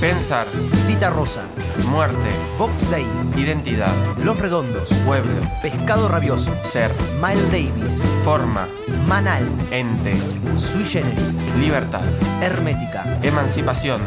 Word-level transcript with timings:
Pensar, 0.00 0.46
Cita 0.86 1.10
Rosa, 1.10 1.42
muerte, 1.90 2.30
Box 2.58 2.90
Day, 2.90 3.06
identidad, 3.36 3.92
Los 4.18 4.38
Redondos, 4.38 4.92
pueblo, 5.04 5.40
Pescado 5.62 6.08
Rabioso, 6.08 6.52
ser, 6.62 6.90
Miles 7.22 7.50
Davis, 7.50 8.02
forma, 8.24 8.68
Manal, 9.06 9.46
ente, 9.70 10.14
Sui 10.56 10.84
Generis, 10.84 11.34
libertad, 11.58 12.02
Hermética, 12.40 13.04
emancipación, 13.22 14.00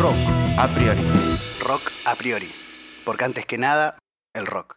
Rock. 0.00 0.16
a 0.56 0.68
priori. 0.68 1.02
Rock 1.60 1.90
a 2.04 2.14
priori. 2.14 2.52
Porque 3.04 3.24
antes 3.24 3.44
que 3.46 3.58
nada, 3.58 3.98
el 4.34 4.46
rock. 4.46 4.76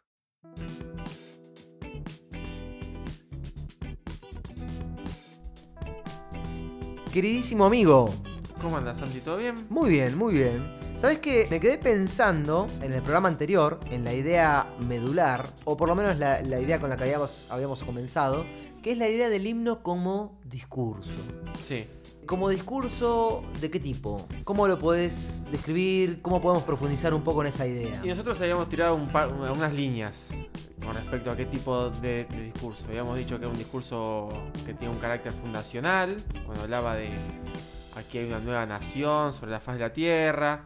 Queridísimo 7.11 7.65
amigo, 7.65 8.13
¿Cómo 8.61 8.77
andas, 8.77 8.97
Santi? 8.97 9.19
¿Todo 9.19 9.37
bien? 9.37 9.55
muy 9.69 9.89
bien, 9.89 10.17
muy 10.17 10.33
bien. 10.33 10.77
¿Sabes 10.97 11.19
qué? 11.19 11.47
Me 11.49 11.59
quedé 11.59 11.77
pensando 11.77 12.67
en 12.81 12.91
el 12.93 13.01
programa 13.03 13.27
anterior, 13.29 13.79
en 13.91 14.03
la 14.03 14.13
idea 14.13 14.67
medular, 14.87 15.47
o 15.65 15.77
por 15.77 15.87
lo 15.87 15.95
menos 15.95 16.17
la, 16.17 16.41
la 16.41 16.59
idea 16.59 16.79
con 16.79 16.89
la 16.89 16.97
que 16.97 17.03
habíamos, 17.03 17.45
habíamos 17.49 17.83
comenzado, 17.83 18.45
que 18.81 18.91
es 18.93 18.97
la 18.97 19.07
idea 19.07 19.29
del 19.29 19.45
himno 19.45 19.83
como 19.83 20.39
discurso. 20.43 21.19
Sí. 21.67 21.87
Como 22.25 22.49
discurso, 22.49 23.43
¿de 23.61 23.69
qué 23.69 23.79
tipo? 23.79 24.25
¿Cómo 24.43 24.67
lo 24.67 24.79
podés 24.79 25.43
describir? 25.51 26.21
¿Cómo 26.21 26.41
podemos 26.41 26.63
profundizar 26.63 27.13
un 27.13 27.21
poco 27.23 27.41
en 27.41 27.47
esa 27.49 27.65
idea? 27.67 28.01
Y 28.03 28.07
nosotros 28.07 28.41
habíamos 28.41 28.67
tirado 28.67 28.95
un 28.95 29.07
par- 29.07 29.31
unas 29.31 29.73
líneas 29.73 30.29
con 30.83 30.93
respecto 30.95 31.29
a 31.31 31.37
qué 31.37 31.45
tipo 31.45 31.89
de, 31.89 32.25
de 32.25 32.43
discurso. 32.51 32.85
Habíamos 32.89 33.17
dicho 33.17 33.37
que 33.37 33.43
era 33.45 33.49
un 33.51 33.57
discurso 33.57 34.29
que 34.65 34.73
tiene 34.73 34.93
un 34.93 34.99
carácter 34.99 35.31
fundacional, 35.31 36.17
cuando 36.45 36.63
hablaba 36.63 36.95
de 36.97 37.09
aquí 37.97 38.17
hay 38.19 38.25
una 38.27 38.39
nueva 38.39 38.65
nación 38.65 39.33
sobre 39.33 39.51
la 39.51 39.59
faz 39.59 39.75
de 39.75 39.81
la 39.81 39.93
tierra. 39.93 40.65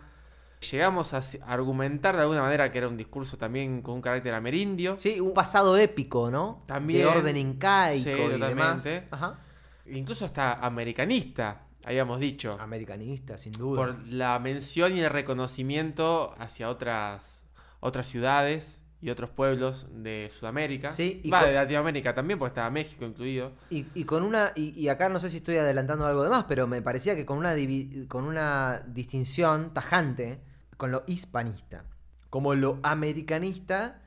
Llegamos 0.69 1.13
a 1.13 1.21
argumentar 1.47 2.15
de 2.15 2.21
alguna 2.21 2.41
manera 2.41 2.71
que 2.71 2.77
era 2.77 2.87
un 2.87 2.95
discurso 2.97 3.35
también 3.37 3.81
con 3.81 3.95
un 3.95 4.01
carácter 4.01 4.33
amerindio. 4.33 4.95
Sí, 4.99 5.19
un 5.19 5.33
pasado 5.33 5.75
épico, 5.75 6.29
¿no? 6.29 6.63
También. 6.67 7.01
De 7.01 7.05
orden 7.07 7.35
incaico 7.37 8.03
Sí, 8.03 8.09
y 8.11 8.13
demás. 8.13 8.83
totalmente. 8.83 9.07
Ajá. 9.09 9.39
Incluso 9.87 10.25
hasta 10.25 10.53
americanista, 10.53 11.63
habíamos 11.83 12.19
dicho. 12.19 12.55
Americanista, 12.59 13.37
sin 13.39 13.53
duda. 13.53 13.75
por 13.75 14.07
la 14.07 14.37
mención 14.37 14.95
y 14.95 14.99
el 15.01 15.09
reconocimiento 15.09 16.35
hacia 16.37 16.69
otras, 16.69 17.43
otras 17.79 18.05
ciudades 18.07 18.80
y 19.01 19.09
otros 19.09 19.29
pueblos 19.31 19.87
de 19.91 20.29
Sudamérica. 20.31 20.91
Sí, 20.91 21.21
y 21.23 21.29
Va, 21.31 21.39
con- 21.39 21.49
de 21.49 21.55
Latinoamérica 21.55 22.13
también, 22.13 22.37
porque 22.39 22.51
estaba 22.51 22.69
México 22.69 23.03
incluido. 23.05 23.51
Y, 23.69 23.87
y 23.95 24.03
con 24.03 24.23
una. 24.23 24.51
Y, 24.55 24.79
y 24.79 24.89
acá 24.89 25.09
no 25.09 25.19
sé 25.19 25.29
si 25.29 25.37
estoy 25.37 25.57
adelantando 25.57 26.05
algo 26.05 26.23
de 26.23 26.29
más, 26.29 26.45
pero 26.45 26.67
me 26.67 26.81
parecía 26.81 27.15
que 27.15 27.25
con 27.25 27.37
una, 27.37 27.55
divi- 27.55 28.07
con 28.07 28.25
una 28.25 28.83
distinción 28.87 29.73
tajante 29.73 30.41
con 30.77 30.91
lo 30.91 31.03
hispanista. 31.07 31.85
Como 32.29 32.55
lo 32.55 32.79
americanista 32.83 34.01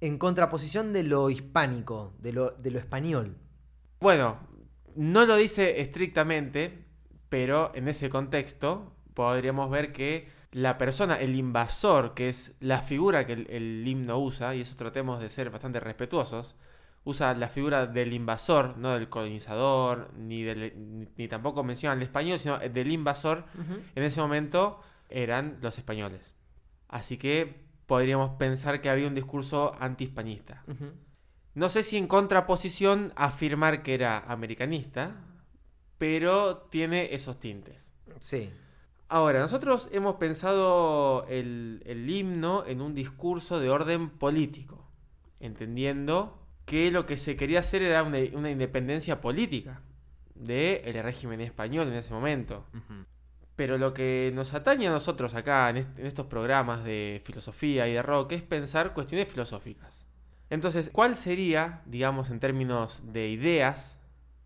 en 0.00 0.18
contraposición 0.18 0.92
de 0.92 1.02
lo 1.02 1.30
hispánico, 1.30 2.14
de 2.18 2.32
lo, 2.32 2.50
de 2.50 2.70
lo 2.70 2.78
español. 2.78 3.36
Bueno, 4.00 4.38
no 4.94 5.26
lo 5.26 5.36
dice 5.36 5.80
estrictamente, 5.80 6.86
pero 7.28 7.72
en 7.74 7.88
ese 7.88 8.08
contexto 8.10 8.94
podríamos 9.14 9.70
ver 9.70 9.92
que 9.92 10.28
la 10.52 10.78
persona, 10.78 11.16
el 11.16 11.34
invasor, 11.34 12.14
que 12.14 12.28
es 12.28 12.56
la 12.60 12.80
figura 12.80 13.26
que 13.26 13.34
el, 13.34 13.46
el 13.50 13.86
himno 13.86 14.18
usa, 14.18 14.54
y 14.54 14.62
eso 14.62 14.76
tratemos 14.76 15.20
de 15.20 15.28
ser 15.28 15.50
bastante 15.50 15.80
respetuosos, 15.80 16.56
usa 17.04 17.34
la 17.34 17.48
figura 17.48 17.86
del 17.86 18.12
invasor, 18.12 18.76
no 18.76 18.94
del 18.94 19.08
colonizador, 19.08 20.12
ni, 20.14 20.42
del, 20.42 20.72
ni, 20.76 21.08
ni 21.16 21.28
tampoco 21.28 21.64
menciona 21.64 21.94
el 21.94 22.02
español, 22.02 22.38
sino 22.38 22.58
del 22.58 22.92
invasor, 22.92 23.44
en 23.94 24.02
ese 24.02 24.20
momento 24.20 24.80
eran 25.08 25.58
los 25.62 25.78
españoles. 25.78 26.34
Así 26.88 27.16
que 27.16 27.66
podríamos 27.86 28.32
pensar 28.38 28.80
que 28.80 28.90
había 28.90 29.06
un 29.06 29.14
discurso 29.14 29.74
antihispanista. 29.80 30.64
Ujú. 30.66 30.92
No 31.54 31.68
sé 31.68 31.82
si 31.82 31.96
en 31.96 32.06
contraposición 32.06 33.12
afirmar 33.16 33.82
que 33.82 33.94
era 33.94 34.18
americanista, 34.18 35.16
pero 35.96 36.58
tiene 36.70 37.14
esos 37.14 37.40
tintes. 37.40 37.90
Sí. 38.20 38.50
Ahora, 39.10 39.40
nosotros 39.40 39.88
hemos 39.90 40.16
pensado 40.16 41.26
el, 41.28 41.82
el 41.86 42.08
himno 42.10 42.66
en 42.66 42.82
un 42.82 42.94
discurso 42.94 43.58
de 43.58 43.70
orden 43.70 44.10
político, 44.10 44.86
entendiendo 45.40 46.38
que 46.66 46.90
lo 46.90 47.06
que 47.06 47.16
se 47.16 47.34
quería 47.34 47.60
hacer 47.60 47.82
era 47.82 48.02
una, 48.02 48.18
una 48.34 48.50
independencia 48.50 49.22
política 49.22 49.80
del 50.34 51.02
régimen 51.02 51.40
español 51.40 51.88
en 51.88 51.94
ese 51.94 52.12
momento. 52.12 52.66
Pero 53.56 53.78
lo 53.78 53.94
que 53.94 54.30
nos 54.34 54.52
atañe 54.52 54.86
a 54.88 54.90
nosotros 54.90 55.34
acá 55.34 55.70
en, 55.70 55.78
est- 55.78 55.98
en 55.98 56.06
estos 56.06 56.26
programas 56.26 56.84
de 56.84 57.22
filosofía 57.24 57.88
y 57.88 57.94
de 57.94 58.02
rock 58.02 58.32
es 58.32 58.42
pensar 58.42 58.92
cuestiones 58.92 59.26
filosóficas. 59.28 60.06
Entonces, 60.50 60.90
¿cuál 60.92 61.16
sería, 61.16 61.82
digamos, 61.86 62.28
en 62.30 62.40
términos 62.40 63.00
de 63.10 63.28
ideas 63.30 63.98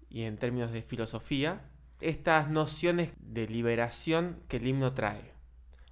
y 0.08 0.22
en 0.22 0.38
términos 0.38 0.70
de 0.72 0.82
filosofía, 0.82 1.62
estas 2.02 2.50
nociones 2.50 3.10
de 3.18 3.46
liberación 3.46 4.42
que 4.48 4.58
el 4.58 4.66
himno 4.66 4.92
trae? 4.92 5.32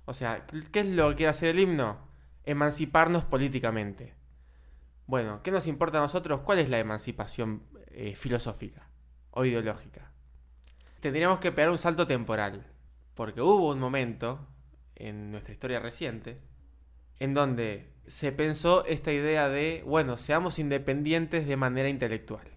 O 0.04 0.14
sea, 0.14 0.46
¿qué 0.72 0.80
es 0.80 0.86
lo 0.86 1.10
que 1.10 1.16
quiere 1.16 1.30
hacer 1.30 1.50
el 1.50 1.60
himno? 1.60 1.98
Emanciparnos 2.44 3.24
políticamente. 3.24 4.14
Bueno, 5.06 5.42
¿qué 5.42 5.50
nos 5.50 5.66
importa 5.66 5.98
a 5.98 6.02
nosotros? 6.02 6.40
¿Cuál 6.40 6.58
es 6.58 6.68
la 6.68 6.78
emancipación 6.78 7.62
eh, 7.88 8.14
filosófica 8.14 8.88
o 9.30 9.44
ideológica? 9.44 10.12
Tendríamos 11.00 11.40
que 11.40 11.52
pegar 11.52 11.70
un 11.70 11.78
salto 11.78 12.06
temporal. 12.06 12.66
Porque 13.14 13.42
hubo 13.42 13.70
un 13.70 13.80
momento 13.80 14.46
en 14.94 15.30
nuestra 15.30 15.52
historia 15.52 15.80
reciente 15.80 16.40
en 17.18 17.34
donde 17.34 17.92
se 18.06 18.32
pensó 18.32 18.84
esta 18.86 19.12
idea 19.12 19.48
de, 19.48 19.82
bueno, 19.86 20.16
seamos 20.16 20.58
independientes 20.58 21.46
de 21.46 21.56
manera 21.56 21.88
intelectual. 21.88 22.48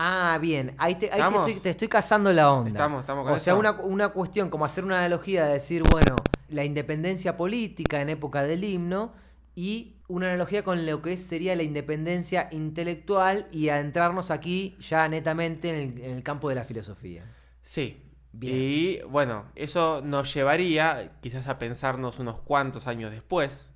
Ah, 0.00 0.38
bien. 0.40 0.74
Ahí 0.78 0.94
te, 0.94 1.10
ahí 1.12 1.20
te 1.20 1.36
estoy, 1.36 1.54
te 1.54 1.70
estoy 1.70 1.88
cazando 1.88 2.32
la 2.32 2.52
onda. 2.52 2.70
Estamos, 2.70 3.00
estamos 3.00 3.24
con 3.26 3.34
O 3.34 3.38
sea, 3.38 3.56
una, 3.56 3.72
una 3.72 4.10
cuestión 4.10 4.48
como 4.48 4.64
hacer 4.64 4.84
una 4.84 4.98
analogía 5.00 5.44
de 5.46 5.54
decir, 5.54 5.82
bueno, 5.90 6.14
la 6.48 6.64
independencia 6.64 7.36
política 7.36 8.00
en 8.00 8.08
época 8.08 8.44
del 8.44 8.62
himno 8.62 9.12
y 9.56 9.96
una 10.06 10.28
analogía 10.28 10.62
con 10.62 10.86
lo 10.86 11.02
que 11.02 11.16
sería 11.16 11.56
la 11.56 11.64
independencia 11.64 12.48
intelectual 12.52 13.48
y 13.50 13.70
adentrarnos 13.70 14.30
aquí 14.30 14.76
ya 14.80 15.08
netamente 15.08 15.68
en 15.70 15.74
el, 15.74 16.04
en 16.04 16.16
el 16.16 16.22
campo 16.22 16.48
de 16.48 16.54
la 16.54 16.64
filosofía. 16.64 17.24
Sí. 17.62 18.04
Bien. 18.30 18.54
Y 18.56 19.00
bueno, 19.02 19.46
eso 19.56 20.00
nos 20.04 20.32
llevaría 20.32 21.12
quizás 21.22 21.48
a 21.48 21.58
pensarnos 21.58 22.18
unos 22.18 22.38
cuantos 22.40 22.86
años 22.86 23.10
después, 23.10 23.67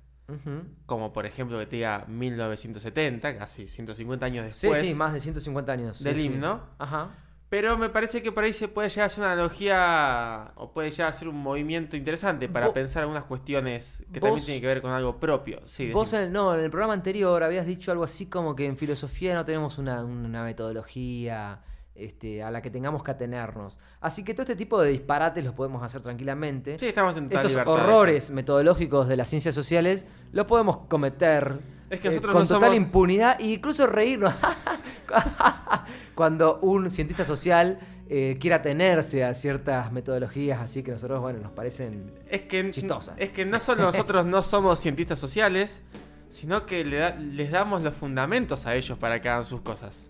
Como 0.85 1.11
por 1.13 1.25
ejemplo 1.25 1.59
que 1.59 1.65
te 1.65 1.75
diga 1.77 2.05
1970, 2.07 3.37
casi 3.37 3.67
150 3.67 4.25
años 4.25 4.55
Sí, 4.55 4.67
después 4.67 4.81
sí, 4.89 4.93
más 4.95 5.13
de 5.13 5.19
150 5.19 5.71
años. 5.71 5.97
sí, 5.97 6.03
del 6.03 6.15
sí. 6.15 6.23
himno. 6.23 6.61
Ajá. 6.79 7.11
Pero 7.49 7.77
me 7.77 7.89
parece 7.89 8.23
que 8.23 8.31
por 8.31 8.43
ahí 8.45 8.51
se 8.51 8.67
puede 8.67 8.89
llegar 8.89 9.03
a 9.03 9.05
hacer 9.07 9.23
una 9.23 9.33
analogía 9.33 10.53
o 10.55 10.71
puede 10.71 10.89
llegar 10.89 11.09
a 11.09 11.13
ser 11.13 11.27
un 11.27 11.35
movimiento 11.35 11.95
interesante 11.95 12.49
para 12.49 12.73
pensar 12.73 13.03
algunas 13.03 13.25
cuestiones 13.25 14.03
que 14.11 14.19
también 14.19 14.43
tienen 14.43 14.61
que 14.61 14.67
ver 14.67 14.81
con 14.81 14.89
algo 14.91 15.19
propio. 15.19 15.61
Sí, 15.67 15.91
Vos 15.91 16.13
en 16.13 16.21
el, 16.23 16.33
no, 16.33 16.55
en 16.55 16.61
el 16.61 16.71
programa 16.71 16.93
anterior 16.93 17.43
habías 17.43 17.67
dicho 17.67 17.91
algo 17.91 18.05
así 18.05 18.25
como 18.25 18.55
que 18.55 18.65
en 18.65 18.75
filosofía 18.75 19.35
no 19.35 19.45
tenemos 19.45 19.77
una, 19.77 20.03
una 20.03 20.43
metodología 20.43 21.59
este, 21.95 22.41
a 22.43 22.49
la 22.51 22.61
que 22.61 22.69
tengamos 22.71 23.03
que 23.03 23.11
atenernos. 23.11 23.77
Así 24.01 24.23
que 24.23 24.33
todo 24.33 24.41
este 24.43 24.55
tipo 24.55 24.81
de 24.81 24.89
disparates 24.89 25.43
los 25.43 25.53
podemos 25.53 25.83
hacer 25.83 26.01
tranquilamente. 26.01 26.79
Sí, 26.79 26.87
estamos 26.87 27.15
en 27.17 27.25
Estos 27.25 27.49
libertad. 27.51 27.73
horrores 27.73 28.31
metodológicos 28.31 29.07
de 29.07 29.15
las 29.17 29.29
ciencias 29.29 29.53
sociales 29.55 30.05
los 30.31 30.45
podemos 30.45 30.77
cometer 30.87 31.59
Es 31.89 31.99
que 31.99 32.07
eh, 32.15 32.21
con 32.21 32.31
no 32.33 32.39
total 32.47 32.61
somos- 32.71 32.75
impunidad 32.75 33.39
e 33.39 33.45
incluso 33.53 33.85
reírnos 33.87 34.33
cuando 36.15 36.59
un 36.61 36.89
cientista 36.89 37.25
social 37.25 37.79
eh, 38.09 38.37
quiera 38.39 38.57
atenerse 38.57 39.23
a 39.23 39.33
ciertas 39.33 39.91
metodologías 39.91 40.61
así 40.61 40.83
que 40.83 40.91
nosotros, 40.91 41.21
bueno, 41.21 41.39
nos 41.39 41.51
parecen 41.51 42.11
Es 42.29 42.41
que, 42.41 42.69
Chistosas. 42.71 43.15
es 43.17 43.31
que 43.31 43.45
no 43.45 43.59
solo 43.59 43.83
nosotros 43.83 44.25
no 44.25 44.43
somos 44.43 44.79
cientistas 44.79 45.19
sociales, 45.19 45.83
sino 46.29 46.65
que 46.65 46.83
le 46.83 46.97
da- 46.97 47.15
les 47.15 47.51
damos 47.51 47.81
los 47.83 47.93
fundamentos 47.93 48.65
a 48.65 48.75
ellos 48.75 48.97
para 48.97 49.21
que 49.21 49.29
hagan 49.29 49.45
sus 49.45 49.61
cosas. 49.61 50.09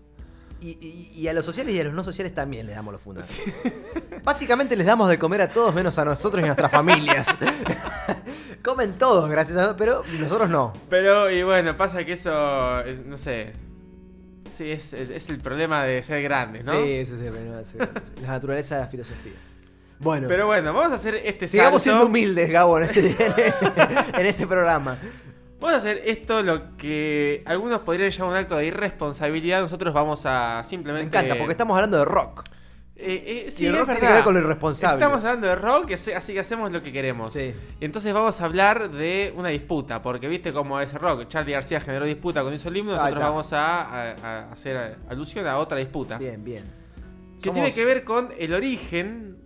Y, 0.66 1.28
a 1.28 1.32
los 1.34 1.44
sociales 1.44 1.74
y 1.74 1.80
a 1.80 1.84
los 1.84 1.92
no 1.92 2.02
sociales 2.02 2.34
también 2.34 2.64
les 2.66 2.74
damos 2.74 2.92
los 2.92 3.02
fundamentos. 3.02 3.38
Básicamente 4.24 4.74
les 4.76 4.86
damos 4.86 5.10
de 5.10 5.18
comer 5.18 5.42
a 5.42 5.48
todos 5.50 5.74
menos 5.74 5.98
a 5.98 6.04
nosotros 6.04 6.40
y 6.40 6.44
a 6.44 6.46
nuestras 6.46 6.70
familias. 6.70 7.28
Comen 8.62 8.94
todos, 8.94 9.28
gracias 9.30 9.58
a 9.58 9.62
Dios, 9.64 9.74
pero 9.76 10.02
nosotros 10.18 10.48
no. 10.48 10.72
Pero, 10.88 11.30
y 11.30 11.42
bueno, 11.42 11.76
pasa 11.76 12.04
que 12.04 12.14
eso, 12.14 12.80
es- 12.80 13.04
no 13.04 13.16
sé, 13.18 13.52
sí, 14.56 14.70
es, 14.72 14.92
es- 14.94 15.10
es 15.10 15.28
el 15.28 15.38
problema 15.38 15.84
de 15.84 16.02
ser 16.02 16.22
grandes, 16.22 16.64
¿no? 16.64 16.72
Sí, 16.72 16.92
eso 16.92 17.14
sí, 17.22 17.28
bueno, 17.28 17.62
sí, 17.64 17.76
sí. 17.78 18.22
la 18.22 18.28
naturaleza 18.28 18.76
de 18.76 18.80
la 18.82 18.86
filosofía. 18.88 19.32
Bueno, 19.98 20.28
Pero 20.28 20.46
bueno, 20.46 20.72
vamos 20.72 20.92
a 20.92 20.96
hacer 20.96 21.14
este 21.16 21.46
sigamos 21.46 21.82
salto. 21.82 21.98
siendo 21.98 22.06
humildes, 22.06 22.50
Gabo, 22.50 22.78
en 22.78 22.84
este, 22.84 23.16
en 24.18 24.26
este 24.26 24.46
programa. 24.46 24.96
Vamos 25.64 25.74
a 25.78 25.78
hacer 25.78 26.02
esto 26.04 26.42
lo 26.42 26.76
que 26.76 27.42
algunos 27.46 27.80
podrían 27.80 28.10
llamar 28.10 28.30
un 28.32 28.36
acto 28.38 28.56
de 28.58 28.66
irresponsabilidad. 28.66 29.62
Nosotros 29.62 29.94
vamos 29.94 30.22
a 30.26 30.58
Me 30.62 30.68
simplemente. 30.68 31.06
encanta, 31.18 31.38
porque 31.38 31.52
estamos 31.52 31.74
hablando 31.74 31.96
de 31.96 32.04
rock. 32.04 32.44
Eh, 32.96 33.44
eh, 33.46 33.50
sí, 33.50 33.64
y 33.64 33.66
el 33.68 33.72
es 33.74 33.78
rock 33.80 33.88
tiene 33.92 34.06
que 34.06 34.12
ver 34.12 34.22
con 34.24 34.34
lo 34.34 34.40
irresponsable. 34.40 35.02
Estamos 35.02 35.24
hablando 35.24 35.46
de 35.46 35.56
rock, 35.56 35.92
así 35.92 36.32
que 36.34 36.40
hacemos 36.40 36.70
lo 36.70 36.82
que 36.82 36.92
queremos. 36.92 37.32
Sí. 37.32 37.54
Entonces 37.80 38.12
vamos 38.12 38.40
a 38.40 38.44
hablar 38.44 38.90
de 38.90 39.32
una 39.36 39.48
disputa, 39.48 40.02
porque 40.02 40.28
viste 40.28 40.52
cómo 40.52 40.78
es 40.80 40.92
el 40.92 41.00
rock. 41.00 41.28
Charlie 41.28 41.52
García 41.54 41.80
generó 41.80 42.04
disputa 42.04 42.42
con 42.42 42.52
hizo 42.52 42.68
Ahí 42.68 42.82
nosotros 42.82 43.22
vamos 43.24 43.52
a, 43.54 43.82
a- 43.82 44.12
a 44.22 44.52
hacer 44.52 44.98
alusión 45.08 45.46
a 45.46 45.56
otra 45.58 45.78
disputa. 45.78 46.18
Bien, 46.18 46.44
bien. 46.44 46.64
Que 47.42 47.50
tiene 47.50 47.72
que 47.72 47.84
ver 47.86 48.04
con 48.04 48.28
el 48.38 48.52
origen. 48.54 49.38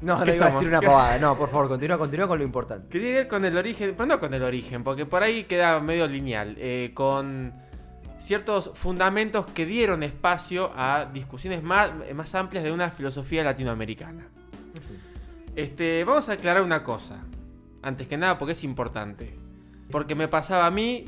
No, 0.00 0.18
no 0.18 0.24
¿Qué 0.24 0.36
iba 0.36 0.46
a 0.46 0.50
decir 0.50 0.68
una 0.68 0.80
pavada. 0.80 1.18
No, 1.18 1.36
por 1.36 1.48
favor, 1.48 1.68
continúa, 1.68 1.98
continúa 1.98 2.28
con 2.28 2.38
lo 2.38 2.44
importante. 2.44 2.88
que 2.88 2.98
tiene 2.98 3.14
que 3.14 3.18
ver 3.20 3.28
con 3.28 3.44
el 3.44 3.56
origen, 3.56 3.94
pero 3.96 4.06
no 4.06 4.20
con 4.20 4.34
el 4.34 4.42
origen, 4.42 4.84
porque 4.84 5.06
por 5.06 5.22
ahí 5.22 5.44
queda 5.44 5.80
medio 5.80 6.06
lineal. 6.06 6.56
eh, 6.58 6.92
con 6.94 7.54
ciertos 8.18 8.72
fundamentos 8.74 9.46
que 9.46 9.66
dieron 9.66 10.02
espacio 10.02 10.72
a 10.76 11.06
discusiones 11.12 11.62
más, 11.62 11.90
más 12.14 12.34
amplias 12.34 12.64
de 12.64 12.72
una 12.72 12.90
filosofía 12.90 13.44
latinoamericana. 13.44 14.28
Este, 15.54 16.04
vamos 16.04 16.28
a 16.28 16.32
aclarar 16.32 16.62
una 16.62 16.82
cosa. 16.82 17.24
Antes 17.82 18.06
que 18.06 18.16
nada, 18.16 18.38
porque 18.38 18.52
es 18.52 18.64
importante. 18.64 19.38
Porque 19.90 20.14
me 20.14 20.28
pasaba 20.28 20.66
a 20.66 20.70
mí, 20.70 21.04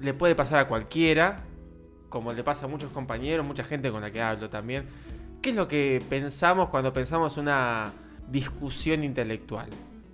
le 0.00 0.14
puede 0.14 0.34
pasar 0.34 0.58
a 0.60 0.68
cualquiera, 0.68 1.44
como 2.08 2.32
le 2.32 2.42
pasa 2.42 2.64
a 2.64 2.68
muchos 2.68 2.90
compañeros, 2.90 3.44
mucha 3.44 3.64
gente 3.64 3.90
con 3.90 4.00
la 4.00 4.10
que 4.10 4.22
hablo 4.22 4.48
también. 4.50 4.86
¿Qué 5.40 5.50
es 5.50 5.56
lo 5.56 5.68
que 5.68 6.02
pensamos 6.08 6.68
cuando 6.68 6.92
pensamos 6.92 7.36
una 7.36 7.92
discusión 8.32 9.04
intelectual? 9.04 9.68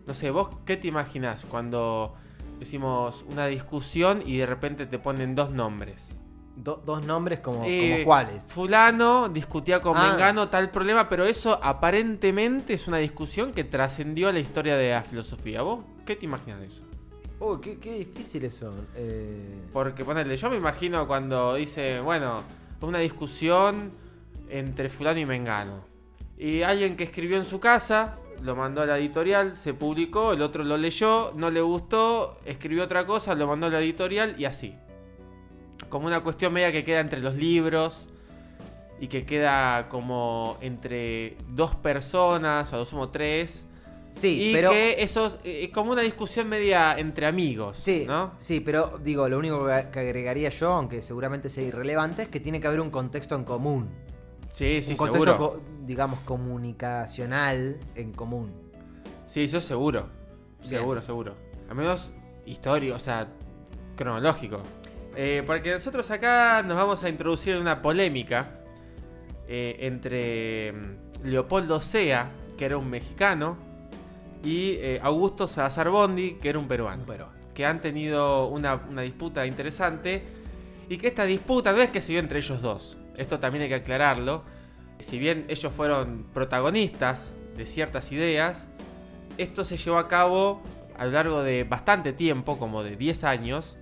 No 0.06 0.14
sé, 0.14 0.30
vos 0.30 0.48
qué 0.66 0.76
te 0.76 0.88
imaginás 0.88 1.44
cuando 1.48 2.14
decimos 2.58 3.24
una 3.30 3.46
discusión 3.46 4.22
y 4.26 4.36
de 4.38 4.46
repente 4.46 4.86
te 4.86 4.98
ponen 4.98 5.34
dos 5.34 5.50
nombres? 5.50 6.16
Do- 6.56 6.82
dos 6.84 7.06
nombres 7.06 7.38
como, 7.38 7.62
Eh, 7.64 7.92
como 7.92 8.04
cuáles. 8.04 8.42
Fulano 8.44 9.28
discutía 9.28 9.80
con 9.80 9.96
Ah. 9.96 10.10
Mengano 10.10 10.48
tal 10.48 10.70
problema, 10.70 11.08
pero 11.08 11.24
eso 11.24 11.60
aparentemente 11.62 12.74
es 12.74 12.88
una 12.88 12.96
discusión 12.98 13.52
que 13.52 13.62
trascendió 13.62 14.28
a 14.28 14.32
la 14.32 14.40
historia 14.40 14.76
de 14.76 14.90
la 14.90 15.02
filosofía. 15.02 15.62
¿Vos 15.62 15.84
qué 16.04 16.16
te 16.16 16.24
imaginas 16.24 16.58
de 16.60 16.66
eso? 16.66 16.82
Uy, 17.38 17.60
qué, 17.60 17.78
qué 17.78 17.92
difícil 17.98 18.44
eso. 18.44 18.74
Eh, 18.96 19.60
Porque 19.72 20.04
ponele, 20.04 20.36
yo 20.36 20.50
me 20.50 20.56
imagino 20.56 21.06
cuando 21.06 21.54
dice, 21.54 22.00
bueno, 22.00 22.42
una 22.80 22.98
discusión 22.98 23.92
entre 24.48 24.88
fulano 24.88 25.20
y 25.20 25.26
Mengano. 25.26 25.84
Y 26.38 26.62
alguien 26.62 26.96
que 26.96 27.04
escribió 27.04 27.36
en 27.36 27.44
su 27.44 27.58
casa, 27.60 28.16
lo 28.42 28.54
mandó 28.54 28.82
a 28.82 28.86
la 28.86 28.98
editorial, 28.98 29.56
se 29.56 29.74
publicó, 29.74 30.32
el 30.32 30.42
otro 30.42 30.62
lo 30.62 30.76
leyó, 30.76 31.32
no 31.34 31.50
le 31.50 31.60
gustó, 31.60 32.38
escribió 32.44 32.84
otra 32.84 33.06
cosa, 33.06 33.34
lo 33.34 33.46
mandó 33.46 33.66
a 33.66 33.70
la 33.70 33.80
editorial 33.80 34.34
y 34.38 34.44
así. 34.44 34.74
Como 35.88 36.06
una 36.06 36.20
cuestión 36.20 36.52
media 36.52 36.70
que 36.70 36.84
queda 36.84 37.00
entre 37.00 37.20
los 37.20 37.34
libros 37.34 38.08
y 39.00 39.08
que 39.08 39.24
queda 39.24 39.88
como 39.88 40.58
entre 40.60 41.36
dos 41.48 41.74
personas, 41.76 42.72
o 42.72 42.76
a 42.76 42.78
lo 42.80 42.84
sumo 42.84 43.08
tres. 43.08 43.64
sí, 44.12 44.50
y 44.50 44.52
pero. 44.52 44.70
que 44.70 45.02
eso 45.02 45.26
es 45.26 45.38
eh, 45.44 45.70
como 45.72 45.92
una 45.92 46.02
discusión 46.02 46.48
media 46.48 46.96
entre 46.98 47.26
amigos, 47.26 47.78
Sí, 47.78 48.04
¿no? 48.06 48.32
sí, 48.38 48.60
pero 48.60 48.98
digo, 49.02 49.28
lo 49.28 49.38
único 49.38 49.66
que 49.66 49.98
agregaría 50.00 50.50
yo, 50.50 50.72
aunque 50.72 51.02
seguramente 51.02 51.48
sea 51.48 51.64
irrelevante, 51.64 52.22
es 52.22 52.28
que 52.28 52.38
tiene 52.40 52.60
que 52.60 52.66
haber 52.68 52.80
un 52.80 52.90
contexto 52.90 53.34
en 53.34 53.44
común. 53.44 53.88
Sí, 54.58 54.82
sí, 54.82 54.90
un 54.90 54.96
contexto, 54.96 55.32
seguro. 55.36 55.62
digamos, 55.86 56.18
comunicacional 56.20 57.78
en 57.94 58.10
común. 58.12 58.50
Sí, 59.24 59.44
eso 59.44 59.60
seguro. 59.60 60.08
Bien. 60.62 60.80
Seguro, 60.80 61.00
seguro. 61.00 61.34
Al 61.68 61.76
menos 61.76 62.10
histórico, 62.44 62.96
o 62.96 62.98
sea, 62.98 63.28
cronológico. 63.94 64.60
Eh, 65.14 65.44
porque 65.46 65.70
nosotros 65.70 66.10
acá 66.10 66.64
nos 66.64 66.76
vamos 66.76 67.04
a 67.04 67.08
introducir 67.08 67.54
en 67.54 67.60
una 67.60 67.80
polémica 67.80 68.58
eh, 69.46 69.76
entre 69.78 70.72
mm, 70.72 71.28
Leopoldo 71.28 71.80
Sea, 71.80 72.32
que 72.56 72.64
era 72.64 72.78
un 72.78 72.90
mexicano, 72.90 73.58
y 74.42 74.72
eh, 74.72 74.98
Augusto 75.00 75.46
Salazar 75.46 75.88
Bondi, 75.88 76.32
que 76.32 76.48
era 76.48 76.58
un 76.58 76.66
peruano. 76.66 77.04
Pero, 77.06 77.28
Que 77.54 77.64
han 77.64 77.80
tenido 77.80 78.48
una, 78.48 78.74
una 78.74 79.02
disputa 79.02 79.46
interesante. 79.46 80.24
Y 80.88 80.98
que 80.98 81.06
esta 81.06 81.26
disputa 81.26 81.70
no 81.70 81.80
es 81.80 81.90
que 81.90 82.00
se 82.00 82.10
dio 82.10 82.18
entre 82.18 82.40
ellos 82.40 82.60
dos. 82.60 82.98
Esto 83.18 83.38
también 83.38 83.64
hay 83.64 83.68
que 83.68 83.74
aclararlo. 83.74 84.44
Si 84.98 85.18
bien 85.18 85.44
ellos 85.48 85.72
fueron 85.72 86.26
protagonistas 86.32 87.36
de 87.54 87.66
ciertas 87.66 88.10
ideas, 88.12 88.68
esto 89.36 89.64
se 89.64 89.76
llevó 89.76 89.98
a 89.98 90.08
cabo 90.08 90.62
a 90.96 91.04
lo 91.04 91.12
largo 91.12 91.42
de 91.42 91.64
bastante 91.64 92.12
tiempo, 92.12 92.58
como 92.58 92.82
de 92.82 92.96
10 92.96 93.24
años, 93.24 93.76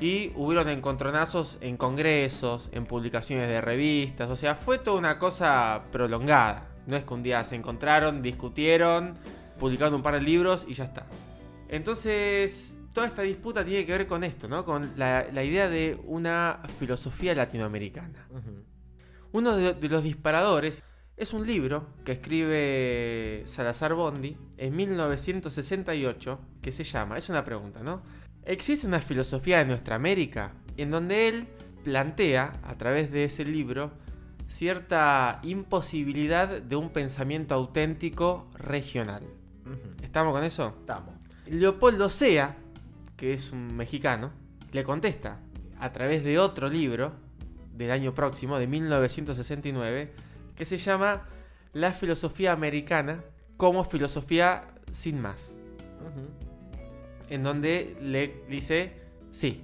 y 0.00 0.32
hubieron 0.36 0.68
encontronazos 0.68 1.58
en 1.60 1.76
congresos, 1.76 2.68
en 2.72 2.86
publicaciones 2.86 3.48
de 3.48 3.60
revistas, 3.60 4.30
o 4.30 4.36
sea, 4.36 4.54
fue 4.54 4.78
toda 4.78 4.98
una 4.98 5.18
cosa 5.18 5.84
prolongada. 5.92 6.68
No 6.86 6.96
es 6.96 7.04
que 7.04 7.14
un 7.14 7.22
día 7.22 7.44
se 7.44 7.54
encontraron, 7.54 8.22
discutieron, 8.22 9.18
publicaron 9.58 9.94
un 9.94 10.02
par 10.02 10.14
de 10.14 10.20
libros 10.20 10.64
y 10.68 10.74
ya 10.74 10.84
está. 10.84 11.06
Entonces, 11.68 12.78
toda 12.92 13.06
esta 13.06 13.22
disputa 13.22 13.64
tiene 13.64 13.84
que 13.84 13.92
ver 13.92 14.06
con 14.06 14.24
esto, 14.24 14.48
¿no? 14.48 14.64
Con 14.64 14.92
la, 14.96 15.28
idea 15.44 15.68
de 15.68 15.98
una 16.04 16.62
filosofía 16.78 17.34
latinoamericana. 17.34 18.26
Uno 19.32 19.56
de, 19.56 19.74
de 19.74 19.88
los 19.88 20.02
disparadores 20.02 20.82
es 21.16 21.32
un 21.32 21.46
libro 21.46 21.86
que 22.04 22.12
escribe 22.12 23.42
Salazar 23.44 23.94
Bondi 23.94 24.36
en 24.56 24.76
1968 24.76 26.40
que 26.62 26.72
se 26.72 26.84
llama, 26.84 27.18
es 27.18 27.28
una 27.28 27.44
pregunta, 27.44 27.82
¿no? 27.82 28.02
¿Existe 28.44 28.86
una 28.86 29.00
filosofía 29.00 29.58
de 29.58 29.64
nuestra 29.64 29.96
América? 29.96 30.52
En 30.76 30.90
donde 30.90 31.28
él 31.28 31.48
plantea, 31.84 32.52
a 32.62 32.78
través 32.78 33.10
de 33.10 33.24
ese 33.24 33.44
libro, 33.44 33.90
cierta 34.46 35.40
imposibilidad 35.42 36.62
de 36.62 36.76
un 36.76 36.90
pensamiento 36.90 37.54
auténtico 37.54 38.48
regional. 38.54 39.22
¿Estamos 40.02 40.32
con 40.32 40.44
eso? 40.44 40.74
Estamos. 40.80 41.14
Leopoldo 41.46 42.08
Sea, 42.08 42.56
que 43.16 43.34
es 43.34 43.52
un 43.52 43.76
mexicano, 43.76 44.32
le 44.72 44.84
contesta 44.84 45.40
a 45.78 45.92
través 45.92 46.24
de 46.24 46.38
otro 46.38 46.68
libro 46.68 47.12
del 47.78 47.92
año 47.92 48.12
próximo, 48.14 48.58
de 48.58 48.66
1969, 48.66 50.12
que 50.56 50.64
se 50.64 50.76
llama 50.78 51.22
La 51.72 51.92
filosofía 51.92 52.52
americana 52.52 53.22
como 53.56 53.84
filosofía 53.84 54.64
sin 54.92 55.20
más. 55.20 55.54
En 57.30 57.42
donde 57.42 57.96
le 58.02 58.42
dice, 58.48 58.92
sí, 59.30 59.62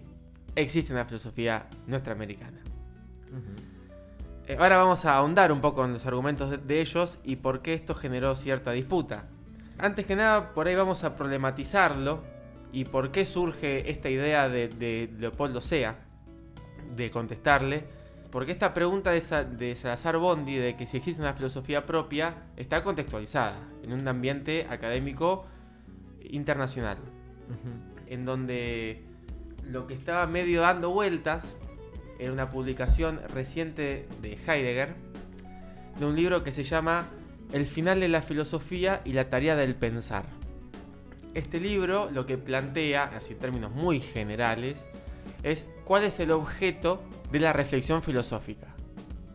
existe 0.55 0.93
una 0.93 1.05
filosofía 1.05 1.67
nuestra 1.87 2.13
americana. 2.13 2.61
Ujú. 3.31 3.55
Eh, 4.47 4.57
Ahora 4.59 4.77
vamos 4.77 5.05
a 5.05 5.17
ahondar 5.17 5.51
un 5.51 5.61
poco 5.61 5.85
en 5.85 5.93
los 5.93 6.07
argumentos 6.07 6.51
de, 6.51 6.59
de 6.59 6.81
ellos 6.81 7.19
y 7.25 7.37
por 7.37 7.63
qué 7.63 7.75
esto 7.75 7.95
generó 7.95 8.35
cierta 8.37 8.71
disputa. 8.73 9.25
Antes 9.79 10.07
que 10.07 10.15
nada, 10.15 10.53
por 10.55 10.69
ahí 10.69 10.75
vamos 10.75 11.03
a 11.03 11.17
problematizarlo 11.17 12.23
y 12.73 12.85
por 12.85 13.11
qué 13.11 13.25
surge 13.25 13.91
esta 13.91 14.11
idea 14.11 14.49
de, 14.49 14.69
de 14.69 15.11
Leopoldo 15.19 15.61
Sea, 15.61 15.97
de 16.95 17.11
contestarle. 17.11 17.85
Porque 18.35 18.51
esta 18.51 18.75
pregunta 18.75 19.13
de, 19.13 19.21
Sa- 19.21 19.45
de 19.45 19.77
Salazar 19.77 20.19
Bondi, 20.19 20.57
de 20.57 20.75
que 20.77 20.87
si 20.87 20.97
existe 20.97 21.23
una 21.23 21.35
filosofía 21.35 21.87
propia, 21.87 22.35
está 22.57 22.83
contextualizada 22.83 23.57
en 23.85 23.93
un 23.93 24.09
ambiente 24.09 24.67
académico 24.69 25.47
internacional 26.21 26.99
en 28.09 28.25
donde 28.25 29.05
lo 29.63 29.87
que 29.87 29.95
estaba 29.95 30.27
medio 30.27 30.63
dando 30.63 30.91
vueltas 30.91 31.55
era 32.19 32.33
una 32.33 32.51
publicación 32.51 33.21
reciente 33.33 34.09
de 34.21 34.33
Heidegger, 34.33 34.97
de 35.97 36.05
un 36.05 36.17
libro 36.17 36.43
que 36.43 36.51
se 36.51 36.65
llama 36.65 37.07
El 37.53 37.67
final 37.67 38.01
de 38.01 38.09
la 38.09 38.21
filosofía 38.21 39.01
y 39.05 39.13
la 39.13 39.31
tarea 39.31 39.55
del 39.55 39.77
pensar. 39.77 40.25
Este 41.35 41.61
libro 41.61 42.11
lo 42.11 42.27
que 42.27 42.37
plantea, 42.37 43.05
así 43.05 43.35
en 43.35 43.39
términos 43.39 43.71
muy 43.71 44.01
generales, 44.01 44.89
es 45.45 45.69
cuál 45.85 46.03
es 46.03 46.19
el 46.19 46.33
objeto 46.33 47.01
de 47.35 47.41
la 47.41 47.53
reflexión 47.53 48.01
filosófica. 48.01 48.69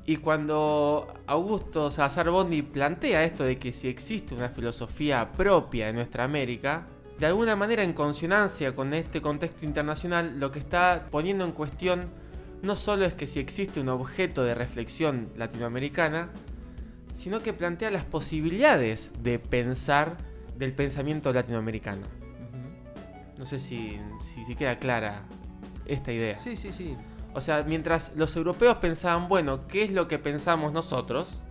Y 0.06 0.18
cuando 0.18 1.14
Augusto 1.28 1.92
Salazar 1.92 2.30
Bondi 2.30 2.62
plantea 2.62 3.26
esto 3.26 3.44
de 3.44 3.60
que 3.60 3.74
si 3.74 3.90
existe 3.90 4.34
una 4.34 4.48
filosofía 4.48 5.32
propia 5.34 5.88
de 5.88 5.94
nuestra 5.94 6.24
América, 6.24 6.88
de 7.20 7.26
alguna 7.26 7.58
manera 7.58 7.84
en 7.84 7.92
consonancia 7.92 8.74
con 8.74 8.94
este 8.94 9.22
contexto 9.22 9.66
internacional, 9.66 10.40
lo 10.40 10.50
que 10.50 10.60
está 10.60 11.08
poniendo 11.12 11.44
en 11.44 11.52
cuestión 11.52 12.10
no 12.62 12.78
solo 12.78 13.04
es 13.04 13.14
que 13.14 13.28
si 13.28 13.40
existe 13.40 13.82
un 13.82 13.90
objeto 13.90 14.44
de 14.44 14.56
reflexión 14.56 15.30
latinoamericana, 15.36 16.30
sino 17.14 17.42
que 17.42 17.52
plantea 17.52 17.92
las 17.92 18.06
posibilidades 18.06 19.12
de 19.22 19.40
pensar 19.40 20.16
del 20.58 20.72
pensamiento 20.72 21.34
latinoamericano. 21.34 22.04
No 23.38 23.46
sé 23.46 23.60
si, 23.60 24.00
si, 24.24 24.46
si 24.46 24.56
queda 24.56 24.80
clara 24.80 25.24
esta 25.86 26.14
idea. 26.14 26.36
Sí, 26.36 26.56
sí, 26.56 26.72
sí. 26.72 26.96
O 27.34 27.42
sea, 27.42 27.64
mientras 27.64 28.14
los 28.16 28.36
europeos 28.36 28.78
pensaban, 28.78 29.28
bueno, 29.28 29.60
¿qué 29.68 29.84
es 29.84 29.92
lo 29.92 30.08
que 30.08 30.20
pensamos 30.20 30.74
nosotros? 30.74 31.42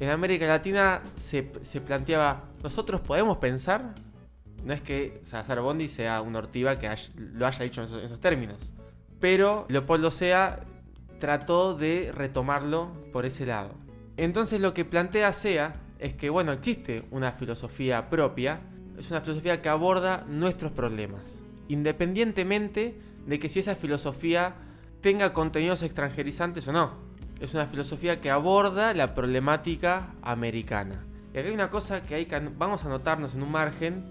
En 0.00 0.10
América 0.10 0.46
Latina 0.46 1.02
se, 1.16 1.52
se 1.62 1.80
planteaba, 1.80 2.44
¿nosotros 2.62 3.00
podemos 3.00 3.38
pensar? 3.38 3.94
No 4.64 4.72
es 4.72 4.80
que 4.80 5.20
Salazar 5.24 5.60
Bondi 5.60 5.88
sea 5.88 6.20
un 6.22 6.36
ortiva 6.36 6.76
que 6.76 6.94
lo 7.16 7.46
haya 7.46 7.64
dicho 7.64 7.82
en 7.82 7.88
esos, 7.88 7.98
en 7.98 8.06
esos 8.06 8.20
términos. 8.20 8.58
Pero 9.20 9.66
Leopoldo 9.68 10.10
Sea 10.10 10.60
trató 11.18 11.74
de 11.74 12.12
retomarlo 12.14 12.92
por 13.12 13.26
ese 13.26 13.46
lado. 13.46 13.74
Entonces 14.16 14.60
lo 14.60 14.74
que 14.74 14.84
plantea 14.84 15.32
SEA 15.32 15.74
es 15.98 16.14
que, 16.14 16.30
bueno, 16.30 16.52
existe 16.52 17.02
una 17.10 17.32
filosofía 17.32 18.08
propia, 18.08 18.60
es 18.98 19.10
una 19.10 19.20
filosofía 19.20 19.60
que 19.60 19.68
aborda 19.68 20.24
nuestros 20.28 20.72
problemas, 20.72 21.40
independientemente 21.68 22.98
de 23.26 23.38
que 23.38 23.48
si 23.48 23.60
esa 23.60 23.74
filosofía 23.74 24.54
tenga 25.00 25.32
contenidos 25.32 25.82
extranjerizantes 25.82 26.66
o 26.68 26.72
no. 26.72 26.92
Es 27.40 27.54
una 27.54 27.66
filosofía 27.66 28.20
que 28.20 28.30
aborda 28.30 28.92
la 28.94 29.14
problemática 29.14 30.14
americana. 30.22 31.04
Y 31.32 31.38
acá 31.38 31.48
hay 31.48 31.54
una 31.54 31.70
cosa 31.70 32.02
que 32.02 32.14
hay 32.14 32.26
que 32.26 32.38
vamos 32.56 32.84
a 32.84 32.88
anotarnos 32.88 33.34
en 33.34 33.42
un 33.42 33.52
margen, 33.52 34.04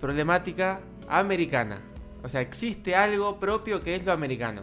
problemática 0.00 0.80
americana. 1.08 1.80
O 2.24 2.28
sea, 2.28 2.40
existe 2.40 2.96
algo 2.96 3.38
propio 3.38 3.80
que 3.80 3.94
es 3.94 4.04
lo 4.04 4.12
americano. 4.12 4.62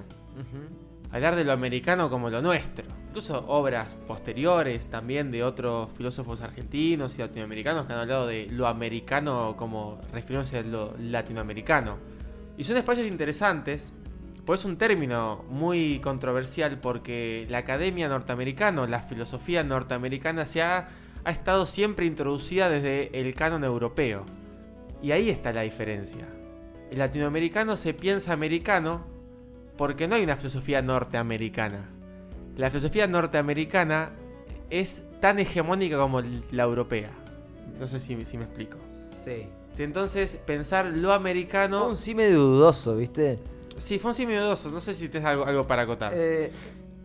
Hablar 1.11 1.35
de 1.35 1.43
lo 1.43 1.53
americano 1.53 2.09
como 2.09 2.29
lo 2.29 2.41
nuestro. 2.41 2.85
Incluso 3.07 3.43
obras 3.47 3.95
posteriores 4.07 4.87
también 4.89 5.31
de 5.31 5.43
otros 5.43 5.89
filósofos 5.97 6.41
argentinos 6.41 7.17
y 7.17 7.21
latinoamericanos 7.21 7.87
que 7.87 7.93
han 7.93 7.99
hablado 7.99 8.27
de 8.27 8.47
lo 8.51 8.67
americano 8.67 9.55
como 9.57 9.99
refiriéndose 10.13 10.59
a 10.59 10.61
lo 10.61 10.93
latinoamericano. 10.99 11.97
Y 12.57 12.63
son 12.63 12.77
espacios 12.77 13.07
interesantes, 13.07 13.91
pues 14.45 14.61
es 14.61 14.65
un 14.65 14.77
término 14.77 15.43
muy 15.49 15.99
controversial 15.99 16.79
porque 16.79 17.45
la 17.49 17.59
academia 17.59 18.07
norteamericana, 18.07 18.87
la 18.87 19.01
filosofía 19.01 19.63
norteamericana 19.63 20.45
se 20.45 20.61
ha, 20.61 20.89
ha 21.23 21.31
estado 21.31 21.65
siempre 21.65 22.05
introducida 22.05 22.69
desde 22.69 23.19
el 23.19 23.33
canon 23.33 23.63
europeo. 23.63 24.25
Y 25.01 25.11
ahí 25.11 25.29
está 25.29 25.53
la 25.53 25.61
diferencia. 25.61 26.27
El 26.91 26.99
latinoamericano 26.99 27.77
se 27.77 27.93
piensa 27.93 28.33
americano 28.33 29.05
porque 29.77 30.07
no 30.07 30.15
hay 30.15 30.23
una 30.23 30.35
filosofía 30.35 30.81
norteamericana. 30.81 31.89
La 32.57 32.69
filosofía 32.69 33.07
norteamericana 33.07 34.11
es 34.69 35.03
tan 35.21 35.39
hegemónica 35.39 35.97
como 35.97 36.21
la 36.21 36.63
europea. 36.63 37.11
No 37.79 37.87
sé 37.87 37.99
si, 37.99 38.19
si 38.25 38.37
me 38.37 38.43
explico. 38.43 38.77
Sí. 38.89 39.47
Entonces, 39.77 40.37
pensar 40.45 40.87
lo 40.87 41.13
americano. 41.13 41.79
Fue 41.79 41.89
un 41.89 41.97
sí 41.97 42.13
medio 42.13 42.39
dudoso, 42.39 42.97
¿viste? 42.97 43.39
Sí, 43.79 43.99
fue 43.99 44.11
un 44.11 44.15
sí 44.15 44.25
dudoso. 44.25 44.69
No 44.69 44.81
sé 44.81 44.93
si 44.93 45.09
tienes 45.09 45.27
algo, 45.27 45.45
algo 45.45 45.65
para 45.65 45.83
acotar. 45.83 46.11
Eh, 46.15 46.51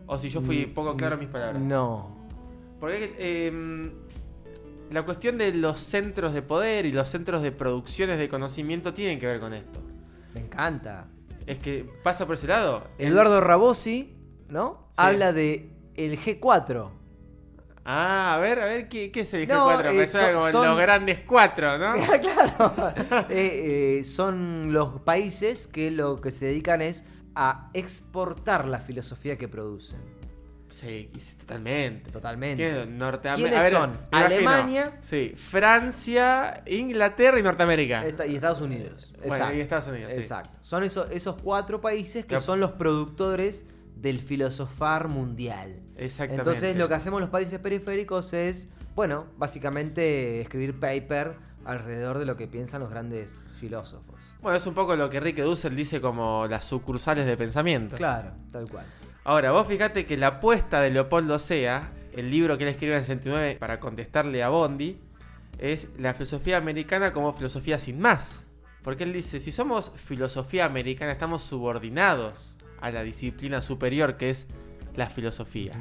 o 0.07 0.19
si 0.19 0.29
yo 0.29 0.41
fui 0.41 0.65
mm, 0.65 0.73
poco 0.73 0.95
claro 0.95 1.15
en 1.15 1.19
mis 1.21 1.29
palabras. 1.29 1.61
No. 1.61 2.15
Porque 2.79 3.15
eh, 3.17 3.91
la 4.91 5.03
cuestión 5.03 5.37
de 5.37 5.53
los 5.53 5.79
centros 5.79 6.33
de 6.33 6.41
poder 6.41 6.85
y 6.85 6.91
los 6.91 7.09
centros 7.09 7.41
de 7.41 7.51
producciones 7.51 8.19
de 8.19 8.29
conocimiento 8.29 8.93
tienen 8.93 9.19
que 9.19 9.27
ver 9.27 9.39
con 9.39 9.53
esto. 9.53 9.79
Me 10.33 10.41
encanta. 10.41 11.07
Es 11.45 11.57
que 11.59 11.89
pasa 12.03 12.25
por 12.25 12.35
ese 12.35 12.47
lado. 12.47 12.87
Eduardo 12.97 13.41
Rabosi, 13.41 14.15
¿no? 14.49 14.89
Sí. 14.89 14.93
Habla 14.97 15.33
de 15.33 15.69
el 15.95 16.19
G4. 16.19 16.89
Ah, 17.85 18.33
a 18.33 18.39
ver, 18.39 18.59
a 18.59 18.65
ver, 18.65 18.89
¿qué, 18.89 19.11
No, 19.47 19.69
G4? 19.69 19.93
Me 19.93 20.03
eh, 20.03 20.07
son- 20.07 20.33
como 20.33 20.49
son- 20.51 20.67
los 20.67 20.77
grandes 20.79 21.19
cuatro, 21.19 21.77
¿no? 21.77 21.93
claro. 22.21 22.93
Eh, 23.29 23.99
eh, 23.99 24.03
son 24.03 24.73
los 24.73 25.01
países 25.01 25.67
que 25.67 25.91
lo 25.91 26.19
que 26.19 26.31
se 26.31 26.45
dedican 26.47 26.81
es 26.81 27.05
a 27.35 27.69
exportar 27.73 28.65
la 28.67 28.79
filosofía 28.79 29.37
que 29.37 29.47
producen. 29.47 29.99
Sí, 30.67 31.09
totalmente. 31.39 32.11
Totalmente. 32.11 32.57
¿Quiénes 32.63 32.79
son? 32.85 32.97
Norteamérica. 32.97 33.49
¿Quiénes 33.59 33.71
son? 33.71 33.97
Alemania. 34.11 34.97
Sí, 35.01 35.33
Francia, 35.35 36.63
Inglaterra 36.65 37.39
y 37.39 37.43
Norteamérica. 37.43 38.03
Y 38.27 38.35
Estados 38.35 38.61
Unidos. 38.61 39.13
Bueno, 39.19 39.35
Exacto. 39.35 39.55
y 39.55 39.59
Estados 39.61 39.87
Unidos, 39.87 40.11
sí. 40.11 40.17
Exacto. 40.19 40.57
Son 40.61 40.83
esos, 40.83 41.09
esos 41.11 41.35
cuatro 41.41 41.79
países 41.79 42.25
que 42.25 42.35
Que- 42.35 42.41
son 42.41 42.59
los 42.59 42.71
productores 42.71 43.67
del 43.95 44.19
filosofar 44.19 45.07
mundial. 45.07 45.81
Exactamente. 45.97 46.49
Entonces 46.49 46.75
lo 46.77 46.87
que 46.87 46.95
hacemos 46.95 47.21
los 47.21 47.29
países 47.29 47.59
periféricos 47.59 48.33
es, 48.33 48.69
bueno, 48.95 49.25
básicamente 49.37 50.41
escribir 50.41 50.79
paper 50.79 51.35
alrededor 51.65 52.19
de 52.19 52.25
lo 52.25 52.37
que 52.37 52.47
piensan 52.47 52.81
los 52.81 52.89
grandes 52.89 53.47
filósofos. 53.59 54.15
Bueno, 54.41 54.57
es 54.57 54.67
un 54.67 54.73
poco 54.75 54.95
lo 54.95 55.09
que 55.09 55.17
Enrique 55.17 55.41
Dussel 55.41 55.75
dice 55.75 55.99
como 55.99 56.47
las 56.47 56.63
sucursales 56.63 57.25
de 57.25 57.35
pensamiento. 57.35 57.95
Claro, 57.95 58.31
tal 58.51 58.69
cual. 58.69 58.85
Ahora, 59.23 59.51
vos 59.51 59.65
fíjate 59.67 60.05
que 60.05 60.17
la 60.17 60.27
apuesta 60.27 60.81
de 60.81 60.91
Leopoldo 60.91 61.39
Sea, 61.39 61.91
el 62.13 62.29
libro 62.29 62.57
que 62.57 62.63
él 62.65 62.69
escribió 62.69 62.93
en 62.93 62.99
el 62.99 63.05
69 63.05 63.57
para 63.59 63.79
contestarle 63.79 64.43
a 64.43 64.49
Bondi, 64.49 64.99
es 65.57 65.89
la 65.97 66.13
filosofía 66.13 66.57
americana 66.57 67.11
como 67.11 67.33
filosofía 67.33 67.79
sin 67.79 67.99
más. 67.99 68.45
Porque 68.83 69.03
él 69.03 69.13
dice, 69.13 69.39
si 69.39 69.51
somos 69.51 69.91
filosofía 69.95 70.65
americana, 70.65 71.11
estamos 71.11 71.41
subordinados 71.41 72.55
a 72.81 72.91
la 72.91 73.01
disciplina 73.01 73.63
superior 73.63 74.15
que 74.15 74.29
es 74.29 74.45
la 74.95 75.09
filosofía. 75.09 75.73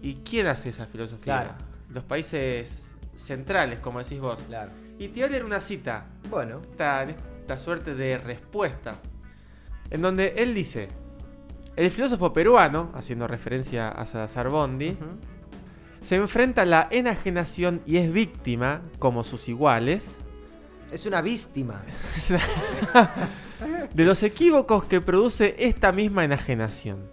¿Y 0.00 0.16
quién 0.16 0.46
hace 0.46 0.70
esa 0.70 0.86
filosofía? 0.86 1.42
Claro. 1.42 1.54
Los 1.90 2.04
países 2.04 2.90
centrales, 3.14 3.80
como 3.80 4.00
decís 4.00 4.20
vos. 4.20 4.40
Claro. 4.48 4.72
Y 4.98 5.08
te 5.08 5.14
voy 5.14 5.22
a 5.22 5.28
leer 5.28 5.44
una 5.44 5.60
cita 5.60 6.06
Bueno, 6.28 6.60
esta, 6.62 7.04
esta 7.04 7.58
suerte 7.58 7.94
de 7.94 8.18
respuesta. 8.18 8.96
En 9.90 10.02
donde 10.02 10.34
él 10.38 10.54
dice: 10.54 10.88
El 11.76 11.90
filósofo 11.90 12.32
peruano, 12.32 12.90
haciendo 12.94 13.26
referencia 13.28 13.88
a 13.88 14.06
Salazar 14.06 14.48
Bondi, 14.48 14.96
se 16.00 16.16
enfrenta 16.16 16.62
a 16.62 16.66
la 16.66 16.88
enajenación 16.90 17.82
y 17.86 17.98
es 17.98 18.12
víctima, 18.12 18.82
como 18.98 19.22
sus 19.22 19.48
iguales, 19.48 20.18
es 20.90 21.06
una 21.06 21.22
víctima. 21.22 21.82
de 23.94 24.04
los 24.04 24.22
equívocos 24.22 24.84
que 24.84 25.00
produce 25.00 25.54
esta 25.58 25.92
misma 25.92 26.24
enajenación. 26.24 27.11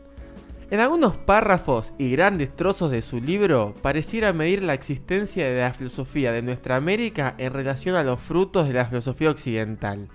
En 0.72 0.80
algunos 0.80 1.18
párrafos 1.18 1.94
y 1.98 2.12
grandes 2.12 2.56
trozos 2.56 2.92
de 2.92 3.02
su 3.02 3.20
libro 3.20 3.74
pareciera 3.82 4.34
medir 4.34 4.62
la 4.62 4.76
existencia 4.76 5.50
de 5.50 5.60
la 5.60 5.74
filosofía 5.74 6.32
de 6.32 6.44
nuestra 6.44 6.76
América 6.76 7.34
en 7.40 7.54
relación 7.54 7.96
a 7.96 8.04
los 8.04 8.22
frutos 8.22 8.68
de 8.68 8.76
la 8.76 8.86
filosofía 8.86 9.32
occidental, 9.32 10.10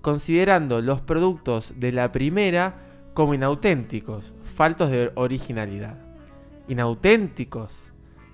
considerando 0.00 0.80
los 0.80 1.00
productos 1.00 1.74
de 1.76 1.92
la 1.92 2.10
primera 2.10 2.80
como 3.14 3.34
inauténticos, 3.34 4.32
faltos 4.42 4.90
de 4.90 5.12
originalidad. 5.14 5.98
Inauténticos, 6.66 7.78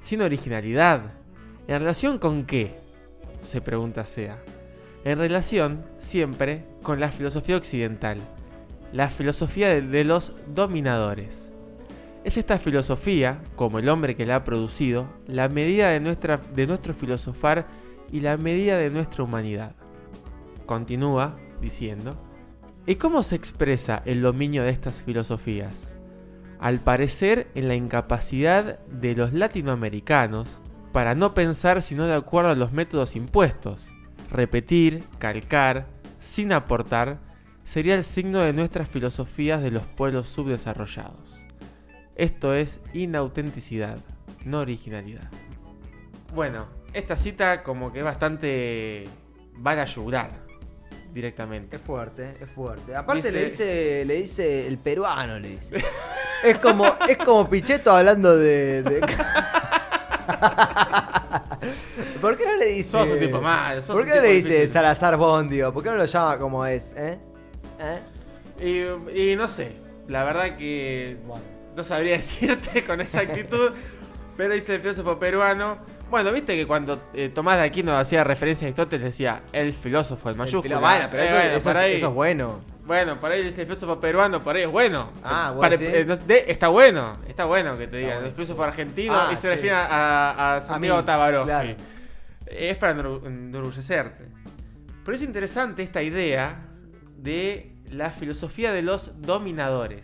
sin 0.00 0.22
originalidad. 0.22 1.12
¿En 1.68 1.78
relación 1.80 2.18
con 2.18 2.46
qué? 2.46 2.80
se 3.42 3.60
pregunta 3.60 4.06
Sea. 4.06 4.42
En 5.04 5.18
relación, 5.18 5.84
siempre, 5.98 6.64
con 6.82 7.00
la 7.00 7.10
filosofía 7.10 7.58
occidental, 7.58 8.18
la 8.92 9.08
filosofía 9.08 9.68
de, 9.80 10.04
los 10.04 10.32
dominadores. 10.54 11.52
Es 12.24 12.36
esta 12.36 12.58
filosofía, 12.58 13.42
como 13.56 13.78
el 13.78 13.88
hombre 13.88 14.16
que 14.16 14.26
la 14.26 14.36
ha 14.36 14.44
producido, 14.44 15.08
la 15.26 15.48
medida 15.48 15.90
de, 15.90 16.00
nuestra, 16.00 16.38
de 16.38 16.66
nuestro 16.66 16.94
filosofar 16.94 17.66
y 18.10 18.20
la 18.20 18.36
medida 18.36 18.78
de 18.78 18.90
nuestra 18.90 19.24
humanidad. 19.24 19.74
Continúa 20.66 21.36
diciendo, 21.60 22.12
¿y 22.86 22.94
cómo 22.94 23.22
se 23.22 23.36
expresa 23.36 24.02
el 24.06 24.22
dominio 24.22 24.62
de 24.62 24.70
estas 24.70 25.02
filosofías? 25.02 25.94
Al 26.58 26.78
parecer 26.78 27.48
en 27.54 27.68
la 27.68 27.74
incapacidad 27.74 28.78
de 28.86 29.14
los 29.14 29.32
latinoamericanos 29.32 30.62
para 30.94 31.16
no 31.16 31.34
pensar 31.34 31.82
sino 31.82 32.06
de 32.06 32.14
acuerdo 32.14 32.50
a 32.50 32.54
los 32.54 32.72
métodos 32.72 33.16
impuestos. 33.16 33.92
Repetir, 34.30 35.02
calcar, 35.18 35.88
sin 36.20 36.52
aportar, 36.52 37.18
sería 37.64 37.94
el 37.94 38.04
signo 38.04 38.40
de 38.40 38.52
nuestras 38.52 38.88
filosofías 38.88 39.62
de 39.62 39.70
los 39.70 39.82
pueblos 39.82 40.28
subdesarrollados. 40.28 41.40
Esto 42.14 42.54
es 42.54 42.80
inautenticidad, 42.92 43.98
no 44.44 44.60
originalidad. 44.60 45.28
Bueno, 46.34 46.66
esta 46.92 47.16
cita 47.16 47.62
como 47.62 47.92
que 47.92 48.00
es 48.00 48.04
bastante... 48.04 49.08
va 49.66 49.72
a 49.72 49.76
la 49.76 49.84
yugular 49.86 50.30
directamente. 51.12 51.76
Es 51.76 51.82
fuerte, 51.82 52.34
es 52.40 52.50
fuerte. 52.50 52.94
Aparte 52.94 53.28
Dice- 53.28 53.32
le 53.32 53.44
dice, 53.44 54.04
le 54.04 54.14
dice 54.20 54.66
el 54.66 54.78
peruano, 54.78 55.38
le 55.38 55.48
dice. 55.50 55.82
es 56.44 56.58
como, 56.58 56.84
es 57.08 57.16
como 57.18 57.48
Pichetto 57.48 57.90
hablando 57.92 58.36
de. 58.36 58.82
de- 58.82 59.00
¿Por 62.20 62.36
qué 62.36 62.46
no 62.46 62.56
le 62.56 62.66
dice? 62.66 62.90
Sos 62.90 63.08
un 63.08 63.18
tipo 63.18 63.40
malo, 63.40 63.82
sos 63.82 63.94
¿Por 63.94 64.04
qué 64.04 64.16
no 64.16 64.22
le 64.22 64.32
dice 64.32 64.48
difícil. 64.50 64.68
Salazar 64.72 65.16
Bondio? 65.16 65.72
¿Por 65.72 65.82
qué 65.82 65.90
no 65.90 65.96
lo 65.96 66.04
llama 66.06 66.38
como 66.38 66.64
es? 66.66 66.94
¿Eh? 66.96 67.18
¿Eh? 67.84 68.00
Y, 69.14 69.32
y 69.32 69.36
no 69.36 69.48
sé, 69.48 69.76
la 70.08 70.24
verdad 70.24 70.56
que 70.56 71.16
no 71.76 71.84
sabría 71.84 72.12
decirte 72.16 72.84
con 72.84 73.00
exactitud, 73.00 73.72
pero 74.36 74.54
dice 74.54 74.74
el 74.76 74.80
filósofo 74.80 75.18
peruano. 75.18 75.78
Bueno, 76.10 76.30
viste 76.30 76.54
que 76.54 76.66
cuando 76.66 77.02
eh, 77.14 77.30
Tomás 77.30 77.58
de 77.58 77.64
Aquino 77.64 77.96
hacía 77.96 78.22
referencia 78.22 78.66
a 78.66 78.68
Aristóteles 78.68 79.04
decía 79.06 79.42
el 79.52 79.72
filósofo, 79.72 80.32
mayúsculo. 80.34 80.62
filo- 80.62 80.80
bueno, 80.80 81.08
pero 81.10 81.22
Eh, 81.22 81.26
eso, 81.26 81.34
bueno, 81.34 81.56
es, 81.80 81.84
ahí- 81.86 81.94
eso 81.94 82.08
es 82.08 82.14
bueno. 82.14 82.60
Bueno, 82.86 83.18
por 83.18 83.32
ahí 83.32 83.42
dice 83.42 83.62
el 83.62 83.66
filósofo 83.66 83.98
peruano, 83.98 84.40
por 84.44 84.54
ahí 84.54 84.62
es 84.62 84.70
bueno. 84.70 85.10
Ah, 85.24 85.50
vos 85.52 85.60
Pare- 85.62 85.78
decís. 85.78 86.06
no- 86.06 86.16
de- 86.18 86.44
está 86.48 86.68
bueno, 86.68 87.14
está 87.26 87.46
bueno 87.46 87.74
que 87.76 87.86
te 87.88 87.96
digan. 87.96 88.14
bueno. 88.16 88.26
El 88.28 88.34
filósofo 88.34 88.62
argentino 88.62 89.14
Ah, 89.16 89.30
y 89.32 89.36
se 89.36 89.42
sí. 89.42 89.48
refiere 89.48 89.74
a, 89.74 90.56
a 90.56 90.60
Santiago 90.60 91.02
Tabarossi. 91.02 91.48
claro. 91.48 91.74
Es 92.46 92.76
para 92.76 92.94
enorgu- 92.94 93.26
enorgullecerte. 93.26 94.24
Pero 95.04 95.16
es 95.16 95.22
interesante 95.22 95.82
esta 95.82 96.02
idea 96.02 96.56
de 97.16 97.73
la 97.90 98.10
filosofía 98.10 98.72
de 98.72 98.82
los 98.82 99.20
dominadores. 99.20 100.02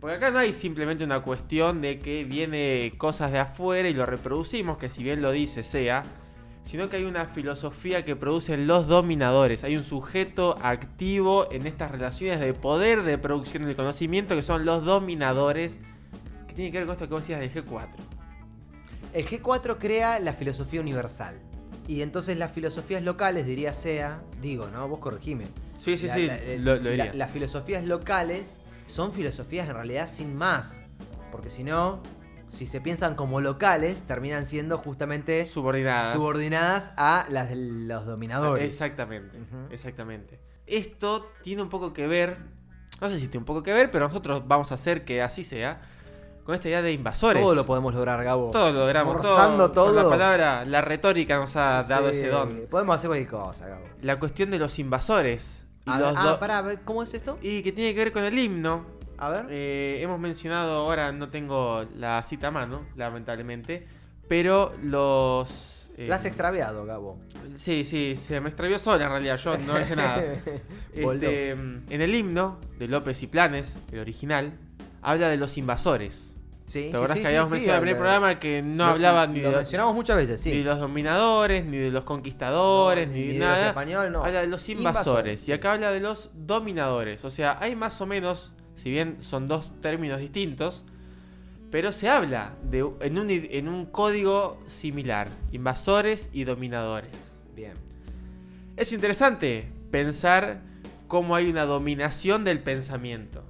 Porque 0.00 0.16
acá 0.16 0.30
no 0.30 0.38
hay 0.38 0.52
simplemente 0.52 1.04
una 1.04 1.20
cuestión 1.20 1.82
de 1.82 1.98
que 1.98 2.24
viene 2.24 2.92
cosas 2.96 3.32
de 3.32 3.38
afuera 3.38 3.88
y 3.88 3.94
lo 3.94 4.06
reproducimos, 4.06 4.78
que 4.78 4.88
si 4.88 5.02
bien 5.02 5.20
lo 5.20 5.30
dice 5.30 5.62
sea, 5.62 6.04
sino 6.64 6.88
que 6.88 6.96
hay 6.96 7.04
una 7.04 7.26
filosofía 7.26 8.04
que 8.04 8.16
producen 8.16 8.66
los 8.66 8.86
dominadores. 8.86 9.64
Hay 9.64 9.76
un 9.76 9.82
sujeto 9.82 10.56
activo 10.62 11.50
en 11.50 11.66
estas 11.66 11.90
relaciones 11.90 12.40
de 12.40 12.54
poder 12.54 13.02
de 13.02 13.18
producción 13.18 13.64
del 13.64 13.76
conocimiento 13.76 14.34
que 14.34 14.42
son 14.42 14.64
los 14.64 14.84
dominadores, 14.84 15.78
que 16.46 16.54
tiene 16.54 16.72
que 16.72 16.78
ver 16.78 16.86
con 16.86 16.94
esto 16.94 17.08
que 17.08 17.14
vos 17.14 17.26
decías 17.26 17.40
del 17.40 17.52
G4. 17.52 17.88
El 19.12 19.26
G4 19.26 19.76
crea 19.78 20.18
la 20.20 20.32
filosofía 20.32 20.80
universal. 20.80 21.49
Y 21.86 22.02
entonces 22.02 22.36
las 22.36 22.52
filosofías 22.52 23.02
locales, 23.02 23.46
diría 23.46 23.74
sea, 23.74 24.22
digo, 24.40 24.68
¿no? 24.68 24.86
Vos 24.88 24.98
corregime. 25.00 25.46
Sí, 25.78 25.96
sí, 25.96 26.06
La- 26.06 26.14
sí, 26.14 26.26
la- 26.26 26.76
lo, 26.76 26.76
la- 26.80 27.12
las 27.14 27.30
filosofías 27.30 27.84
locales 27.84 28.60
son 28.86 29.12
filosofías 29.12 29.68
en 29.68 29.74
realidad 29.74 30.08
sin 30.08 30.36
más. 30.36 30.82
Porque 31.32 31.48
si 31.50 31.64
no, 31.64 32.02
si 32.48 32.66
se 32.66 32.80
piensan 32.80 33.14
como 33.14 33.40
locales, 33.40 34.02
terminan 34.02 34.46
siendo 34.46 34.78
justamente 34.78 35.46
Subordinadas. 35.46 36.12
subordinadas 36.12 36.92
a 36.96 37.26
las 37.30 37.48
de 37.48 37.56
los 37.56 38.04
dominadores. 38.06 38.64
Exactamente, 38.64 39.38
exactamente. 39.70 40.38
Esto 40.66 41.30
tiene 41.42 41.62
un 41.62 41.68
poco 41.68 41.92
que 41.92 42.06
ver, 42.06 42.38
no 43.00 43.08
sé 43.08 43.16
si 43.18 43.26
tiene 43.28 43.38
un 43.38 43.44
poco 43.46 43.62
que 43.62 43.72
ver, 43.72 43.90
pero 43.90 44.06
nosotros 44.06 44.46
vamos 44.46 44.70
a 44.70 44.74
hacer 44.74 45.04
que 45.04 45.22
así 45.22 45.42
sea, 45.44 45.80
con 46.50 46.56
esta 46.56 46.68
idea 46.68 46.82
de 46.82 46.92
invasores. 46.92 47.42
Todo 47.42 47.54
lo 47.54 47.64
podemos 47.64 47.94
lograr, 47.94 48.22
Gabo. 48.22 48.50
Todo 48.50 48.72
lo 48.72 48.80
logramos. 48.80 49.14
Forzando 49.14 49.70
todo. 49.70 50.02
La 50.02 50.08
palabra, 50.08 50.64
la 50.64 50.80
retórica 50.80 51.36
nos 51.38 51.56
ha 51.56 51.82
dado 51.88 52.10
Sí, 52.10 52.18
ese 52.18 52.28
don. 52.28 52.66
Podemos 52.70 52.96
hacer 52.96 53.08
cualquier 53.08 53.30
cosa, 53.30 53.68
Gabo. 53.68 53.84
La 54.02 54.18
cuestión 54.18 54.50
de 54.50 54.58
los 54.58 54.78
invasores. 54.78 55.64
Y, 55.86 55.90
A 55.90 55.98
los 55.98 56.14
ver- 56.14 56.22
do- 56.22 56.28
ah, 56.30 56.38
pará, 56.40 56.58
a 56.58 56.62
ver, 56.62 56.80
¿cómo 56.84 57.02
es 57.02 57.14
esto? 57.14 57.38
y 57.40 57.62
que 57.62 57.72
tiene 57.72 57.94
que 57.94 58.00
ver 58.04 58.12
con 58.12 58.22
el 58.24 58.38
himno. 58.38 58.84
A 59.16 59.30
ver. 59.30 59.46
Eh, 59.50 59.98
hemos 60.02 60.18
mencionado, 60.20 60.72
ahora 60.80 61.12
no 61.12 61.28
tengo 61.30 61.84
la 61.96 62.22
cita 62.22 62.48
a 62.48 62.50
mano, 62.50 62.82
lamentablemente, 62.96 63.86
pero 64.28 64.74
los... 64.82 65.90
eh, 65.96 66.06
La 66.08 66.16
has 66.16 66.24
extraviado, 66.24 66.84
Gabo. 66.86 67.18
Sí, 67.56 67.84
sí, 67.84 68.14
se 68.16 68.40
me 68.40 68.48
extravió 68.48 68.78
sola 68.78 69.04
en 69.04 69.10
realidad, 69.10 69.36
yo 69.38 69.56
no 69.58 69.78
hice 69.80 69.94
nada. 69.96 70.22
Este, 70.94 71.50
en 71.50 71.84
el 71.88 72.14
himno 72.14 72.58
de 72.78 72.88
López 72.88 73.22
y 73.22 73.26
Planes, 73.26 73.76
el 73.92 74.00
original, 74.00 74.58
habla 75.02 75.28
de 75.28 75.36
los 75.36 75.56
invasores. 75.56 76.34
Sí, 76.70 76.88
¿Te 76.90 76.96
acordás 76.96 77.16
sí, 77.16 77.22
que 77.22 77.26
habíamos 77.26 77.48
sí, 77.48 77.54
mencionado 77.54 77.82
en 77.82 77.88
el 77.88 77.94
primer 77.94 78.00
programa 78.00 78.38
que 78.38 78.62
no 78.62 78.84
lo- 78.86 78.90
hablaba 78.92 79.26
ni, 79.26 79.40
Lo 79.40 79.50
de, 79.50 79.56
mencionamos 79.56 79.92
muchas 79.92 80.16
veces, 80.16 80.40
sí. 80.40 80.50
ni 80.52 80.58
de 80.58 80.64
los 80.64 80.78
dominadores, 80.78 81.64
ni 81.64 81.78
de 81.78 81.90
los 81.90 82.04
conquistadores, 82.04 83.08
No, 83.08 83.14
ni, 83.14 83.26
de 83.26 83.32
de 83.32 83.38
nada? 83.40 83.72
los 83.84 84.10
no. 84.12 84.24
Habla 84.24 84.40
de 84.42 84.46
los 84.46 84.68
invasores. 84.68 85.06
Invasores, 85.06 85.48
Y 85.48 85.52
acá 85.52 85.72
habla 85.72 85.90
de 85.90 85.98
los 85.98 86.30
dominadores. 86.32 87.24
O 87.24 87.30
sea, 87.30 87.58
hay 87.60 87.74
más 87.74 88.00
o 88.00 88.06
menos, 88.06 88.52
si 88.76 88.88
bien 88.90 89.16
son 89.20 89.48
dos 89.48 89.72
términos 89.80 90.20
distintos, 90.20 90.84
pero 91.72 91.90
se 91.90 92.08
habla 92.08 92.54
de, 92.62 92.88
en, 93.00 93.18
un, 93.18 93.30
en 93.30 93.68
un 93.68 93.86
código 93.86 94.60
similar. 94.66 95.28
Invasores 95.50 96.30
y 96.32 96.44
dominadores. 96.44 97.36
Bien. 97.56 97.74
Es 98.76 98.92
interesante 98.92 99.68
pensar 99.90 100.60
cómo 101.08 101.34
hay 101.34 101.50
una 101.50 101.64
dominación 101.64 102.44
del 102.44 102.60
pensamiento. 102.62 103.42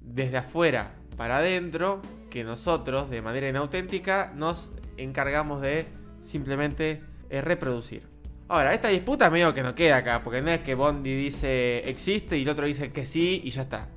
Desde 0.00 0.36
afuera 0.36 0.92
para 1.16 1.38
adentro, 1.38 2.00
que 2.30 2.44
nosotros, 2.44 3.10
de 3.10 3.20
manera 3.20 3.48
inauténtica, 3.48 4.32
nos 4.34 4.70
encargamos 4.96 5.60
de 5.60 5.86
simplemente 6.20 7.02
eh, 7.28 7.40
reproducir. 7.40 8.08
Ahora, 8.48 8.74
esta 8.74 8.88
disputa 8.88 9.30
medio 9.30 9.54
que 9.54 9.62
no 9.62 9.74
queda 9.74 9.98
acá, 9.98 10.22
porque 10.24 10.42
no 10.42 10.50
es 10.50 10.60
que 10.60 10.74
Bondi 10.74 11.14
dice 11.14 11.88
existe 11.88 12.36
y 12.36 12.42
el 12.42 12.48
otro 12.48 12.66
dice 12.66 12.90
que 12.90 13.06
sí 13.06 13.40
y 13.44 13.50
ya 13.50 13.62
está. 13.62 13.88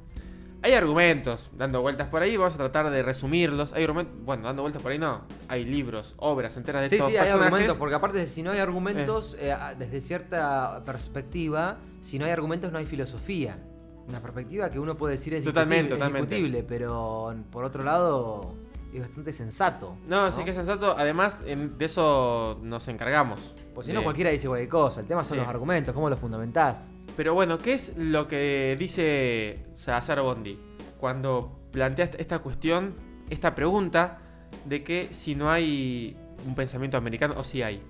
Hay 0.61 0.73
argumentos 0.73 1.51
dando 1.57 1.81
vueltas 1.81 2.07
por 2.07 2.21
ahí, 2.21 2.37
vamos 2.37 2.53
a 2.53 2.57
tratar 2.57 2.89
de 2.89 3.03
resumirlos. 3.03 3.73
Hay 3.73 3.83
argumentos, 3.83 4.13
bueno, 4.23 4.43
dando 4.43 4.61
vueltas 4.61 4.81
por 4.81 4.91
ahí 4.91 4.99
no. 4.99 5.23
Hay 5.49 5.65
libros, 5.65 6.13
obras 6.17 6.55
enteras 6.55 6.83
de 6.83 6.89
Sí, 6.89 6.95
estos 6.95 7.09
sí, 7.09 7.17
hay 7.17 7.29
argumentos, 7.29 7.77
porque 7.77 7.95
aparte 7.95 8.27
si 8.27 8.43
no 8.43 8.51
hay 8.51 8.59
argumentos, 8.59 9.35
eh, 9.39 9.53
desde 9.77 9.99
cierta 9.99 10.83
perspectiva, 10.85 11.79
si 11.99 12.17
no 12.17 12.25
hay 12.25 12.31
argumentos 12.31 12.71
no 12.71 12.77
hay 12.77 12.85
filosofía. 12.85 13.57
Una 14.07 14.19
perspectiva 14.19 14.69
que 14.69 14.79
uno 14.79 14.95
puede 14.97 15.13
decir 15.13 15.33
es 15.33 15.43
Totalmente, 15.43 15.93
discutible, 15.93 15.93
es 15.93 15.99
totalmente. 15.99 16.35
discutible, 16.35 16.63
pero 16.67 17.35
por 17.51 17.63
otro 17.63 17.83
lado 17.83 18.53
es 18.93 18.99
bastante 18.99 19.31
sensato. 19.31 19.95
No, 20.07 20.31
sí 20.31 20.43
que 20.43 20.51
es 20.51 20.55
sensato. 20.57 20.95
Además, 20.97 21.41
en- 21.45 21.77
de 21.77 21.85
eso 21.85 22.59
nos 22.61 22.87
encargamos. 22.89 23.55
Pues 23.73 23.87
si 23.87 23.91
De- 23.93 23.97
no 23.97 24.03
cualquiera 24.03 24.29
dice 24.29 24.47
cualquier 24.47 24.69
cosa, 24.69 24.99
el 25.01 25.07
tema 25.07 25.23
son 25.23 25.35
Sí. 25.37 25.39
los 25.39 25.47
argumentos, 25.47 25.93
cómo 25.93 26.09
los 26.09 26.19
fundamentás. 26.19 26.91
Pero 27.15 27.33
bueno, 27.33 27.57
¿qué 27.59 27.73
es 27.73 27.95
lo 27.97 28.27
que 28.27 28.75
dice 28.77 29.65
Salazar 29.73 30.21
Bondi? 30.21 30.59
Cuando 30.99 31.59
plantea 31.71 32.05
esta- 32.05 32.17
esta 32.17 32.39
cuestión, 32.39 32.95
esta 33.29 33.55
pregunta 33.55 34.19
de 34.65 34.83
que 34.83 35.07
si 35.13 35.33
no 35.33 35.49
hay 35.49 36.15
un 36.45 36.53
pensamiento 36.55 36.97
americano 36.97 37.33
o 37.37 37.43
si 37.43 37.61
hay. 37.63 37.81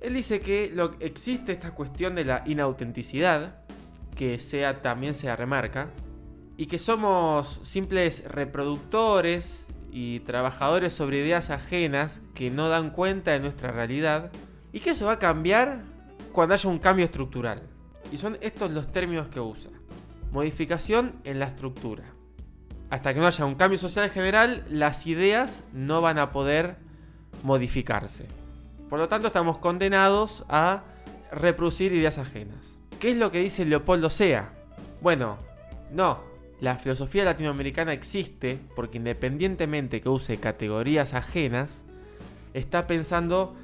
Él 0.00 0.14
dice 0.14 0.40
que 0.40 0.70
lo, 0.72 0.92
existe 1.00 1.52
esta 1.52 1.72
cuestión 1.74 2.14
de 2.14 2.24
la 2.24 2.42
inautenticidad, 2.46 3.65
que 4.16 4.40
sea 4.40 4.82
también 4.82 5.14
se 5.14 5.34
remarca, 5.36 5.90
y 6.56 6.66
que 6.66 6.78
somos 6.78 7.60
simples 7.62 8.24
reproductores 8.26 9.66
y 9.92 10.20
trabajadores 10.20 10.92
sobre 10.92 11.18
ideas 11.18 11.50
ajenas 11.50 12.20
que 12.34 12.50
no 12.50 12.68
dan 12.68 12.90
cuenta 12.90 13.32
de 13.32 13.40
nuestra 13.40 13.70
realidad, 13.70 14.32
y 14.72 14.80
que 14.80 14.90
eso 14.90 15.06
va 15.06 15.12
a 15.12 15.18
cambiar 15.18 15.84
cuando 16.32 16.54
haya 16.54 16.68
un 16.68 16.78
cambio 16.78 17.04
estructural. 17.04 17.62
Y 18.10 18.18
son 18.18 18.38
estos 18.40 18.70
los 18.72 18.92
términos 18.92 19.28
que 19.28 19.40
usa. 19.40 19.70
Modificación 20.32 21.14
en 21.24 21.38
la 21.38 21.46
estructura. 21.46 22.04
Hasta 22.90 23.14
que 23.14 23.20
no 23.20 23.26
haya 23.26 23.44
un 23.44 23.54
cambio 23.54 23.78
social 23.78 24.10
general, 24.10 24.64
las 24.68 25.06
ideas 25.06 25.64
no 25.72 26.00
van 26.00 26.18
a 26.18 26.30
poder 26.30 26.76
modificarse. 27.42 28.26
Por 28.88 28.98
lo 28.98 29.08
tanto, 29.08 29.26
estamos 29.26 29.58
condenados 29.58 30.44
a 30.48 30.84
reproducir 31.32 31.92
ideas 31.92 32.18
ajenas. 32.18 32.78
¿Qué 33.00 33.10
es 33.10 33.16
lo 33.18 33.30
que 33.30 33.40
dice 33.40 33.66
Leopoldo 33.66 34.08
Sea? 34.08 34.52
Bueno, 35.02 35.36
no. 35.92 36.24
La 36.60 36.76
filosofía 36.76 37.24
latinoamericana 37.24 37.92
existe 37.92 38.58
porque 38.74 38.96
independientemente 38.96 40.00
que 40.00 40.08
use 40.08 40.38
categorías 40.38 41.12
ajenas, 41.12 41.84
está 42.54 42.86
pensando 42.86 43.54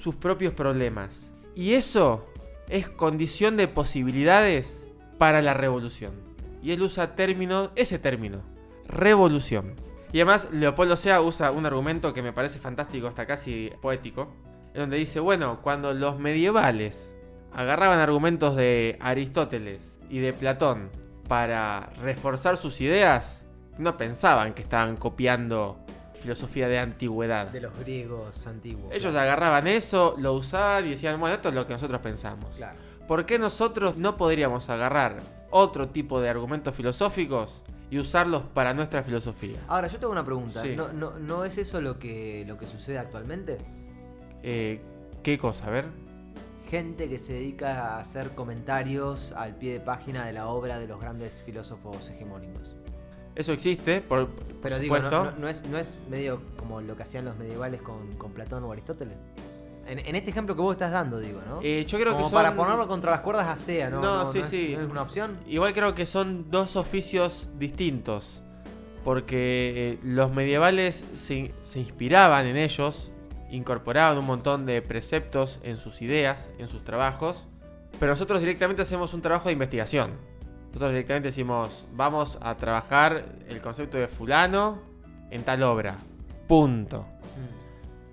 sus 0.00 0.14
propios 0.14 0.54
problemas. 0.54 1.32
Y 1.56 1.72
eso 1.72 2.26
es 2.68 2.88
condición 2.88 3.56
de 3.56 3.66
posibilidades 3.66 4.86
para 5.18 5.42
la 5.42 5.54
revolución. 5.54 6.12
Y 6.62 6.70
él 6.70 6.82
usa 6.82 7.16
término, 7.16 7.72
ese 7.74 7.98
término, 7.98 8.42
revolución. 8.86 9.74
Y 10.12 10.18
además 10.18 10.48
Leopoldo 10.52 10.96
Sea 10.96 11.20
usa 11.20 11.50
un 11.50 11.66
argumento 11.66 12.14
que 12.14 12.22
me 12.22 12.32
parece 12.32 12.60
fantástico, 12.60 13.08
hasta 13.08 13.26
casi 13.26 13.72
poético, 13.82 14.32
en 14.72 14.82
donde 14.82 14.98
dice, 14.98 15.18
bueno, 15.18 15.60
cuando 15.62 15.92
los 15.92 16.20
medievales 16.20 17.17
agarraban 17.52 18.00
argumentos 18.00 18.56
de 18.56 18.96
Aristóteles 19.00 19.98
y 20.08 20.18
de 20.18 20.32
Platón 20.32 20.90
para 21.28 21.90
reforzar 22.02 22.56
sus 22.56 22.80
ideas, 22.80 23.44
no 23.78 23.96
pensaban 23.96 24.54
que 24.54 24.62
estaban 24.62 24.96
copiando 24.96 25.78
filosofía 26.20 26.68
de 26.68 26.78
antigüedad. 26.78 27.48
De 27.48 27.60
los 27.60 27.78
griegos 27.78 28.46
antiguos. 28.46 28.92
Ellos 28.92 29.14
agarraban 29.14 29.66
eso, 29.66 30.14
lo 30.18 30.32
usaban 30.34 30.86
y 30.86 30.90
decían, 30.90 31.18
bueno, 31.20 31.36
esto 31.36 31.50
es 31.50 31.54
lo 31.54 31.66
que 31.66 31.74
nosotros 31.74 32.00
pensamos. 32.00 32.56
Claro. 32.56 32.78
¿Por 33.06 33.24
qué 33.24 33.38
nosotros 33.38 33.96
no 33.96 34.16
podríamos 34.16 34.68
agarrar 34.68 35.18
otro 35.50 35.88
tipo 35.88 36.20
de 36.20 36.28
argumentos 36.28 36.74
filosóficos 36.74 37.62
y 37.90 37.98
usarlos 37.98 38.42
para 38.42 38.74
nuestra 38.74 39.02
filosofía? 39.02 39.58
Ahora, 39.68 39.88
yo 39.88 39.98
tengo 39.98 40.12
una 40.12 40.24
pregunta. 40.24 40.62
Sí. 40.62 40.74
¿No, 40.76 40.92
no, 40.92 41.18
no 41.18 41.44
es 41.44 41.56
eso 41.56 41.80
lo 41.80 41.98
que, 41.98 42.44
lo 42.46 42.58
que 42.58 42.66
sucede 42.66 42.98
actualmente? 42.98 43.56
Eh, 44.42 44.82
¿Qué 45.22 45.38
cosa? 45.38 45.66
A 45.66 45.70
ver. 45.70 45.86
Gente 46.68 47.08
que 47.08 47.18
se 47.18 47.32
dedica 47.32 47.96
a 47.96 48.00
hacer 48.00 48.30
comentarios 48.34 49.32
al 49.32 49.56
pie 49.56 49.72
de 49.72 49.80
página 49.80 50.26
de 50.26 50.32
la 50.34 50.48
obra 50.48 50.78
de 50.78 50.86
los 50.86 51.00
grandes 51.00 51.40
filósofos 51.40 52.10
hegemónicos. 52.10 52.76
Eso 53.34 53.52
existe, 53.52 54.00
por, 54.00 54.28
por 54.28 54.44
Pero 54.60 54.78
digo. 54.78 54.98
¿no, 54.98 55.10
no, 55.10 55.30
no 55.38 55.48
es, 55.48 55.64
¿no 55.68 55.78
es 55.78 55.96
medio 56.10 56.42
como 56.56 56.80
lo 56.80 56.96
que 56.96 57.04
hacían 57.04 57.24
los 57.24 57.36
medievales 57.36 57.80
con, 57.80 58.12
con 58.18 58.32
Platón 58.32 58.64
o 58.64 58.72
Aristóteles? 58.72 59.16
En, 59.86 60.00
en 60.00 60.16
este 60.16 60.30
ejemplo 60.30 60.54
que 60.54 60.60
vos 60.60 60.72
estás 60.72 60.92
dando, 60.92 61.18
digo, 61.18 61.40
¿no? 61.48 61.60
Eh, 61.62 61.86
yo 61.86 61.98
creo 61.98 62.12
como 62.12 62.26
que 62.26 62.30
son... 62.30 62.36
para 62.42 62.54
ponerlo 62.54 62.86
contra 62.86 63.12
las 63.12 63.20
cuerdas 63.20 63.46
a 63.46 63.56
SEA, 63.56 63.88
¿no? 63.88 64.02
No, 64.02 64.30
sí, 64.30 64.40
es- 64.40 64.48
sí. 64.48 64.74
¿No 64.76 64.84
es 64.84 64.90
una 64.90 65.02
opción? 65.02 65.38
Igual 65.46 65.72
creo 65.72 65.94
que 65.94 66.04
son 66.04 66.50
dos 66.50 66.76
oficios 66.76 67.48
distintos. 67.58 68.42
Porque 69.04 69.94
eh, 69.94 69.98
los 70.02 70.30
medievales 70.32 71.02
se, 71.14 71.54
se 71.62 71.78
inspiraban 71.80 72.44
en 72.46 72.56
ellos, 72.58 73.12
incorporaban 73.50 74.18
un 74.18 74.26
montón 74.26 74.66
de 74.66 74.82
preceptos 74.82 75.60
en 75.62 75.76
sus 75.76 76.02
ideas, 76.02 76.50
en 76.58 76.68
sus 76.68 76.84
trabajos. 76.84 77.46
Pero 77.98 78.12
nosotros 78.12 78.40
directamente 78.40 78.82
hacemos 78.82 79.14
un 79.14 79.22
trabajo 79.22 79.48
de 79.48 79.54
investigación. 79.54 80.12
Nosotros 80.68 80.90
directamente 80.90 81.28
decimos, 81.28 81.86
vamos 81.94 82.38
a 82.42 82.56
trabajar 82.56 83.24
el 83.48 83.60
concepto 83.60 83.96
de 83.96 84.08
fulano 84.08 84.78
en 85.30 85.42
tal 85.42 85.62
obra. 85.62 85.96
Punto. 86.46 87.06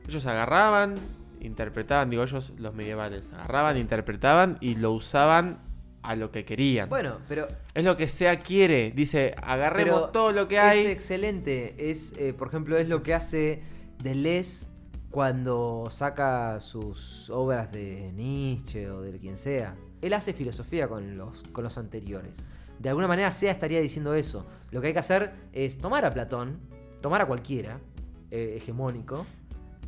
Ellos 0.08 0.26
agarraban, 0.26 0.96
interpretaban, 1.42 2.10
digo 2.10 2.24
ellos 2.24 2.54
los 2.58 2.74
medievales, 2.74 3.32
agarraban, 3.34 3.78
interpretaban 3.78 4.58
y 4.62 4.76
lo 4.76 4.92
usaban 4.92 5.60
a 6.02 6.16
lo 6.16 6.32
que 6.32 6.46
querían. 6.46 6.88
Bueno, 6.88 7.18
pero 7.28 7.48
Es 7.74 7.84
lo 7.84 7.98
que 7.98 8.08
SEA 8.08 8.40
quiere. 8.40 8.92
Dice, 8.96 9.36
agarremos 9.42 10.12
todo 10.12 10.32
lo 10.32 10.48
que 10.48 10.58
es 10.58 10.64
hay. 10.64 10.86
excelente. 10.88 11.90
Es, 11.90 12.14
eh, 12.18 12.34
por 12.34 12.48
ejemplo, 12.48 12.78
es 12.78 12.88
lo 12.88 13.02
que 13.04 13.14
hace 13.14 13.64
Deleuze 14.02 14.68
cuando 15.16 15.86
saca 15.92 16.60
sus 16.60 17.30
obras 17.30 17.72
de 17.72 18.12
Nietzsche 18.14 18.92
o 18.92 19.00
de 19.00 19.18
quien 19.18 19.38
sea. 19.38 19.78
Él 20.02 20.12
hace 20.12 20.34
filosofía 20.34 20.90
con 20.90 21.18
los, 21.18 21.42
con 21.54 21.64
los 21.64 21.78
anteriores. 21.78 22.46
De 22.80 22.90
alguna 22.90 23.08
manera, 23.08 23.32
Sea 23.32 23.50
estaría 23.50 23.80
diciendo 23.80 24.14
eso. 24.14 24.46
Lo 24.72 24.82
que 24.82 24.88
hay 24.88 24.94
que 24.94 25.00
hacer 25.00 25.34
es 25.54 25.78
tomar 25.78 26.04
a 26.04 26.12
Platón, 26.12 26.60
tomar 27.02 27.22
a 27.22 27.28
cualquiera 27.28 27.80
eh, 28.30 28.56
hegemónico 28.58 29.26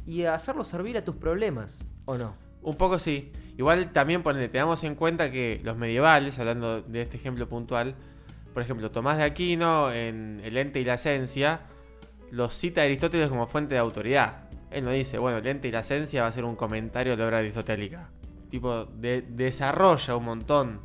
y 0.06 0.24
hacerlo 0.24 0.64
servir 0.64 0.98
a 0.98 1.04
tus 1.04 1.18
problemas, 1.18 1.84
¿o 2.06 2.18
no? 2.18 2.34
Un 2.62 2.78
poco 2.78 2.98
sí. 2.98 3.34
Igual 3.58 3.92
también 3.92 4.24
ponele, 4.24 4.48
tengamos 4.48 4.82
en 4.86 4.96
cuenta 4.96 5.30
que 5.30 5.60
los 5.62 5.76
medievales, 5.76 6.40
hablando 6.40 6.82
de 6.84 7.02
este 7.02 7.18
ejemplo 7.18 7.50
puntual, 7.50 7.96
por 8.54 8.64
ejemplo, 8.64 8.92
Tomás 8.92 9.18
de 9.18 9.26
Aquino 9.26 9.92
en 9.92 10.40
El 10.46 10.56
ente 10.56 10.80
y 10.80 10.86
la 10.86 10.94
esencia, 10.94 11.64
los 12.32 12.54
cita 12.54 12.80
a 12.80 12.86
Aristóteles 12.86 13.28
como 13.28 13.46
fuente 13.46 13.74
de 13.74 13.82
autoridad. 13.82 14.47
Él 14.72 14.84
no 14.84 14.92
dice, 14.92 15.18
bueno, 15.18 15.38
el 15.38 15.48
ente 15.48 15.68
y 15.68 15.72
la 15.72 15.80
esencia 15.80 16.22
va 16.24 16.28
a 16.28 16.32
ser 16.32 16.44
un 16.46 16.56
comentario 16.56 17.14
de 17.14 17.18
la 17.18 17.26
obra 17.28 17.38
aristotélica. 17.40 18.10
Tipo, 18.50 18.86
de- 18.86 19.22
desarrolla 19.22 20.16
un 20.16 20.26
montón 20.26 20.82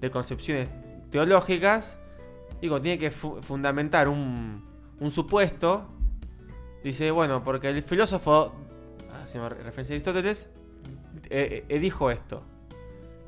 de 0.00 0.10
concepciones 0.10 0.68
teológicas 1.10 1.98
y 2.60 2.68
tiene 2.68 2.98
que 2.98 3.10
fu- 3.10 3.40
fundamentar 3.42 4.08
un, 4.08 4.64
un 5.00 5.10
supuesto, 5.10 5.88
dice, 6.82 7.10
bueno, 7.10 7.42
porque 7.44 7.68
el 7.68 7.82
filósofo, 7.82 8.54
haciendo 9.22 9.48
referencia 9.48 9.94
a 9.94 9.96
Aristóteles, 9.96 10.48
eh, 11.30 11.64
eh, 11.68 11.78
dijo 11.78 12.10
esto. 12.10 12.42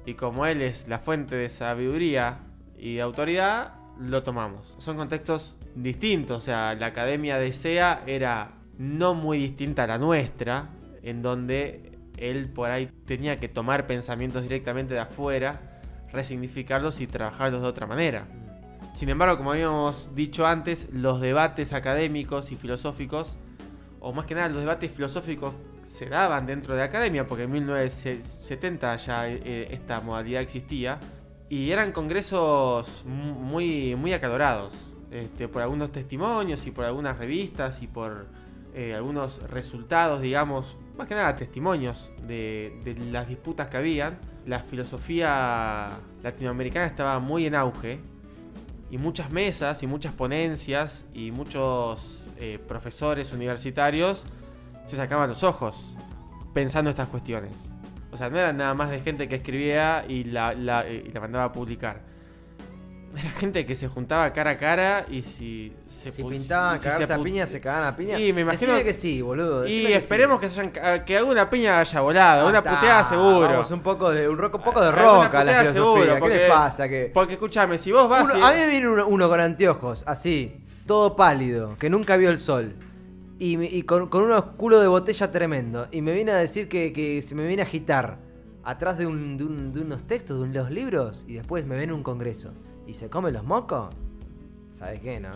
Y 0.06 0.14
como 0.14 0.46
él 0.46 0.62
es 0.62 0.88
la 0.88 0.98
fuente 0.98 1.36
de 1.36 1.48
sabiduría 1.48 2.40
y 2.78 2.94
de 2.96 3.02
autoridad, 3.02 3.74
lo 4.00 4.22
tomamos. 4.22 4.74
Son 4.78 4.96
contextos 4.96 5.56
distintos. 5.74 6.38
O 6.38 6.40
sea, 6.44 6.74
la 6.74 6.86
academia 6.86 7.38
de 7.38 7.52
SEA 7.52 8.02
era 8.06 8.52
no 8.78 9.14
muy 9.14 9.38
distinta 9.38 9.84
a 9.84 9.86
la 9.86 9.98
nuestra, 9.98 10.70
en 11.02 11.20
donde 11.22 11.92
él 12.16 12.48
por 12.48 12.70
ahí 12.70 12.88
tenía 13.06 13.36
que 13.36 13.48
tomar 13.48 13.86
pensamientos 13.86 14.42
directamente 14.42 14.94
de 14.94 15.00
afuera, 15.00 15.80
resignificarlos 16.12 17.00
y 17.00 17.06
trabajarlos 17.06 17.62
de 17.62 17.68
otra 17.68 17.86
manera. 17.86 18.26
Sin 18.96 19.08
embargo, 19.08 19.36
como 19.36 19.52
habíamos 19.52 20.14
dicho 20.14 20.46
antes, 20.46 20.88
los 20.92 21.20
debates 21.20 21.72
académicos 21.72 22.50
y 22.50 22.56
filosóficos, 22.56 23.36
o 24.00 24.12
más 24.12 24.26
que 24.26 24.34
nada 24.34 24.48
los 24.48 24.58
debates 24.60 24.90
filosóficos 24.90 25.54
se 25.84 26.06
daban 26.06 26.46
dentro 26.46 26.74
de 26.74 26.80
la 26.80 26.86
academia, 26.86 27.26
porque 27.26 27.44
en 27.44 27.50
1970 27.52 28.96
ya 28.96 29.28
eh, 29.28 29.68
esta 29.70 30.00
modalidad 30.00 30.42
existía, 30.42 30.98
y 31.48 31.70
eran 31.70 31.92
congresos 31.92 33.04
mu- 33.06 33.34
muy, 33.34 33.94
muy 33.96 34.12
acalorados, 34.12 34.74
este, 35.10 35.48
por 35.48 35.62
algunos 35.62 35.90
testimonios 35.90 36.66
y 36.66 36.70
por 36.70 36.84
algunas 36.84 37.16
revistas 37.18 37.82
y 37.82 37.86
por 37.86 38.26
eh, 38.74 38.94
algunos 38.94 39.42
resultados, 39.50 40.20
digamos, 40.20 40.76
más 40.96 41.08
que 41.08 41.14
nada 41.14 41.36
testimonios 41.36 42.10
de, 42.26 42.96
las 43.10 43.28
disputas 43.28 43.68
que 43.68 43.76
habían. 43.76 44.18
La 44.46 44.60
filosofía 44.60 45.90
latinoamericana 46.22 46.86
estaba 46.86 47.18
muy 47.18 47.46
en 47.46 47.54
auge 47.54 48.00
y 48.90 48.98
muchas 48.98 49.30
mesas 49.32 49.82
y 49.82 49.86
muchas 49.86 50.14
ponencias 50.14 51.06
y 51.12 51.30
muchos 51.30 52.26
eh, 52.38 52.58
profesores 52.66 53.32
universitarios 53.32 54.24
se 54.86 54.96
sacaban 54.96 55.28
los 55.28 55.42
ojos 55.42 55.94
pensando 56.54 56.88
estas 56.90 57.08
cuestiones. 57.08 57.52
O 58.10 58.16
sea, 58.16 58.30
no 58.30 58.38
eran 58.38 58.56
nada 58.56 58.72
más 58.74 58.90
de 58.90 59.00
gente 59.00 59.28
que 59.28 59.34
escribía 59.36 60.04
y 60.08 60.24
la, 60.24 60.54
la- 60.54 60.88
y 60.88 61.12
la 61.12 61.20
mandaba 61.20 61.44
a 61.44 61.52
publicar. 61.52 62.07
Era 63.16 63.30
gente 63.30 63.64
que 63.66 63.74
se 63.74 63.88
juntaba 63.88 64.32
cara 64.32 64.50
a 64.50 64.58
cara 64.58 65.06
y 65.10 65.22
si 65.22 65.72
se 65.88 66.10
si 66.10 66.22
pintaban 66.22 66.78
si 66.78 66.84
cagarse 66.84 67.06
se 67.06 67.12
a 67.14 67.18
piña, 67.22 67.46
se 67.46 67.60
cagaban 67.60 67.88
a 67.88 67.96
piña. 67.96 68.18
Y 68.18 68.32
me 68.32 68.42
imagino- 68.42 68.72
Decime 68.72 68.84
que 68.84 68.94
sí, 68.94 69.22
boludo. 69.22 69.66
Y 69.66 69.86
que 69.86 69.96
esperemos 69.96 70.38
sí. 70.40 70.46
que, 70.46 70.54
se 70.54 70.60
hayan 70.60 71.04
que 71.04 71.16
alguna 71.16 71.48
piña 71.50 71.80
haya 71.80 72.00
volado, 72.00 72.46
Ah, 72.46 72.50
una 72.50 72.62
puteada 72.62 73.04
seguro. 73.04 73.48
Vamos, 73.48 73.70
un 73.70 73.80
poco 73.80 74.10
de, 74.10 74.28
un, 74.28 74.36
rock, 74.38 74.56
un 74.56 74.62
poco 74.62 74.80
de 74.80 74.88
Alguna 74.88 75.24
rock 75.24 75.34
a 75.34 75.44
la 75.44 75.52
filosofía. 75.60 75.72
seguro, 75.82 76.14
¿Qué 76.14 76.20
porque- 76.20 76.36
les 76.36 76.50
pasa? 76.50 76.88
Que 76.88 77.10
Porque 77.12 77.32
escúchame, 77.34 77.78
si 77.78 77.90
vos 77.92 78.08
vas 78.08 78.24
Uno- 78.24 78.38
y- 78.38 78.42
a 78.42 78.52
mí 78.52 78.58
me 78.60 78.66
viene 78.68 78.88
uno, 78.88 79.06
uno 79.08 79.28
con 79.28 79.40
anteojos, 79.40 80.04
así, 80.06 80.60
todo 80.86 81.16
pálido, 81.16 81.76
que 81.78 81.88
nunca 81.90 82.16
vio 82.16 82.30
el 82.30 82.38
sol. 82.38 82.76
Y, 83.40 83.58
y 83.64 83.82
con, 83.84 84.08
con 84.08 84.22
unos 84.24 84.42
culos 84.56 84.80
de 84.80 84.86
botella 84.86 85.30
tremendo. 85.30 85.88
Y 85.92 86.02
me 86.02 86.12
viene 86.12 86.32
a 86.32 86.36
decir 86.36 86.68
que, 86.68 86.92
que 86.92 87.22
se 87.22 87.34
me 87.34 87.46
viene 87.46 87.62
a 87.62 87.64
agitar 87.64 88.18
atrás 88.64 88.98
de, 88.98 89.06
un- 89.06 89.38
de 89.38 89.44
un- 89.44 89.72
de 89.72 89.80
unos 89.80 90.06
textos, 90.06 90.36
de 90.38 90.42
unos 90.44 90.70
libros. 90.70 91.24
Y 91.26 91.34
después 91.34 91.64
me 91.64 91.76
ven 91.76 91.90
a 91.90 91.94
un 91.94 92.02
congreso. 92.02 92.52
¿Y 92.88 92.94
se 92.94 93.08
come 93.08 93.30
los 93.30 93.44
mocos? 93.44 93.90
¿Sabes 94.72 94.98
qué, 95.00 95.20
no? 95.20 95.28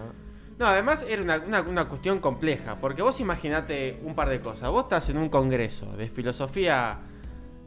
No, 0.59 0.67
además 0.67 1.05
era 1.09 1.23
una, 1.23 1.38
una- 1.38 1.61
una 1.62 1.88
cuestión 1.88 2.19
compleja, 2.21 2.77
porque 2.81 3.03
vos 3.03 3.21
imaginate 3.21 4.01
un 4.03 4.15
par 4.15 4.29
de 4.29 4.41
cosas. 4.41 4.71
Vos 4.71 4.85
estás 4.85 5.09
en 5.09 5.19
un 5.19 5.29
congreso 5.29 5.87
de 5.97 6.09
filosofía, 6.09 6.99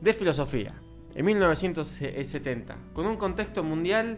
de 0.01 0.13
filosofía, 0.13 0.73
en 1.13 1.25
1970, 1.25 2.75
con 2.93 3.05
un 3.07 3.15
contexto 3.17 3.63
mundial 3.63 4.17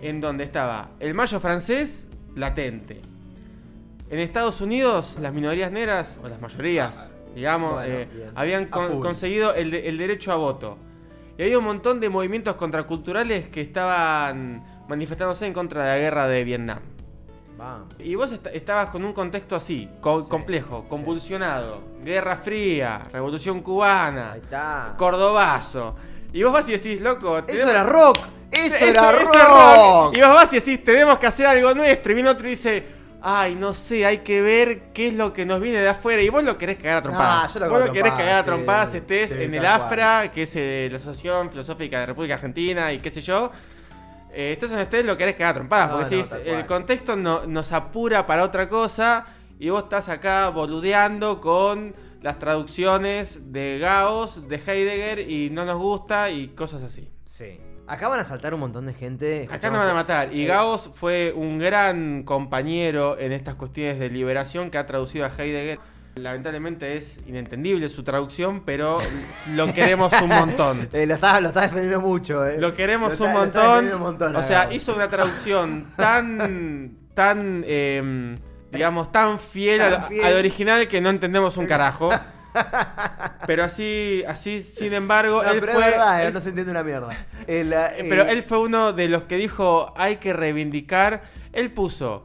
en 0.00 0.20
donde 0.20 0.44
estaba 0.44 0.90
el 1.00 1.14
mayo 1.14 1.40
francés 1.40 2.08
latente. 2.34 3.00
En 4.10 4.18
Estados 4.20 4.60
Unidos, 4.60 5.16
las 5.20 5.32
minorías 5.32 5.70
negras, 5.70 6.18
o 6.22 6.28
las 6.28 6.40
mayorías, 6.40 7.10
digamos, 7.34 7.74
Bueno, 7.74 7.94
eh, 7.94 8.30
habían 8.34 8.66
con- 8.66 9.00
conseguido 9.00 9.54
el, 9.54 9.74
el 9.74 9.98
derecho 9.98 10.32
a 10.32 10.36
voto. 10.36 10.78
Y 11.36 11.42
había 11.42 11.58
un 11.58 11.64
montón 11.64 12.00
de 12.00 12.08
movimientos 12.08 12.56
contraculturales 12.56 13.48
que 13.48 13.60
estaban 13.60 14.64
manifestándose 14.88 15.46
en 15.46 15.52
contra 15.52 15.84
de 15.84 15.90
la 15.90 15.98
guerra 15.98 16.26
de 16.26 16.44
Vietnam. 16.44 16.80
Y 17.98 18.14
vos 18.14 18.30
est- 18.30 18.46
estabas 18.52 18.90
con 18.90 19.04
un 19.04 19.12
contexto 19.12 19.56
así, 19.56 19.88
co- 20.00 20.22
Sí, 20.22 20.30
complejo, 20.30 20.82
sí. 20.82 20.86
convulsionado, 20.88 21.82
Guerra 22.04 22.36
Fría, 22.36 23.08
Revolución 23.12 23.62
Cubana, 23.62 24.32
Ahí 24.32 24.40
está. 24.40 24.94
Cordobazo. 24.96 25.96
Y 26.32 26.42
vos 26.44 26.52
vas 26.52 26.68
y 26.68 26.72
decís, 26.72 27.00
loco, 27.00 27.38
Eso 27.48 27.68
era 27.68 27.82
rock. 27.82 28.18
Eso, 28.52 28.84
era 28.84 29.10
eso 29.10 29.32
rock. 29.32 30.16
Y 30.16 30.20
vos 30.20 30.34
vas 30.34 30.52
y 30.52 30.56
decís, 30.60 30.84
tenemos 30.84 31.18
que 31.18 31.26
hacer 31.26 31.46
algo 31.46 31.74
nuestro. 31.74 32.12
Y 32.12 32.14
viene 32.14 32.30
otro 32.30 32.46
y 32.46 32.50
dice, 32.50 32.86
ay, 33.22 33.56
no 33.56 33.74
sé, 33.74 34.06
hay 34.06 34.18
que 34.18 34.40
ver 34.40 34.92
qué 34.92 35.08
es 35.08 35.14
lo 35.14 35.32
que 35.32 35.44
nos 35.44 35.60
viene 35.60 35.80
de 35.80 35.88
afuera. 35.88 36.22
Y 36.22 36.28
vos 36.28 36.44
lo 36.44 36.56
querés 36.58 36.76
cagar 36.76 36.98
a 36.98 37.02
trompadas. 37.02 37.54
yo 37.54 37.60
lo 37.60 37.70
vos 37.70 37.86
lo 37.86 37.92
querés 37.92 38.12
trompadas, 38.14 38.18
cagar 38.20 38.34
a 38.38 38.42
sí, 38.42 38.46
trompadas, 38.46 38.94
estés 38.94 39.28
sí, 39.30 39.34
en 39.42 39.54
el 39.54 39.60
cual. 39.62 39.72
AFRA, 39.82 40.32
que 40.32 40.42
es 40.44 40.52
eh, 40.54 40.88
la 40.92 40.98
Asociación 40.98 41.50
Filosófica 41.50 41.98
de 42.00 42.06
República 42.06 42.34
Argentina 42.34 42.92
y 42.92 42.98
qué 43.00 43.10
sé 43.10 43.20
yo. 43.20 43.50
Eh, 44.40 44.52
estés 44.52 44.70
donde 44.70 44.84
estés, 44.84 45.04
lo 45.04 45.16
querés 45.18 45.40
a 45.40 45.52
trompadas. 45.52 45.90
No, 45.90 45.96
porque 45.98 46.14
no, 46.16 46.22
decís, 46.22 46.36
el 46.46 46.64
contexto 46.66 47.16
no- 47.16 47.44
nos 47.46 47.72
apura 47.72 48.24
para 48.26 48.44
otra 48.44 48.68
cosa. 48.68 49.26
Y 49.58 49.70
vos 49.70 49.82
estás 49.82 50.08
acá 50.08 50.48
boludeando 50.50 51.40
con 51.40 51.96
las 52.22 52.38
traducciones 52.38 53.52
de 53.52 53.78
Gauss, 53.80 54.48
de 54.48 54.56
Heidegger, 54.64 55.18
y 55.28 55.50
no 55.50 55.64
nos 55.64 55.78
gusta, 55.78 56.30
y 56.30 56.48
cosas 56.48 56.82
así. 56.84 57.10
Sí. 57.24 57.60
Acá 57.88 58.08
van 58.08 58.20
a 58.20 58.24
saltar 58.24 58.54
un 58.54 58.60
montón 58.60 58.86
de 58.86 58.92
gente. 58.94 59.48
Acá 59.50 59.70
nos 59.70 59.80
van 59.80 59.88
a 59.88 59.94
matar. 59.94 60.32
Y 60.32 60.44
Eh, 60.44 60.46
Gauss 60.46 60.90
fue 60.94 61.32
un 61.32 61.58
gran 61.58 62.22
compañero 62.22 63.18
en 63.18 63.32
estas 63.32 63.56
cuestiones 63.56 63.98
de 63.98 64.10
liberación 64.10 64.70
que 64.70 64.78
ha 64.78 64.86
traducido 64.86 65.24
a 65.26 65.30
Heidegger. 65.36 65.80
Lamentablemente 66.22 66.96
es 66.96 67.18
inentendible 67.26 67.88
su 67.88 68.02
traducción, 68.04 68.62
pero 68.64 68.96
lo 69.54 69.72
queremos 69.72 70.12
un 70.22 70.28
montón. 70.28 70.88
Eh, 70.92 71.06
lo 71.06 71.14
estás 71.14 71.40
lo 71.42 71.48
está 71.48 71.62
defendiendo 71.62 72.00
mucho, 72.00 72.46
eh. 72.46 72.56
Lo 72.60 72.74
queremos 72.74 73.18
Lo 73.18 73.24
un 73.26 73.30
está- 73.30 73.44
está 73.44 73.58
montón. 73.60 73.62
defendiendo 73.84 73.96
un 73.96 74.02
montón, 74.02 74.36
O 74.36 74.42
sea, 74.42 74.72
hizo 74.72 74.94
una 74.94 75.08
traducción 75.08 75.86
tan, 75.96 76.90
tan, 77.14 77.64
em, 77.66 78.36
digamos, 78.72 79.10
tan 79.12 79.38
fiel, 79.38 79.80
Tan 79.80 79.94
al, 79.94 80.02
fiel. 80.08 80.24
al 80.24 80.34
original 80.34 80.88
que 80.88 81.00
no 81.00 81.10
entendemos 81.10 81.56
un 81.56 81.66
carajo. 81.66 82.10
Pero 83.46 83.64
así, 83.64 84.22
así, 84.26 84.62
sin 84.62 84.92
embargo, 84.94 85.42
No, 85.42 85.50
él 85.52 85.60
pero 85.60 85.72
fue. 85.74 85.82
es 85.84 85.90
verdad, 85.90 86.22
eh, 86.22 86.26
él 86.26 86.34
no 86.34 86.40
se 86.40 86.48
entiende 86.48 86.70
una 86.72 86.82
mierda. 86.82 87.10
El, 87.46 87.72
eh, 87.72 88.06
pero 88.08 88.22
él 88.24 88.42
fue 88.42 88.58
uno 88.58 88.92
de 88.92 89.08
los 89.08 89.24
que 89.24 89.36
dijo 89.36 89.92
hay 89.96 90.16
que 90.16 90.32
reivindicar. 90.32 91.22
Él 91.52 91.70
puso. 91.72 92.24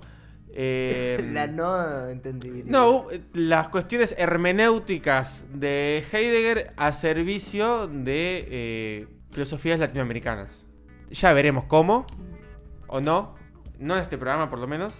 Eh, 0.53 1.29
La 1.33 1.47
no 1.47 2.07
entendibilidad. 2.09 2.67
no, 2.69 3.07
las 3.33 3.69
cuestiones 3.69 4.15
hermenéuticas 4.17 5.45
de 5.53 6.03
Heidegger 6.11 6.73
a 6.77 6.93
servicio 6.93 7.87
de 7.87 8.47
eh, 8.49 9.07
filosofías 9.31 9.79
latinoamericanas. 9.79 10.65
Ya 11.11 11.33
veremos 11.33 11.65
cómo, 11.65 12.05
o 12.87 13.01
no, 13.01 13.35
no 13.79 13.95
en 13.95 14.01
este 14.03 14.17
programa 14.17 14.49
por 14.49 14.59
lo 14.59 14.67
menos, 14.67 14.93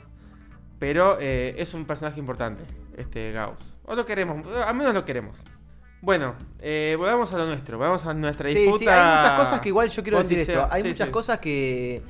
pero 0.79 1.17
eh, 1.19 1.55
es 1.57 1.73
un 1.73 1.85
personaje 1.85 2.19
importante, 2.19 2.63
este 2.97 3.31
Gauss. 3.31 3.79
O 3.85 3.95
lo 3.95 4.05
queremos, 4.05 4.45
al 4.65 4.75
menos 4.75 4.93
lo 4.93 5.05
queremos. 5.05 5.37
Bueno, 6.01 6.35
eh, 6.59 6.95
volvamos 6.97 7.31
a 7.33 7.37
lo 7.37 7.45
nuestro, 7.45 7.77
volvamos 7.77 8.05
a 8.05 8.13
nuestra 8.13 8.49
Sí, 8.49 8.55
disputa. 8.55 8.77
sí, 8.79 8.87
hay 8.89 9.15
muchas 9.17 9.39
cosas 9.39 9.61
que 9.61 9.69
igual 9.69 9.89
yo 9.89 10.03
quiero 10.03 10.17
decir 10.17 10.39
esto. 10.39 10.67
Hay 10.69 10.81
Sí, 10.81 10.89
muchas 10.89 11.07
sí. 11.07 11.11
cosas 11.13 11.39
que, 11.39 12.01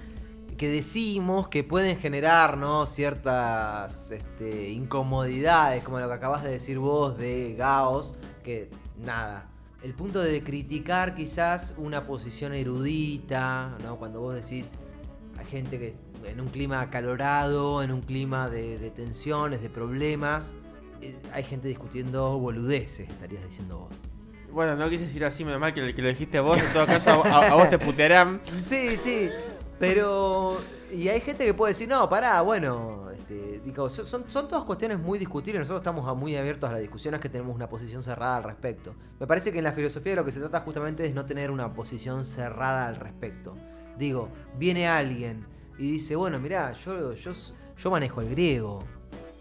que 0.58 0.70
decimos 0.70 1.48
que 1.48 1.64
pueden 1.64 1.98
generar, 1.98 2.58
¿no? 2.58 2.86
Ciertas 2.86 4.12
este, 4.12 4.70
incomodidades, 4.72 5.84
como 5.84 6.00
lo 6.00 6.08
que 6.08 6.14
acabas 6.14 6.44
de 6.44 6.50
decir 6.52 6.80
vos 6.80 7.18
de 7.18 7.56
Gauss, 7.58 8.14
que 8.44 8.70
nada. 8.98 9.50
el 9.84 9.94
punto 9.94 10.20
de 10.22 10.42
criticar 10.44 11.14
quizás 11.16 11.74
una 11.78 12.06
posición 12.08 12.54
erudita, 12.54 13.78
¿no? 13.84 13.98
Cuando 13.98 14.22
vos 14.22 14.34
decís, 14.36 14.74
hay 15.38 15.46
gente 15.46 15.78
que 15.80 15.94
en 16.30 16.40
un 16.40 16.48
clima 16.48 16.80
acalorado, 16.82 17.84
en 17.84 17.92
un 17.92 18.02
clima 18.02 18.50
de, 18.50 18.78
de 18.80 18.90
tensiones, 18.92 19.62
de 19.62 19.70
problemas, 19.70 20.56
eh, 21.02 21.16
hay 21.34 21.44
gente 21.44 21.68
discutiendo 21.68 22.38
boludeces, 22.40 23.10
estarías 23.10 23.44
diciendo 23.44 23.80
vos. 23.80 23.90
Bueno, 24.54 24.76
no 24.76 24.88
quise 24.90 25.06
decir 25.06 25.26
así, 25.26 25.44
menos 25.44 25.60
mal 25.60 25.74
que, 25.74 25.82
lo- 25.82 25.94
que 25.96 26.02
lo 26.02 26.08
dijiste 26.10 26.40
vos. 26.40 26.58
En 26.60 26.72
todo 26.74 26.86
caso, 26.86 27.24
a, 27.26 27.48
a 27.48 27.56
vos 27.56 27.70
te 27.70 27.80
putearán. 27.80 28.40
Sí, 28.68 28.96
sí, 29.02 29.30
pero... 29.84 30.62
Y 30.94 31.10
hay 31.10 31.20
gente 31.20 31.44
que 31.44 31.54
puede 31.54 31.74
decir, 31.74 31.90
no, 31.90 32.08
pará, 32.08 32.42
bueno, 32.42 33.10
este, 33.12 33.60
digo, 33.66 33.90
son, 33.90 34.30
son, 34.30 34.48
todas 34.48 34.64
cuestiones 34.64 35.00
muy 35.00 35.18
discutibles, 35.20 35.60
nosotros 35.60 35.82
estamos 35.82 36.16
muy 36.16 36.36
abiertos 36.38 36.70
a 36.70 36.74
la 36.74 36.80
discusión, 36.80 37.16
es 37.16 37.20
que 37.20 37.30
tenemos 37.30 37.54
una 37.54 37.68
posición 37.68 38.02
cerrada 38.04 38.38
al 38.38 38.44
respecto. 38.44 38.94
Me 39.20 39.26
parece 39.26 39.52
que 39.52 39.58
en 39.58 39.64
la 39.64 39.74
filosofía 39.74 40.16
lo 40.16 40.24
que 40.24 40.32
se 40.32 40.40
trata 40.40 40.62
justamente 40.62 41.06
es 41.06 41.14
no 41.14 41.26
tener 41.26 41.50
una 41.52 41.74
posición 41.74 42.24
cerrada 42.24 42.88
al 42.88 42.96
respecto. 42.96 43.56
Digo, 43.98 44.30
viene 44.58 44.88
alguien 44.88 45.48
y 45.80 45.92
dice, 45.92 46.16
bueno, 46.16 46.40
mirá, 46.40 46.72
yo, 46.74 47.14
yo, 47.14 47.32
yo 47.76 47.92
manejo 47.92 48.22
el 48.22 48.30
griego 48.30 48.80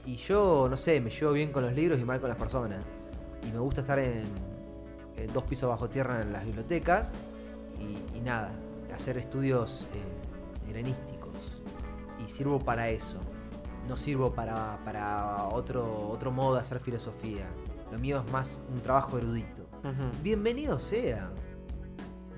y 0.06 0.16
yo, 0.16 0.66
no 0.70 0.76
sé, 0.76 1.00
me 1.00 1.10
llevo 1.10 1.32
bien 1.32 1.52
con 1.52 1.62
los 1.64 1.74
libros 1.74 2.00
y 2.00 2.04
mal 2.04 2.18
con 2.18 2.30
las 2.30 2.38
personas. 2.38 2.82
Y 3.46 3.52
me 3.52 3.58
gusta 3.58 3.82
estar 3.82 3.98
en, 3.98 4.24
dos 5.32 5.44
pisos 5.44 5.68
bajo 5.68 5.88
tierra 5.88 6.20
en 6.22 6.32
las 6.32 6.44
bibliotecas 6.44 7.12
y, 7.78 8.16
y 8.16 8.20
nada, 8.22 8.52
hacer 8.92 9.18
estudios 9.18 9.86
eh, 9.94 10.21
Y 12.24 12.28
sirvo 12.28 12.58
para 12.58 12.88
eso. 12.88 13.20
No 13.88 13.96
sirvo 13.96 14.32
para, 14.32 14.78
para 14.84 15.44
otro, 15.48 16.08
otro 16.08 16.30
modo 16.30 16.54
de 16.54 16.60
hacer 16.60 16.78
filosofía. 16.80 17.46
Lo 17.90 17.98
mío 17.98 18.22
es 18.24 18.32
más 18.32 18.62
un 18.72 18.80
trabajo 18.80 19.18
erudito. 19.18 19.66
Bienvenido 20.22 20.78
sea. 20.78 21.30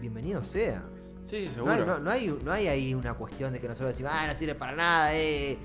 Bienvenido 0.00 0.42
sea. 0.42 0.82
Sí, 1.24 1.48
sí, 1.48 1.54
No 1.56 1.70
hay, 1.70 1.76
seguro. 1.78 1.98
no- 1.98 2.00
no 2.00 2.10
hay- 2.10 2.38
no 2.44 2.52
hay 2.52 2.68
ahí 2.68 2.94
una 2.94 3.14
cuestión 3.14 3.52
de 3.52 3.60
que 3.60 3.68
nosotros 3.68 3.88
decimos, 3.90 4.12
ah, 4.14 4.26
no 4.26 4.34
sirve 4.34 4.54
para 4.54 4.74
nada, 4.74 5.14
eh, 5.14 5.58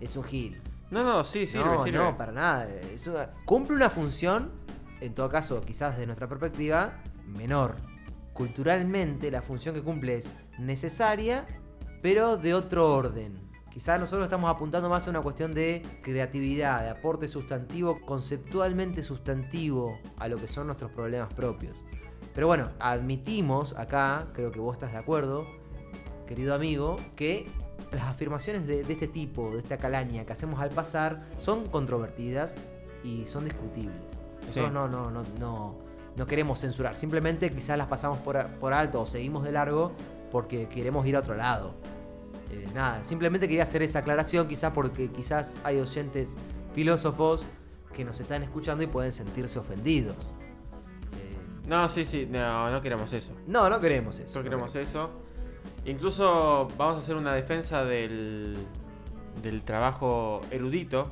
es 0.00 0.16
un 0.16 0.24
gil. 0.24 0.60
No, 0.90 1.02
no, 1.04 1.24
sí, 1.24 1.46
sirve, 1.46 1.64
no, 1.64 1.84
sirve. 1.84 1.98
no, 1.98 2.16
para 2.16 2.32
nada. 2.32 2.68
Es 2.68 3.06
una- 3.06 3.30
cumple 3.44 3.76
una 3.76 3.88
función, 3.90 4.52
en 5.00 5.14
todo 5.14 5.28
caso, 5.28 5.60
quizás 5.60 5.92
desde 5.94 6.06
nuestra 6.06 6.28
perspectiva, 6.28 6.98
menor. 7.26 7.76
Culturalmente, 8.34 9.30
la 9.30 9.40
función 9.42 9.74
que 9.74 9.82
cumple 9.82 10.16
es 10.16 10.32
necesaria, 10.58 11.46
pero 12.02 12.36
de 12.36 12.54
otro 12.54 12.94
orden. 12.94 13.46
Quizás 13.70 14.00
nosotros 14.00 14.24
estamos 14.24 14.50
apuntando 14.50 14.88
más 14.88 15.06
a 15.06 15.10
una 15.10 15.20
cuestión 15.20 15.52
de 15.52 15.82
creatividad, 16.02 16.82
de 16.82 16.88
aporte 16.88 17.28
sustantivo, 17.28 18.00
conceptualmente 18.06 19.02
sustantivo 19.02 19.98
a 20.18 20.28
lo 20.28 20.38
que 20.38 20.48
son 20.48 20.66
nuestros 20.68 20.90
problemas 20.92 21.34
propios. 21.34 21.84
Pero 22.34 22.46
bueno, 22.46 22.70
admitimos 22.78 23.74
acá, 23.76 24.28
creo 24.32 24.50
que 24.50 24.60
vos 24.60 24.76
estás 24.76 24.92
de 24.92 24.98
acuerdo, 24.98 25.46
querido 26.26 26.54
amigo, 26.54 26.96
que 27.16 27.46
las 27.92 28.04
afirmaciones 28.04 28.66
de, 28.66 28.82
de 28.82 28.92
este 28.94 29.08
tipo, 29.08 29.50
de 29.50 29.58
esta 29.58 29.76
calaña 29.76 30.24
que 30.24 30.32
hacemos 30.32 30.60
al 30.60 30.70
pasar, 30.70 31.26
son 31.38 31.66
controvertidas 31.66 32.56
y 33.04 33.26
son 33.26 33.44
discutibles. 33.44 34.00
Nosotros 34.40 34.68
Sí. 34.68 34.72
no, 34.72 34.88
no, 34.88 35.10
no, 35.10 35.22
no, 35.38 35.74
no 36.16 36.26
queremos 36.26 36.60
censurar, 36.60 36.96
simplemente 36.96 37.50
quizás 37.50 37.76
las 37.76 37.88
pasamos 37.88 38.18
por, 38.20 38.46
por 38.58 38.72
alto 38.72 39.02
o 39.02 39.06
seguimos 39.06 39.44
de 39.44 39.52
largo 39.52 39.92
porque 40.30 40.68
queremos 40.68 41.06
ir 41.06 41.16
a 41.16 41.20
otro 41.20 41.34
lado. 41.34 41.74
Eh, 42.50 42.66
nada, 42.74 43.02
simplemente 43.02 43.48
quería 43.48 43.64
hacer 43.64 43.82
esa 43.82 44.00
aclaración, 44.00 44.46
quizás 44.48 44.72
porque 44.72 45.10
quizás 45.10 45.58
hay 45.64 45.78
oyentes 45.80 46.36
filósofos 46.74 47.44
que 47.92 48.04
nos 48.04 48.20
están 48.20 48.42
escuchando 48.42 48.84
y 48.84 48.86
pueden 48.86 49.12
sentirse 49.12 49.58
ofendidos. 49.58 50.16
Eh, 51.14 51.36
No, 51.66 51.88
sí, 51.88 52.04
sí, 52.04 52.28
no, 52.30 52.70
no 52.70 52.80
queremos 52.80 53.12
eso. 53.12 53.32
no, 53.46 53.68
no 53.70 53.80
queremos 53.80 54.18
eso. 54.18 54.38
No 54.38 54.44
queremos 54.44 54.74
eso. 54.76 55.10
Incluso 55.84 56.68
vamos 56.76 56.96
a 56.96 57.00
hacer 57.00 57.16
una 57.16 57.34
defensa 57.34 57.84
del, 57.84 58.56
del 59.42 59.62
trabajo 59.62 60.40
erudito. 60.50 61.10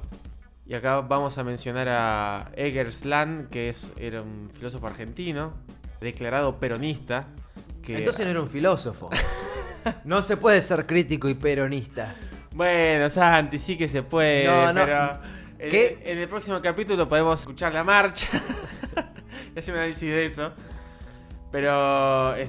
Y 0.66 0.74
acá 0.74 1.00
vamos 1.02 1.36
a 1.36 1.44
mencionar 1.44 1.88
a 1.90 2.50
Eggersland, 2.54 3.50
que 3.50 3.68
es, 3.68 3.92
era 3.98 4.22
un 4.22 4.48
filósofo 4.52 4.86
argentino, 4.86 5.52
declarado 6.00 6.58
peronista. 6.58 7.26
Que, 7.84 7.98
Entonces 7.98 8.24
no 8.24 8.30
era 8.30 8.40
un 8.40 8.48
filósofo. 8.50 9.10
No 10.04 10.22
se 10.22 10.36
puede 10.36 10.62
ser 10.62 10.86
crítico 10.86 11.28
y 11.28 11.34
peronista. 11.34 12.14
Bueno, 12.54 13.10
Santi, 13.10 13.58
sí 13.58 13.76
que 13.76 13.88
se 13.88 14.02
puede, 14.02 14.46
No, 14.46 14.72
no. 14.72 14.84
pero 14.84 15.12
en, 15.58 15.70
¿Qué? 15.70 15.98
en 16.04 16.18
el 16.18 16.28
próximo 16.28 16.60
capítulo 16.62 17.08
podemos 17.08 17.40
escuchar 17.40 17.72
la 17.74 17.84
marcha 17.84 18.28
y 19.54 19.58
hacer 19.58 19.74
un 19.74 19.80
análisis 19.80 20.08
de 20.08 20.24
eso. 20.24 20.52
Pero 21.52 22.36
eh, 22.36 22.48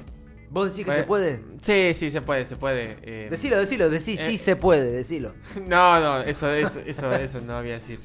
¿Vos 0.49 0.69
decís 0.69 0.85
que 0.85 0.91
se 0.99 1.03
puede? 1.03 1.41
sí, 1.61 1.93
sí, 1.93 2.11
se 2.11 2.21
puede, 2.21 2.45
se 2.45 2.55
puede. 2.55 2.97
eh. 3.03 3.27
Decilo, 3.29 3.57
decilo, 3.57 3.89
decí, 3.89 4.15
sí 4.17 4.35
Eh. 4.35 4.37
se 4.37 4.55
puede, 4.55 4.91
decilo. 4.91 5.33
No, 5.67 5.99
no, 5.99 6.21
eso, 6.21 6.51
eso, 6.53 6.79
eso, 6.85 7.11
eso 7.13 7.41
no 7.41 7.59
voy 7.59 7.71
a 7.71 7.73
decir. 7.75 7.99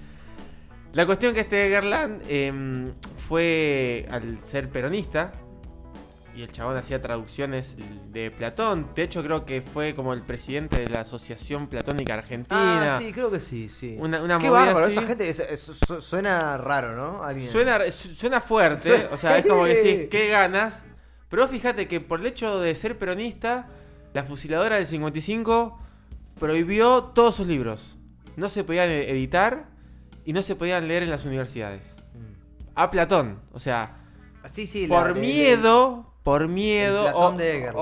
La 0.93 1.07
cuestión 1.07 1.35
que 1.35 1.40
este 1.40 1.69
Gerland 1.69 2.23
em, 2.29 2.93
fue 3.29 4.07
al 4.11 4.38
ser 4.45 4.69
peronista 4.71 5.31
y 6.37 6.43
el 6.43 6.53
chabón 6.53 6.77
hacía 6.77 7.01
traducciones 7.03 7.77
de 8.12 8.31
Platón. 8.31 8.88
De 8.95 9.03
hecho, 9.03 9.23
creo 9.23 9.45
que 9.45 9.62
fue 9.62 9.95
como 9.95 10.12
el 10.14 10.23
presidente 10.23 10.79
de 10.81 10.87
la 10.88 11.01
Asociación 11.01 11.66
Platónica 11.69 12.14
Argentina. 12.14 12.97
Ah, 12.97 12.99
sí, 13.01 13.12
creo 13.12 13.31
que 13.31 13.40
sí, 13.40 13.69
sí. 13.69 13.97
Una, 13.99 14.23
una 14.23 14.38
Qué 14.38 14.49
bárbaro, 14.51 14.87
así. 14.87 14.99
esa 14.99 15.07
gente 15.07 15.29
es- 15.29 15.40
es- 15.40 15.61
su- 15.61 16.01
suena 16.01 16.57
raro, 16.57 16.95
¿no? 16.97 17.23
Alguien. 17.25 17.51
Suena, 17.51 17.79
su- 17.90 18.14
suena 18.14 18.40
fuerte, 18.40 18.88
Suena- 18.88 19.09
o 19.12 19.16
sea, 19.16 19.38
es 19.38 19.47
como 19.47 19.64
que 19.64 19.75
decís, 19.83 20.09
qué 20.11 20.29
ganas. 20.29 20.85
Pero 21.29 21.47
fíjate 21.49 21.87
que 21.88 22.01
por 22.01 22.21
el 22.21 22.27
hecho 22.27 22.59
de 22.61 22.75
ser 22.75 22.99
peronista, 22.99 23.69
la 24.14 24.25
fusiladora 24.25 24.77
del 24.77 24.87
55 24.87 25.79
prohibió 26.38 27.05
todos 27.14 27.35
sus 27.37 27.47
libros. 27.47 27.97
No 28.37 28.49
se 28.49 28.64
podían 28.64 28.88
editar 28.88 29.66
y 30.25 30.33
no 30.33 30.43
se 30.43 30.57
podían 30.57 30.88
leer 30.88 31.03
en 31.03 31.11
las 31.11 31.25
universidades. 31.25 31.95
Mm. 32.14 32.71
A 32.75 32.90
Platón, 32.90 33.40
o 33.53 33.61
sea, 33.61 33.97
Sí, 34.47 34.66
sí, 34.66 34.87
la- 34.87 34.97
por 35.05 35.14
miedo, 35.16 36.10
por 36.22 36.48
miedo 36.48 37.06
o, 37.14 37.35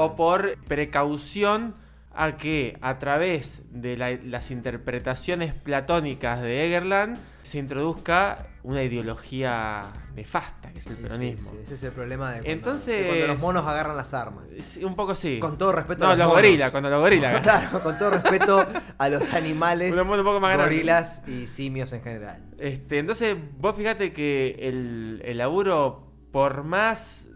o 0.04 0.16
por 0.16 0.56
precaución 0.64 1.74
a 2.14 2.36
que 2.36 2.76
a 2.80 2.98
través 2.98 3.62
de 3.70 3.96
la- 3.96 4.10
las 4.10 4.50
interpretaciones 4.50 5.54
platónicas 5.54 6.40
de 6.42 6.66
Egerland 6.66 7.16
se 7.42 7.58
introduzca 7.58 8.48
una 8.64 8.82
ideología 8.82 9.84
nefasta, 10.14 10.72
que 10.72 10.78
es 10.80 10.86
el 10.88 10.96
Sí, 10.96 11.02
peronismo. 11.02 11.50
sí, 11.50 11.56
sí, 11.58 11.62
ese 11.62 11.74
es 11.74 11.82
el 11.84 11.92
problema 11.92 12.32
de 12.32 12.38
cuando, 12.38 12.50
Entonces- 12.50 13.02
de 13.02 13.06
cuando 13.08 13.26
los 13.28 13.40
monos 13.40 13.66
agarran 13.66 13.96
las 13.96 14.12
armas. 14.14 14.50
Un 14.82 14.96
poco 14.96 15.14
sí. 15.14 15.38
Con 15.38 15.56
todo 15.56 15.70
respeto 15.72 16.04
no, 16.04 16.10
a 16.10 16.16
los, 16.16 16.26
los 16.26 16.34
gorilas, 16.34 16.70
cuando 16.72 16.90
los 16.90 16.98
gorilas. 16.98 17.40
Claro, 17.42 17.80
con 17.80 17.96
todo 17.96 18.10
respeto 18.10 18.66
a 18.98 19.08
los 19.08 19.32
animales, 19.34 19.96
un 19.96 20.08
poco 20.08 20.40
más 20.40 20.56
gorilas 20.58 21.22
y 21.28 21.46
simios 21.46 21.92
en 21.92 22.02
general. 22.02 22.42
Este, 22.58 22.98
entonces, 22.98 23.36
vos 23.58 23.76
fíjate 23.76 24.12
que 24.12 24.56
el, 24.60 25.22
el 25.24 25.38
laburo, 25.38 26.10
por 26.32 26.64
más 26.64 27.28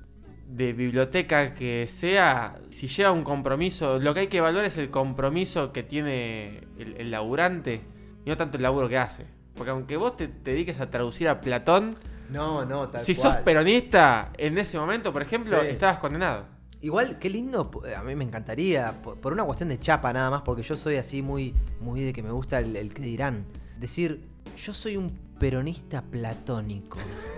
de 0.55 0.73
biblioteca 0.75 1.55
que 1.55 1.87
sea, 1.89 2.61
si 2.69 2.87
lleva 2.89 3.11
un 3.13 3.25
compromiso, 3.25 3.99
lo 3.99 4.13
que 4.15 4.21
hay 4.21 4.27
que 4.27 4.37
evaluar 4.39 4.65
es 4.67 4.77
el 4.79 4.91
compromiso 4.91 5.73
que 5.73 5.83
tiene 5.83 6.59
el, 6.79 6.95
el 6.99 7.11
laburante 7.11 7.81
y 8.25 8.29
no 8.29 8.37
tanto 8.37 8.59
el 8.59 8.63
laburo 8.63 8.89
que 8.89 8.99
hace. 8.99 9.27
Porque 9.55 9.71
aunque 9.71 9.97
vos 9.97 10.17
te, 10.17 10.29
te 10.29 10.51
dediques 10.53 10.81
a 10.81 10.91
traducir 10.91 11.29
a 11.29 11.41
Platón, 11.41 11.91
No, 12.31 12.65
no, 12.65 12.89
tal 12.89 13.01
si 13.01 13.15
cual. 13.15 13.33
sos 13.35 13.43
peronista, 13.43 14.31
en 14.37 14.59
ese 14.59 14.79
momento, 14.79 15.13
por 15.13 15.23
ejemplo, 15.23 15.61
Sí. 15.61 15.69
estabas 15.69 15.99
condenado. 15.99 16.47
Igual, 16.83 17.19
qué 17.19 17.31
lindo, 17.31 17.71
a 17.97 18.03
mí 18.03 18.15
me 18.17 18.25
encantaría, 18.25 19.01
por, 19.03 19.21
por 19.21 19.33
una 19.33 19.45
cuestión 19.45 19.69
de 19.69 19.79
chapa 19.79 20.13
nada 20.13 20.31
más, 20.31 20.43
porque 20.43 20.63
yo 20.63 20.77
soy 20.77 20.97
así 20.97 21.23
muy, 21.23 21.55
muy 21.81 22.01
de 22.03 22.13
que 22.13 22.23
me 22.23 22.31
gusta 22.33 22.59
el, 22.59 22.77
el 22.77 22.93
que 22.93 23.03
dirán. 23.03 23.47
Decir, 23.79 24.27
yo 24.57 24.75
soy 24.75 24.97
un 24.97 25.09
peronista 25.39 26.03
platónico. 26.03 26.99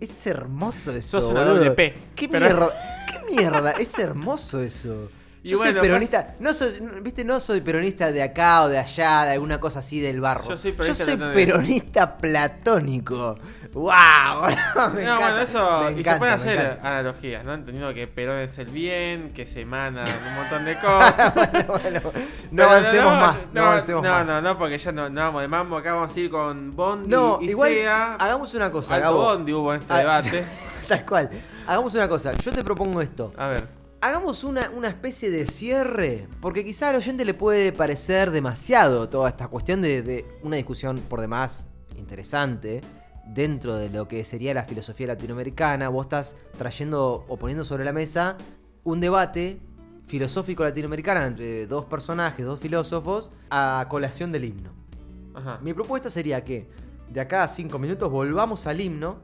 Es 0.00 0.26
hermoso 0.26 0.92
eso. 0.92 1.20
Sos 1.20 1.30
una 1.30 1.40
boludo. 1.40 1.56
doble 1.56 1.70
P. 1.72 1.94
¿Qué 2.14 2.28
Pero- 2.28 2.46
mierda? 2.46 3.06
¿Qué 3.10 3.34
mierda? 3.34 3.70
Es 3.72 3.98
hermoso 3.98 4.60
eso. 4.62 5.08
Y 5.44 5.50
Yo 5.50 5.58
soy 5.58 5.74
peronista, 5.74 6.34
no 6.40 6.54
soy, 6.54 6.72
viste, 7.02 7.22
no 7.22 7.38
soy 7.38 7.60
peronista 7.60 8.10
de 8.10 8.22
acá 8.22 8.62
o 8.62 8.68
de 8.68 8.78
allá, 8.78 9.24
de 9.24 9.32
alguna 9.32 9.60
cosa 9.60 9.80
así 9.80 10.00
del 10.00 10.18
barro. 10.18 10.48
Yo 10.48 10.56
soy 10.56 10.72
peronista 10.72 11.04
soy 11.04 11.16
platónico. 11.18 11.34
peronista 11.52 12.16
platónico. 12.16 13.38
¡Wow! 13.74 13.92
no, 13.94 14.98
encanta, 15.00 15.18
bueno, 15.18 15.38
eso. 15.40 15.90
y 15.90 15.94
se 15.94 16.00
encanta, 16.00 16.18
pueden 16.18 16.34
me 16.36 16.40
hacer 16.42 16.58
encanta. 16.60 16.88
analogías, 16.90 17.44
¿no? 17.44 17.52
Entendiendo 17.54 17.92
que 17.92 18.06
Perón 18.06 18.38
es 18.38 18.58
el 18.58 18.68
bien, 18.68 19.32
que 19.34 19.44
se 19.44 19.60
emanan 19.60 20.06
un 20.28 20.34
montón 20.34 20.64
de 20.64 20.78
cosas. 20.78 21.34
Bueno, 21.34 21.64
bueno, 21.68 22.00
no 22.50 22.64
avancemos 22.64 23.12
más, 23.12 23.50
no, 23.52 23.60
No, 23.60 23.66
avancemos 23.70 24.02
no, 24.02 24.10
más. 24.10 24.26
no, 24.26 24.40
no, 24.40 24.58
porque 24.58 24.78
ya 24.78 24.92
no, 24.92 25.10
no 25.10 25.20
vamos 25.20 25.42
de 25.42 25.48
mambo. 25.48 25.76
Acá 25.76 25.92
vamos 25.92 26.16
a 26.16 26.20
ir 26.20 26.30
con 26.30 26.70
Bondi 26.70 27.08
No, 27.10 27.38
y 27.42 27.50
igual 27.50 27.70
Sea. 27.72 28.14
hagamos 28.14 28.54
una 28.54 28.70
cosa. 28.72 29.10
Bondi 29.10 29.52
hubo 29.52 29.74
en 29.74 29.80
este 29.82 29.92
Ah, 29.92 29.98
debate. 29.98 30.44
Tal 30.88 31.04
cual. 31.04 31.28
Hagamos 31.66 31.94
una 31.94 32.08
cosa. 32.08 32.32
Yo 32.32 32.50
te 32.50 32.64
propongo 32.64 33.02
esto. 33.02 33.32
A 33.36 33.48
ver. 33.48 33.83
Hagamos 34.04 34.44
una, 34.44 34.68
una 34.76 34.88
especie 34.88 35.30
de 35.30 35.46
cierre. 35.46 36.28
Porque 36.42 36.62
quizá 36.62 36.90
al 36.90 36.96
oyente 36.96 37.24
le 37.24 37.32
puede 37.32 37.72
parecer 37.72 38.32
demasiado 38.32 39.08
toda 39.08 39.30
esta 39.30 39.48
cuestión 39.48 39.80
de, 39.80 40.02
de 40.02 40.26
una 40.42 40.56
discusión 40.56 40.98
por 41.08 41.22
demás 41.22 41.68
interesante. 41.96 42.82
dentro 43.26 43.76
de 43.76 43.88
lo 43.88 44.06
que 44.06 44.24
sería 44.24 44.52
la 44.52 44.64
filosofía 44.64 45.06
latinoamericana, 45.06 45.88
vos 45.88 46.04
estás 46.04 46.36
trayendo 46.58 47.24
o 47.28 47.38
poniendo 47.38 47.64
sobre 47.64 47.84
la 47.84 47.92
mesa 47.92 48.36
un 48.82 49.00
debate 49.00 49.60
filosófico 50.06 50.62
latinoamericano 50.64 51.22
entre 51.22 51.66
dos 51.66 51.86
personajes, 51.86 52.44
dos 52.44 52.60
filósofos, 52.60 53.30
a 53.48 53.86
colación 53.88 54.30
del 54.30 54.44
himno. 54.44 54.70
Ajá. 55.34 55.58
Mi 55.62 55.72
propuesta 55.72 56.10
sería 56.10 56.44
que 56.44 56.68
de 57.08 57.20
acá 57.20 57.44
a 57.44 57.48
cinco 57.48 57.78
minutos 57.78 58.10
volvamos 58.10 58.66
al 58.66 58.80
himno, 58.80 59.18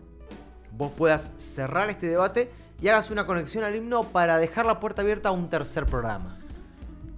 vos 0.73 0.91
puedas 0.97 1.33
cerrar 1.37 1.91
este 1.91 2.07
debate 2.07 2.51
y 2.81 2.89
hagas 2.89 3.11
una 3.11 3.27
conexión 3.27 3.65
al 3.65 3.75
himno 3.77 4.05
para 4.05 4.39
dejar 4.39 4.67
la 4.67 4.81
puerta 4.81 5.03
abierta 5.03 5.29
a 5.29 5.33
un 5.33 5.49
tercer 5.49 5.87
programa. 5.87 6.39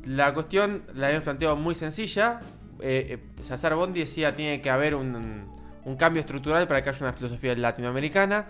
La 0.05 0.35
cuestión 0.35 0.83
la 0.95 1.11
hemos 1.11 1.23
planteado 1.23 1.57
muy 1.57 1.75
sencilla. 1.75 2.41
Eh, 2.81 3.19
eh, 3.39 3.43
César 3.43 3.75
Bondi 3.75 4.01
decía 4.01 4.35
tiene 4.35 4.61
que 4.61 4.71
haber 4.71 4.95
un, 4.95 5.47
un 5.85 5.97
cambio 5.97 6.21
estructural 6.21 6.67
para 6.67 6.83
que 6.83 6.91
haya 6.91 6.99
una 7.01 7.13
filosofía 7.13 7.55
latinoamericana. 7.55 8.47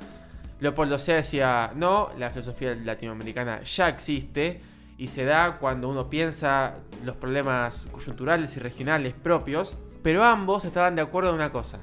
Leopoldo 0.61 0.99
Sea 0.99 1.17
decía 1.17 1.73
no, 1.75 2.11
la 2.19 2.31
filosofía 2.31 2.75
latinoamericana 2.75 3.63
ya 3.63 3.89
existe 3.89 4.63
y 4.97 5.09
se 5.09 5.25
da 5.25 5.59
cuando 5.59 5.89
uno 5.89 6.09
piensa 6.09 6.77
los 7.05 7.17
problemas 7.17 7.87
coyunturales 7.93 8.57
y 8.57 8.61
regionales 8.61 9.15
propios. 9.15 9.77
Pero 10.03 10.25
ambos 10.25 10.65
estaban 10.65 10.97
de 10.97 11.03
acuerdo 11.03 11.31
en 11.31 11.37
una 11.37 11.53
cosa. 11.53 11.81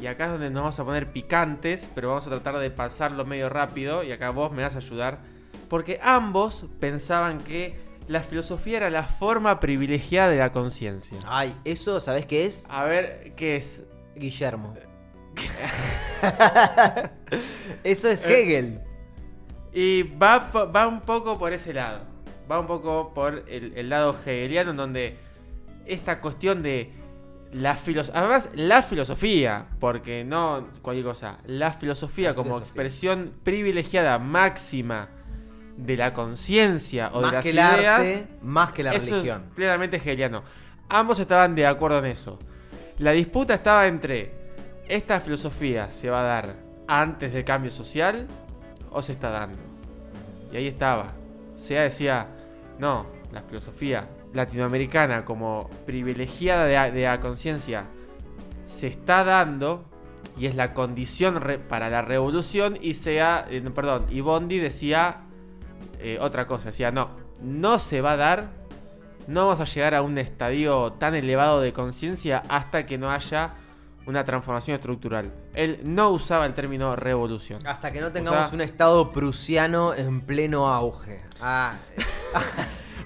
Y 0.00 0.06
acá 0.06 0.26
es 0.26 0.30
donde 0.32 0.48
nos 0.50 0.62
vamos 0.62 0.80
a 0.80 0.84
poner 0.84 1.12
picantes, 1.12 1.88
pero 1.94 2.08
vamos 2.08 2.26
a 2.26 2.30
tratar 2.30 2.58
de 2.58 2.70
pasarlo 2.70 3.26
medio 3.26 3.50
rápido 3.50 4.02
y 4.02 4.12
acá 4.12 4.30
vos 4.30 4.50
me 4.50 4.62
vas 4.62 4.74
a 4.74 4.78
ayudar. 4.78 5.18
Porque 5.68 6.00
ambos 6.02 6.66
pensaban 6.80 7.38
que 7.38 7.78
la 8.08 8.22
filosofía 8.22 8.78
era 8.78 8.90
la 8.90 9.04
forma 9.04 9.60
privilegiada 9.60 10.30
de 10.30 10.38
la 10.38 10.52
conciencia. 10.52 11.18
Ay, 11.26 11.54
eso, 11.64 12.00
¿sabés 12.00 12.24
qué 12.24 12.46
es? 12.46 12.66
A 12.70 12.84
ver, 12.84 13.34
¿qué 13.36 13.56
es? 13.56 13.84
Guillermo. 14.16 14.74
eso 17.84 18.08
es 18.08 18.24
Eh, 18.24 18.40
Hegel. 18.40 18.80
Y 19.72 20.02
va, 20.02 20.38
va 20.38 20.88
un 20.88 21.02
poco 21.02 21.38
por 21.38 21.52
ese 21.52 21.74
lado. 21.74 22.00
Va 22.50 22.58
un 22.58 22.66
poco 22.66 23.12
por 23.14 23.44
el, 23.48 23.74
el 23.76 23.88
lado 23.90 24.16
hegeliano, 24.24 24.70
en 24.70 24.76
donde 24.76 25.18
esta 25.86 26.20
cuestión 26.20 26.62
de 26.62 26.90
la 27.52 27.74
filosofía. 27.76 28.20
Además, 28.20 28.48
la 28.54 28.82
filosofía, 28.82 29.66
porque 29.80 30.24
no 30.24 30.68
cualquier 30.82 31.04
cosa. 31.06 31.38
La 31.46 31.72
filosofía 31.72 32.30
La 32.30 32.34
como 32.34 32.50
filosofía. 32.50 32.66
expresión 32.68 33.32
privilegiada 33.42 34.18
máxima 34.18 35.08
de 35.76 35.96
la 35.96 36.12
conciencia 36.12 37.10
o 37.12 37.20
más 37.22 37.30
de 37.30 37.36
las 37.36 37.42
que 37.42 37.50
el 37.50 37.56
ideas. 37.56 38.00
arte, 38.00 38.26
más 38.42 38.72
que 38.72 38.82
la 38.82 38.92
eso 38.94 39.14
religión. 39.14 39.44
es 39.48 39.54
plenamente 39.54 39.96
hegeliano. 39.96 40.42
Ambos 40.88 41.18
estaban 41.20 41.54
de 41.54 41.66
acuerdo 41.66 41.98
en 41.98 42.06
eso. 42.06 42.38
La 42.98 43.12
disputa 43.12 43.54
estaba 43.54 43.86
entre 43.86 44.34
esta 44.88 45.20
filosofía 45.20 45.90
se 45.90 46.10
va 46.10 46.20
a 46.20 46.24
dar 46.24 46.56
antes 46.88 47.32
del 47.32 47.44
cambio 47.44 47.70
social 47.70 48.26
o 48.90 49.00
se 49.02 49.12
está 49.12 49.30
dando. 49.30 49.58
Y 50.52 50.56
ahí 50.56 50.66
estaba. 50.66 51.12
Sea 51.54 51.82
decía, 51.82 52.26
no, 52.78 53.06
la 53.32 53.42
filosofía 53.42 54.08
latinoamericana 54.34 55.24
como 55.24 55.68
privilegiada 55.86 56.64
de, 56.64 56.74
la- 56.74 56.90
de 56.90 57.02
la 57.04 57.20
conciencia 57.20 57.86
se 58.64 58.86
está 58.86 59.24
dando 59.24 59.84
y 60.36 60.46
es 60.46 60.54
la 60.54 60.74
condición 60.74 61.40
re- 61.40 61.58
para 61.58 61.90
la 61.90 62.02
revolución 62.02 62.76
y 62.80 62.94
sea, 62.94 63.46
eh, 63.50 63.60
perdón, 63.74 64.06
y 64.10 64.20
Bondi 64.20 64.58
decía 64.58 65.22
eh, 65.98 66.18
otra 66.20 66.46
cosa, 66.46 66.66
decía, 66.70 66.90
no, 66.90 67.10
no 67.42 67.78
se 67.78 68.00
va 68.00 68.12
a 68.12 68.16
dar, 68.16 68.50
no 69.26 69.46
vamos 69.46 69.60
a 69.60 69.64
llegar 69.64 69.94
a 69.94 70.02
un 70.02 70.18
estadio 70.18 70.92
tan 70.94 71.14
elevado 71.14 71.60
de 71.60 71.72
conciencia 71.72 72.42
hasta 72.48 72.86
que 72.86 72.96
no 72.98 73.10
haya 73.10 73.54
una 74.06 74.24
transformación 74.24 74.74
estructural. 74.76 75.30
Él 75.54 75.80
no 75.84 76.08
usaba 76.10 76.46
el 76.46 76.54
término 76.54 76.96
revolución. 76.96 77.64
Hasta 77.66 77.92
que 77.92 78.00
no 78.00 78.10
tengamos 78.10 78.46
sea- 78.48 78.54
un 78.54 78.60
estado 78.62 79.12
prusiano 79.12 79.94
en 79.94 80.20
pleno 80.22 80.68
auge. 80.72 81.22
Ah, 81.40 81.74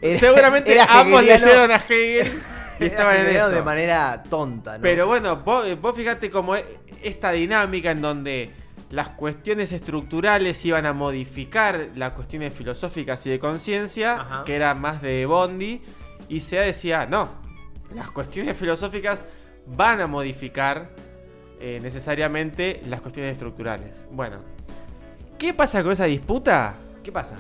era- 0.00 0.18
Seguramente 0.18 0.72
era 0.72 0.84
ambos 0.84 1.22
hegeliano- 1.22 1.46
leyeron 1.46 1.70
a 1.70 1.76
Hegel 1.76 2.32
y 2.80 2.84
estaban 2.86 3.16
en 3.20 3.26
eso. 3.28 3.50
de 3.50 3.62
manera 3.62 4.22
tonta, 4.28 4.76
¿no? 4.78 4.82
Pero 4.82 5.06
bueno, 5.06 5.36
vos, 5.36 5.64
vos 5.80 5.94
fijate 5.96 6.30
cómo 6.30 6.56
es 6.56 6.64
esta 7.02 7.32
dinámica 7.32 7.90
en 7.90 8.00
donde 8.00 8.50
las 8.90 9.08
cuestiones 9.10 9.72
estructurales 9.72 10.64
iban 10.64 10.86
a 10.86 10.92
modificar 10.92 11.88
las 11.96 12.12
cuestiones 12.12 12.52
filosóficas 12.54 13.24
y 13.26 13.30
de 13.30 13.38
conciencia, 13.38 14.42
que 14.44 14.54
era 14.54 14.74
más 14.74 15.02
de 15.02 15.26
Bondi, 15.26 15.82
y 16.28 16.40
Sea 16.40 16.62
decía, 16.62 17.06
no, 17.06 17.28
las 17.94 18.10
cuestiones 18.10 18.56
filosóficas 18.56 19.24
van 19.66 20.00
a 20.00 20.06
modificar 20.06 20.90
eh, 21.60 21.80
necesariamente 21.82 22.82
las 22.88 23.00
cuestiones 23.00 23.32
estructurales. 23.32 24.06
Bueno, 24.10 24.38
¿qué 25.38 25.54
pasa 25.54 25.82
con 25.82 25.92
esa 25.92 26.04
disputa? 26.04 26.74
¿Qué 27.02 27.10
pasa? 27.10 27.36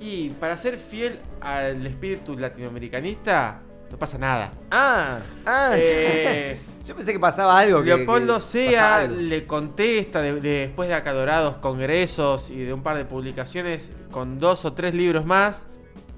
Y 0.00 0.30
para 0.30 0.58
ser 0.58 0.76
fiel 0.78 1.18
al 1.40 1.84
espíritu 1.86 2.36
latinoamericanista, 2.36 3.60
no 3.90 3.98
pasa 3.98 4.18
nada. 4.18 4.50
Ah, 4.70 5.18
ah, 5.46 5.70
Eh, 5.76 6.58
yo, 6.80 6.86
yo 6.88 6.96
pensé 6.96 7.12
que 7.12 7.18
pasaba 7.20 7.58
algo. 7.58 7.80
que- 7.80 7.86
Leopoldo 7.96 8.34
que 8.36 8.40
Sea 8.42 8.96
algo. 8.96 9.14
le 9.16 9.46
contesta 9.46 10.20
de- 10.20 10.40
de- 10.40 10.58
después 10.66 10.88
de 10.88 10.94
acalorados 10.94 11.56
congresos 11.56 12.50
y 12.50 12.56
de 12.64 12.72
un 12.74 12.82
par 12.82 12.96
de 12.96 13.04
publicaciones 13.04 13.92
con 14.10 14.38
dos 14.38 14.64
o 14.64 14.72
tres 14.74 14.94
libros 14.94 15.24
más. 15.24 15.66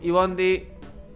Y 0.03 0.11
Bondi 0.11 0.69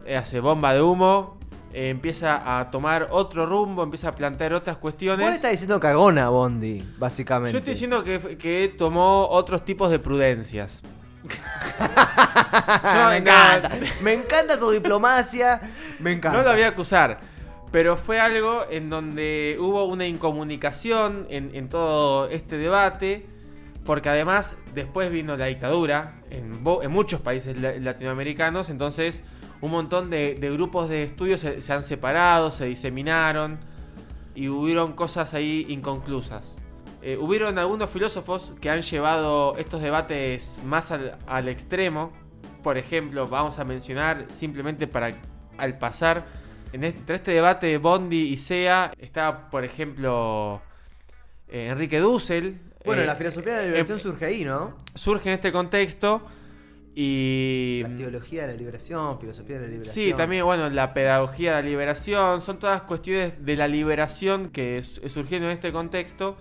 eh, 0.07 0.17
hace 0.17 0.41
bomba 0.41 0.73
de 0.73 0.81
humo, 0.83 1.39
eh, 1.73 1.89
empieza 1.91 2.59
a 2.59 2.71
tomar 2.71 3.09
otro 3.11 3.47
rumbo, 3.47 3.83
empieza 3.83 4.09
a 4.09 4.13
plantear 4.13 4.53
otras 4.55 4.77
Vos 4.77 4.79
le 4.79 4.83
cuestiones. 4.83 5.35
estás 5.35 5.51
diciendo 5.53 5.79
cagona, 5.81 6.29
Bondi, 6.29 6.85
básicamente. 6.99 7.53
Yo 7.53 7.59
estoy 7.59 7.75
diciendo 7.75 8.03
que, 8.05 8.37
que 8.39 8.75
tomó 8.77 9.27
otros 9.29 9.65
tipos 9.65 9.91
de 9.91 9.99
prudencias. 9.99 10.83
No, 12.95 13.09
me 13.11 13.17
encanta. 13.19 13.71
Me 14.03 14.13
encanta 14.15 14.59
tu 14.59 14.71
diplomacia. 14.71 15.61
Me 15.99 16.13
encanta. 16.13 16.39
No 16.39 16.45
lo 16.45 16.53
voy 16.53 16.63
a 16.63 16.69
acusar. 16.69 17.21
Pero 17.73 17.97
fue 17.97 18.19
algo 18.21 18.65
en 18.71 18.91
donde 18.91 19.57
hubo 19.61 19.85
una 19.85 20.07
incomunicación 20.07 21.27
en, 21.31 21.55
en 21.55 21.69
todo 21.69 22.29
este 22.29 22.57
debate. 22.59 23.27
Porque 23.85 24.09
además 24.09 24.57
después 24.75 25.11
vino 25.11 25.37
la 25.37 25.47
dictadura 25.47 26.21
en, 26.31 26.63
en 26.83 26.91
muchos 26.91 27.21
países 27.21 27.57
la- 27.57 27.73
latinoamericanos. 27.77 28.69
Entonces 28.71 29.23
un 29.61 29.71
montón 29.71 30.11
de, 30.11 30.35
de 30.35 30.51
grupos 30.51 30.89
de 30.89 31.03
estudios 31.05 31.41
se, 31.41 31.61
se 31.61 31.73
han 31.73 31.83
separado, 31.83 32.51
se 32.51 32.67
diseminaron. 32.67 33.59
Y 34.35 34.49
hubieron 34.49 34.93
cosas 34.93 35.35
ahí 35.35 35.67
inconclusas. 35.69 36.57
Eh, 37.03 37.17
hubieron 37.19 37.59
algunos 37.59 37.89
filósofos 37.91 38.53
que 38.61 38.69
han 38.71 38.83
llevado 38.83 39.57
estos 39.57 39.81
debates 39.81 40.59
más 40.65 40.91
al, 40.91 41.17
al 41.27 41.49
extremo. 41.49 42.13
Por 42.63 42.77
ejemplo, 42.77 43.27
vamos 43.27 43.59
a 43.59 43.65
mencionar 43.65 44.27
simplemente 44.31 44.87
para 44.87 45.13
al 45.57 45.79
pasar. 45.79 46.25
En 46.73 46.85
este- 46.85 47.01
entre 47.01 47.17
este 47.17 47.31
debate 47.33 47.67
de 47.69 47.79
Bondi 47.79 48.29
y 48.29 48.37
Sea 48.37 48.93
está, 48.99 49.49
por 49.51 49.65
ejemplo, 49.65 50.61
eh, 51.49 51.69
Enrique 51.71 51.99
Dussel. 51.99 52.61
Bueno, 52.85 53.03
Eh, 53.03 53.07
la 53.07 53.17
filosofía 53.17 53.55
de 53.55 53.59
la 53.59 53.65
liberación 53.67 53.97
eh, 53.99 54.01
surge 54.01 54.25
ahí, 54.27 54.45
¿no? 54.45 54.77
surge 54.95 55.29
en 55.31 55.35
este 55.35 55.53
contexto. 55.53 56.23
Y. 56.95 57.83
La 57.83 57.97
teología 57.97 58.43
de 58.43 58.49
la 58.49 58.59
liberación, 58.59 59.19
filosofía 59.21 59.57
de 59.57 59.63
la 59.63 59.69
liberación. 59.69 59.95
Sí, 60.05 60.13
también, 60.13 60.45
bueno, 60.45 60.69
la 60.71 60.93
pedagogía 60.93 61.57
de 61.57 61.63
la 61.63 61.69
liberación, 61.69 62.41
son 62.41 62.59
todas 62.59 62.83
cuestiones 62.83 63.45
de 63.45 63.57
la 63.57 63.69
liberación 63.69 64.51
que 64.51 64.83
surgieron 64.83 65.47
en 65.49 65.53
este 65.55 65.73
contexto 65.73 66.37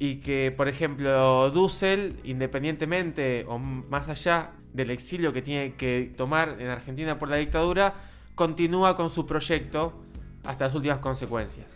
y 0.00 0.16
que, 0.16 0.52
por 0.56 0.66
ejemplo, 0.66 1.50
Dussel, 1.50 2.16
independientemente 2.24 3.44
o 3.46 3.58
más 3.58 4.08
allá 4.08 4.50
del 4.72 4.90
exilio 4.90 5.32
que 5.32 5.42
tiene 5.42 5.74
que 5.74 6.12
tomar 6.16 6.56
en 6.58 6.68
Argentina 6.68 7.18
por 7.18 7.28
la 7.28 7.36
dictadura, 7.36 7.94
continúa 8.34 8.96
con 8.96 9.10
su 9.10 9.26
proyecto 9.26 9.92
hasta 10.42 10.64
las 10.64 10.74
últimas 10.74 10.98
consecuencias. 11.00 11.66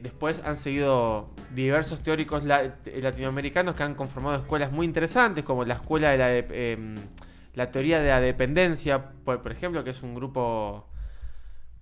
Después 0.00 0.42
han 0.44 0.56
seguido 0.56 1.30
diversos 1.54 2.02
teóricos 2.02 2.42
la- 2.42 2.74
latinoamericanos 2.84 3.76
que 3.76 3.84
han 3.84 3.94
conformado 3.94 4.34
escuelas 4.36 4.72
muy 4.72 4.84
interesantes, 4.84 5.44
como 5.44 5.64
la 5.64 5.74
escuela 5.74 6.10
de 6.10 6.18
la, 6.18 6.26
de- 6.26 6.72
em, 6.72 6.96
la 7.54 7.70
teoría 7.70 8.00
de 8.00 8.08
la 8.08 8.20
dependencia, 8.20 9.10
por, 9.24 9.42
por 9.42 9.52
ejemplo, 9.52 9.84
que 9.84 9.90
es 9.90 10.02
un 10.02 10.16
grupo 10.16 10.88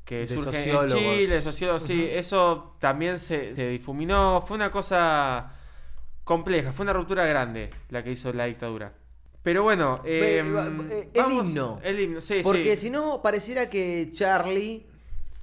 que 0.05 0.27
De 0.27 0.29
surge 0.29 0.45
sociólogos. 0.45 0.93
en 0.93 1.19
Chile, 1.21 1.43
sociólogos, 1.43 1.83
sí, 1.85 2.09
eso 2.11 2.77
también 2.81 3.19
se, 3.19 3.55
se 3.55 3.69
difuminó, 3.69 4.43
fue 4.47 4.57
una 4.57 4.71
cosa 4.71 5.55
compleja, 6.25 6.73
fue 6.73 6.85
una 6.85 6.93
ruptura 6.93 7.27
grande 7.27 7.71
la 7.91 8.03
que 8.03 8.13
hizo 8.13 8.33
la 8.33 8.47
dictadura. 8.47 8.93
Pero 9.43 9.63
bueno, 9.63 9.95
em, 10.05 10.81
eh, 10.91 11.11
el 11.15 11.33
himno. 11.33 11.81
El 11.83 11.99
himno, 12.01 12.21
sí, 12.21 12.41
Porque 12.43 12.77
sí. 12.77 12.87
si 12.87 12.91
no, 12.91 13.23
pareciera 13.23 13.71
que 13.71 14.11
Charlie 14.13 14.87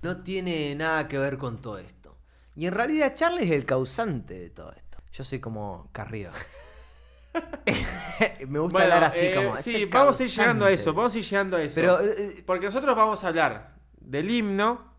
no 0.04 0.22
tiene 0.22 0.76
nada 0.76 1.08
que 1.08 1.18
ver 1.18 1.38
con 1.38 1.62
todo 1.62 1.80
esto. 1.80 2.16
Y 2.56 2.68
en 2.68 2.74
realidad 2.74 3.16
Charlie 3.16 3.46
es 3.46 3.52
el 3.52 3.66
causante 3.66 4.38
de 4.38 4.50
todo 4.50 4.72
esto. 4.72 4.98
Yo 5.14 5.24
soy 5.24 5.40
como 5.40 5.90
Carrillo. 5.92 6.32
Me 8.48 8.60
gusta 8.60 8.74
Bueno, 8.80 8.94
hablar 8.94 9.04
así 9.06 9.26
eh, 9.26 9.36
como. 9.36 9.58
sí, 9.58 9.86
vamos 9.86 10.20
a 10.20 10.24
ir 10.24 10.30
llegando 10.32 10.66
a 10.66 10.72
eso, 10.72 10.94
vamos 10.94 11.14
a 11.16 11.18
ir 11.20 11.24
llegando 11.26 11.58
a 11.58 11.62
eso. 11.64 11.76
Pero 11.76 12.02
eh, 12.02 12.44
Porque 12.46 12.66
nosotros 12.68 12.96
vamos 12.96 13.24
a 13.24 13.28
hablar 13.28 13.77
del 14.08 14.32
himno 14.32 14.96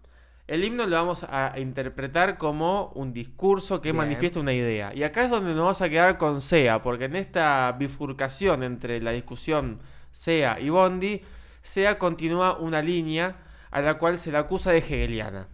El 0.46 0.64
himno 0.64 0.86
lo 0.86 0.96
vamos 0.96 1.24
a 1.28 1.54
interpretar 1.58 2.38
como 2.38 2.90
un 2.94 3.12
discurso 3.12 3.82
que 3.82 3.92
Bien. 3.92 3.96
manifiesta 3.96 4.40
una 4.40 4.54
idea. 4.54 4.94
Y 4.94 5.02
acá 5.02 5.24
es 5.24 5.30
donde 5.30 5.50
nos 5.50 5.60
vamos 5.60 5.82
a 5.82 5.90
quedar 5.90 6.16
con 6.16 6.40
SEA, 6.40 6.80
porque 6.82 7.04
en 7.04 7.16
esta 7.16 7.70
bifurcación 7.78 8.62
entre 8.62 9.02
la 9.02 9.10
discusión 9.10 9.80
SEA 10.10 10.58
y 10.58 10.70
Bondi, 10.70 11.22
SEA 11.60 11.98
continúa 11.98 12.56
una 12.56 12.80
línea 12.80 13.36
a 13.70 13.82
la 13.82 13.98
cual 13.98 14.18
se 14.18 14.32
la 14.32 14.38
acusa 14.40 14.72
de 14.72 14.78
hegeliana. 14.78 15.48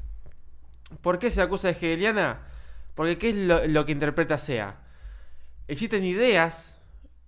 ¿Por 1.00 1.18
qué 1.18 1.28
se 1.28 1.40
la 1.40 1.46
acusa 1.46 1.66
de 1.66 1.74
hegeliana? 1.74 2.42
Porque 2.94 3.18
¿qué 3.18 3.30
es 3.30 3.36
lo, 3.36 3.66
lo 3.66 3.84
que 3.84 3.90
interpreta 3.90 4.38
SEA? 4.38 4.76
Existen 5.66 6.04
ideas 6.04 6.78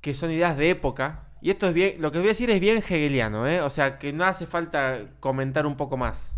que 0.01 0.15
son 0.15 0.31
ideas 0.31 0.57
de 0.57 0.71
época, 0.71 1.26
y 1.41 1.51
esto 1.51 1.69
es 1.69 1.75
bien, 1.75 2.01
lo 2.01 2.11
que 2.11 2.19
voy 2.19 2.29
a 2.29 2.31
decir 2.31 2.51
es 2.51 2.61
bien 2.61 2.79
hegeliano, 2.79 3.47
¿eh? 3.47 3.61
o 3.61 3.71
sea 3.71 3.99
que 3.99 4.13
no 4.13 4.25
hace 4.25 4.47
falta 4.47 5.07
comentar 5.21 5.67
un 5.67 5.77
poco 5.77 5.97
más. 5.97 6.37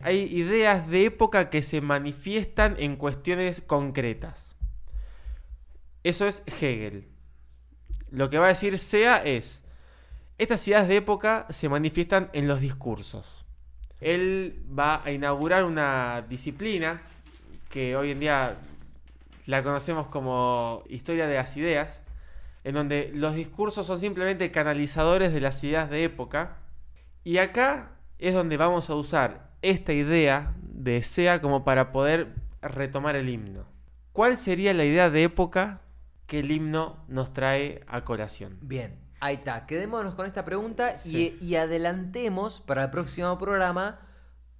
Hay 0.00 0.20
ideas 0.34 0.88
de 0.88 1.04
época 1.04 1.50
que 1.50 1.62
se 1.62 1.80
manifiestan 1.80 2.76
en 2.78 2.96
cuestiones 2.96 3.60
concretas. 3.60 4.56
Eso 6.02 6.26
es 6.26 6.42
Hegel. 6.46 7.08
Lo 8.10 8.30
que 8.30 8.38
va 8.38 8.46
a 8.46 8.48
decir 8.48 8.78
Sea 8.78 9.22
es, 9.22 9.60
estas 10.38 10.66
ideas 10.66 10.88
de 10.88 10.96
época 10.96 11.46
se 11.50 11.68
manifiestan 11.68 12.30
en 12.32 12.48
los 12.48 12.60
discursos. 12.60 13.44
Él 14.00 14.64
va 14.76 15.02
a 15.04 15.12
inaugurar 15.12 15.64
una 15.64 16.24
disciplina 16.28 17.02
que 17.68 17.94
hoy 17.94 18.12
en 18.12 18.20
día 18.20 18.56
la 19.44 19.62
conocemos 19.62 20.06
como 20.06 20.82
historia 20.88 21.26
de 21.26 21.34
las 21.34 21.56
ideas, 21.58 22.02
en 22.64 22.74
donde 22.74 23.10
los 23.14 23.34
discursos 23.34 23.86
son 23.86 23.98
simplemente 23.98 24.50
canalizadores 24.50 25.32
de 25.32 25.40
las 25.40 25.62
ideas 25.64 25.88
de 25.90 26.04
época. 26.04 26.58
Y 27.24 27.38
acá 27.38 27.92
es 28.18 28.34
donde 28.34 28.56
vamos 28.56 28.90
a 28.90 28.94
usar 28.94 29.50
esta 29.62 29.92
idea 29.92 30.54
de 30.62 31.02
SEA 31.02 31.40
como 31.40 31.64
para 31.64 31.92
poder 31.92 32.34
retomar 32.62 33.16
el 33.16 33.28
himno. 33.28 33.64
¿Cuál 34.12 34.36
sería 34.36 34.74
la 34.74 34.84
idea 34.84 35.10
de 35.10 35.24
época 35.24 35.80
que 36.26 36.40
el 36.40 36.50
himno 36.50 37.04
nos 37.08 37.32
trae 37.32 37.82
a 37.86 38.04
colación? 38.04 38.58
Bien, 38.60 38.98
ahí 39.20 39.36
está. 39.36 39.66
Quedémonos 39.66 40.14
con 40.14 40.26
esta 40.26 40.44
pregunta 40.44 40.96
Sí. 40.96 41.38
y, 41.40 41.46
y 41.46 41.56
adelantemos 41.56 42.60
para 42.60 42.84
el 42.84 42.90
próximo 42.90 43.38
programa 43.38 44.00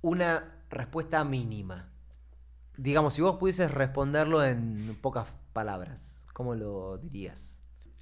una 0.03 0.45
respuesta 0.71 1.25
mínima. 1.25 1.89
Digamos, 2.77 3.15
si 3.15 3.23
vos 3.23 3.37
pudieses 3.37 3.71
responderlo 3.71 4.43
en 4.45 4.97
pocas 5.03 5.35
palabras, 5.53 6.25
¿cómo 6.33 6.55
lo 6.55 6.97
dirías? 6.99 7.60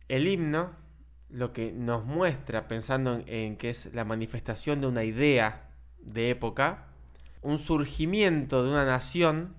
El 0.09 0.26
himno 0.26 0.70
lo 1.30 1.52
que 1.52 1.72
nos 1.72 2.04
muestra, 2.04 2.68
pensando 2.68 3.22
en, 3.26 3.56
que 3.56 3.70
es 3.70 3.92
la 3.94 4.04
manifestación 4.04 4.80
de 4.80 4.86
una 4.86 5.04
idea 5.04 5.70
de 6.00 6.30
época, 6.30 6.86
un 7.42 7.59
surgimiento 7.59 8.64
de 8.64 8.70
una 8.70 8.84
nación 8.84 9.54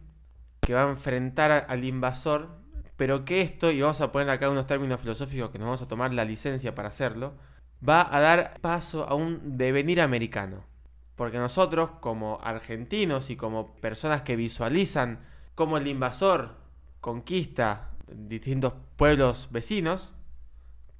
que 0.61 0.73
va 0.73 0.83
a 0.83 0.89
enfrentar 0.89 1.65
al 1.69 1.83
invasor, 1.83 2.49
pero 2.97 3.23
que 3.23 3.41
esto, 3.41 3.71
y 3.71 3.81
vamos 3.81 4.01
a 4.01 4.11
poner 4.11 4.29
acá 4.29 4.49
unos 4.49 4.67
términos 4.67 4.99
filosóficos 4.99 5.51
que 5.51 5.59
nos 5.59 5.67
vamos 5.67 5.81
a 5.81 5.87
tomar 5.87 6.13
la 6.13 6.25
licencia 6.25 6.75
para 6.75 6.89
hacerlo, 6.89 7.35
va 7.87 8.13
a 8.13 8.19
dar 8.19 8.59
paso 8.61 9.05
a 9.07 9.13
un 9.13 9.57
devenir 9.57 10.01
americano. 10.01 10.63
Porque 11.15 11.37
nosotros, 11.37 11.91
como 11.99 12.39
argentinos 12.41 13.29
y 13.29 13.35
como 13.35 13.75
personas 13.75 14.23
que 14.23 14.35
visualizan 14.35 15.19
cómo 15.53 15.77
el 15.77 15.87
invasor 15.87 16.55
conquista 16.99 17.91
distintos 18.07 18.73
pueblos 18.95 19.49
vecinos, 19.51 20.13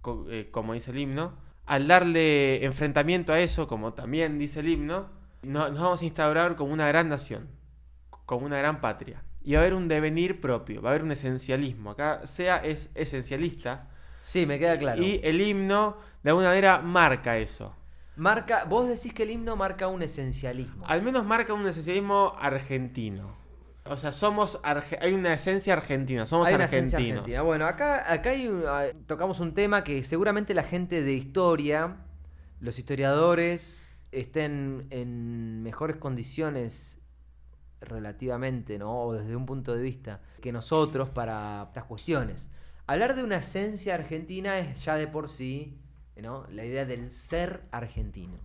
co- 0.01 0.25
eh, 0.29 0.49
como 0.51 0.73
dice 0.73 0.91
el 0.91 0.99
himno, 0.99 1.33
al 1.65 1.87
darle 1.87 2.65
enfrentamiento 2.65 3.31
a 3.33 3.39
eso, 3.39 3.67
como 3.67 3.93
también 3.93 4.37
dice 4.39 4.59
el 4.61 4.69
himno, 4.69 5.09
no- 5.43 5.69
nos 5.69 5.79
vamos 5.79 6.01
a 6.01 6.05
instaurar 6.05 6.55
como 6.55 6.73
una 6.73 6.87
gran 6.87 7.09
nación, 7.09 7.47
como 8.25 8.45
una 8.45 8.57
gran 8.57 8.81
patria. 8.81 9.23
Y 9.43 9.53
va 9.53 9.59
a 9.59 9.61
haber 9.61 9.73
un 9.73 9.87
devenir 9.87 10.41
propio, 10.41 10.81
va 10.81 10.89
a 10.89 10.91
haber 10.93 11.03
un 11.03 11.11
esencialismo. 11.11 11.91
Acá 11.91 12.25
sea 12.27 12.57
es 12.57 12.91
esencialista 12.95 13.87
Sí, 14.21 14.45
me 14.45 14.59
queda 14.59 14.77
claro. 14.77 15.01
y 15.01 15.21
el 15.23 15.39
himno 15.41 15.97
de 16.23 16.31
alguna 16.31 16.49
manera 16.49 16.79
marca 16.81 17.37
eso. 17.37 17.73
Marca, 18.17 18.65
vos 18.65 18.89
decís 18.89 19.13
que 19.13 19.23
el 19.23 19.31
himno 19.31 19.55
marca 19.55 19.87
un 19.87 20.01
esencialismo. 20.01 20.85
Al 20.85 21.01
menos 21.01 21.25
marca 21.25 21.53
un 21.53 21.65
esencialismo 21.67 22.33
argentino. 22.37 23.38
O 23.85 23.97
sea, 23.97 24.11
somos 24.11 24.61
arge- 24.61 24.99
hay 25.01 25.13
una 25.13 25.33
esencia 25.33 25.73
argentina, 25.73 26.25
somos 26.25 26.47
Hay 26.47 26.55
una 26.55 26.65
argentinos. 26.65 26.93
esencia 26.93 27.09
argentina. 27.19 27.41
Bueno, 27.41 27.65
acá, 27.65 28.11
acá 28.11 28.29
hay 28.31 28.47
un- 28.47 28.63
ah, 28.67 28.83
tocamos 29.07 29.39
un 29.39 29.53
tema 29.53 29.83
que 29.83 30.03
seguramente 30.03 30.53
la 30.53 30.63
gente 30.63 31.01
de 31.01 31.13
historia, 31.13 31.97
los 32.59 32.77
historiadores, 32.77 33.87
estén 34.11 34.87
en 34.91 35.63
mejores 35.63 35.97
condiciones 35.97 36.99
relativamente, 37.81 38.77
¿no? 38.77 39.03
O 39.03 39.13
desde 39.13 39.35
un 39.35 39.45
punto 39.45 39.75
de 39.75 39.81
vista, 39.81 40.21
que 40.41 40.51
nosotros 40.51 41.09
para 41.09 41.63
estas 41.69 41.85
cuestiones. 41.85 42.49
Hablar 42.87 43.15
de 43.15 43.23
una 43.23 43.37
esencia 43.37 43.95
argentina 43.95 44.59
es 44.59 44.83
ya 44.83 44.95
de 44.95 45.07
por 45.07 45.29
sí, 45.29 45.79
¿no? 46.17 46.45
La 46.49 46.65
idea 46.65 46.85
del 46.85 47.09
ser 47.11 47.63
argentino. 47.71 48.37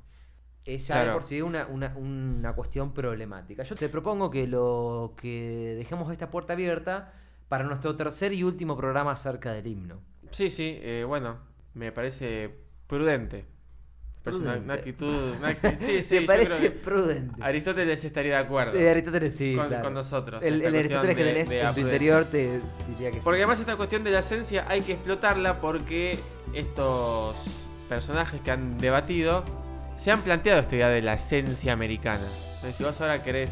Es 0.66 0.86
ya 0.86 1.04
de 1.04 1.12
por 1.12 1.22
sí 1.22 1.42
una, 1.42 1.66
una- 1.66 1.94
una 1.96 2.52
cuestión 2.54 2.94
problemática. 2.94 3.62
Yo 3.64 3.74
te 3.74 3.88
propongo 3.88 4.30
que 4.30 4.46
lo 4.46 5.14
que 5.20 5.74
dejemos 5.76 6.10
esta 6.10 6.30
puerta 6.30 6.54
abierta 6.54 7.12
para 7.48 7.64
nuestro 7.64 7.96
tercer 7.96 8.32
y 8.32 8.42
último 8.44 8.76
programa 8.76 9.12
acerca 9.12 9.52
del 9.52 9.66
himno. 9.66 10.00
Sí, 10.30 10.50
sí, 10.50 10.78
eh, 10.82 11.04
bueno, 11.06 11.36
me 11.74 11.92
parece 11.92 12.50
prudente. 12.86 13.44
Parece 14.22 14.42
una, 14.58 14.72
actitud. 14.74 15.34
una 15.38 15.54
sí, 15.76 16.02
sí, 16.02 16.08
¿Te 16.08 16.22
parece 16.22 16.70
prudente? 16.70 17.42
Aristóteles 17.44 18.02
estaría 18.02 18.38
de 18.38 18.42
acuerdo. 18.44 18.78
Eh, 18.78 18.88
Aristóteles 18.88 19.36
sí, 19.36 19.54
con, 19.54 19.68
claro. 19.68 19.84
con 19.84 19.92
nosotros. 19.92 20.42
El, 20.42 20.62
el 20.62 20.74
Aristóteles 20.74 21.14
que 21.14 21.24
tenés 21.24 21.48
de 21.50 21.60
en 21.60 21.74
tu 21.74 21.80
interior 21.80 22.24
te 22.24 22.60
diría 22.88 23.10
que 23.10 23.18
sí. 23.18 23.22
Porque 23.22 23.40
además 23.40 23.60
esta 23.60 23.76
cuestión 23.76 24.02
de 24.02 24.10
la 24.12 24.20
esencia 24.20 24.64
hay 24.66 24.80
que 24.80 24.94
explotarla 24.94 25.60
porque 25.60 26.18
estos 26.54 27.36
personajes 27.90 28.40
que 28.40 28.50
han 28.50 28.78
debatido 28.78 29.44
se 29.97 30.11
han 30.11 30.22
planteado 30.22 30.61
esta 30.61 30.74
idea 30.74 30.88
de 30.88 31.03
la 31.03 31.14
esencia 31.14 31.72
americana. 31.72 32.24
Entonces, 32.57 32.76
si 32.76 32.84
vos 32.84 33.01
ahora 33.01 33.22
querés 33.22 33.51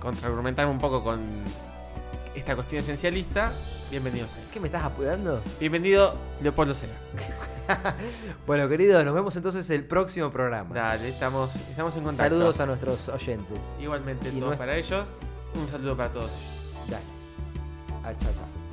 contraargumentarme 0.00 0.70
un 0.72 0.78
poco 0.78 1.02
con 1.02 1.20
esta 2.34 2.54
cuestión 2.54 2.82
esencialista, 2.82 3.52
bienvenido 3.90 4.26
sea. 4.28 4.42
¿Qué 4.52 4.58
me 4.60 4.66
estás 4.66 4.82
apurando? 4.84 5.40
Bienvenido 5.60 6.14
Leopoldo 6.42 6.74
Sea. 6.74 6.88
Bueno, 8.46 8.68
querido, 8.68 9.02
nos 9.04 9.14
vemos 9.14 9.34
entonces 9.36 9.70
el 9.70 9.84
próximo 9.86 10.30
programa. 10.30 10.74
Dale, 10.74 11.08
estamos, 11.08 11.50
estamos 11.70 11.96
en 11.96 12.02
contacto. 12.02 12.34
Saludos 12.34 12.60
a 12.60 12.66
nuestros 12.66 13.08
oyentes. 13.08 13.76
Igualmente 13.80 14.28
Y 14.28 14.32
nuestra- 14.32 14.58
para 14.66 14.76
ellos. 14.76 15.06
Un 15.54 15.66
saludo 15.68 15.96
para 15.96 16.12
todos. 16.12 16.30
Dale. 16.90 17.02
Ah, 18.04 18.12
chao, 18.18 18.32
chao. 18.34 18.63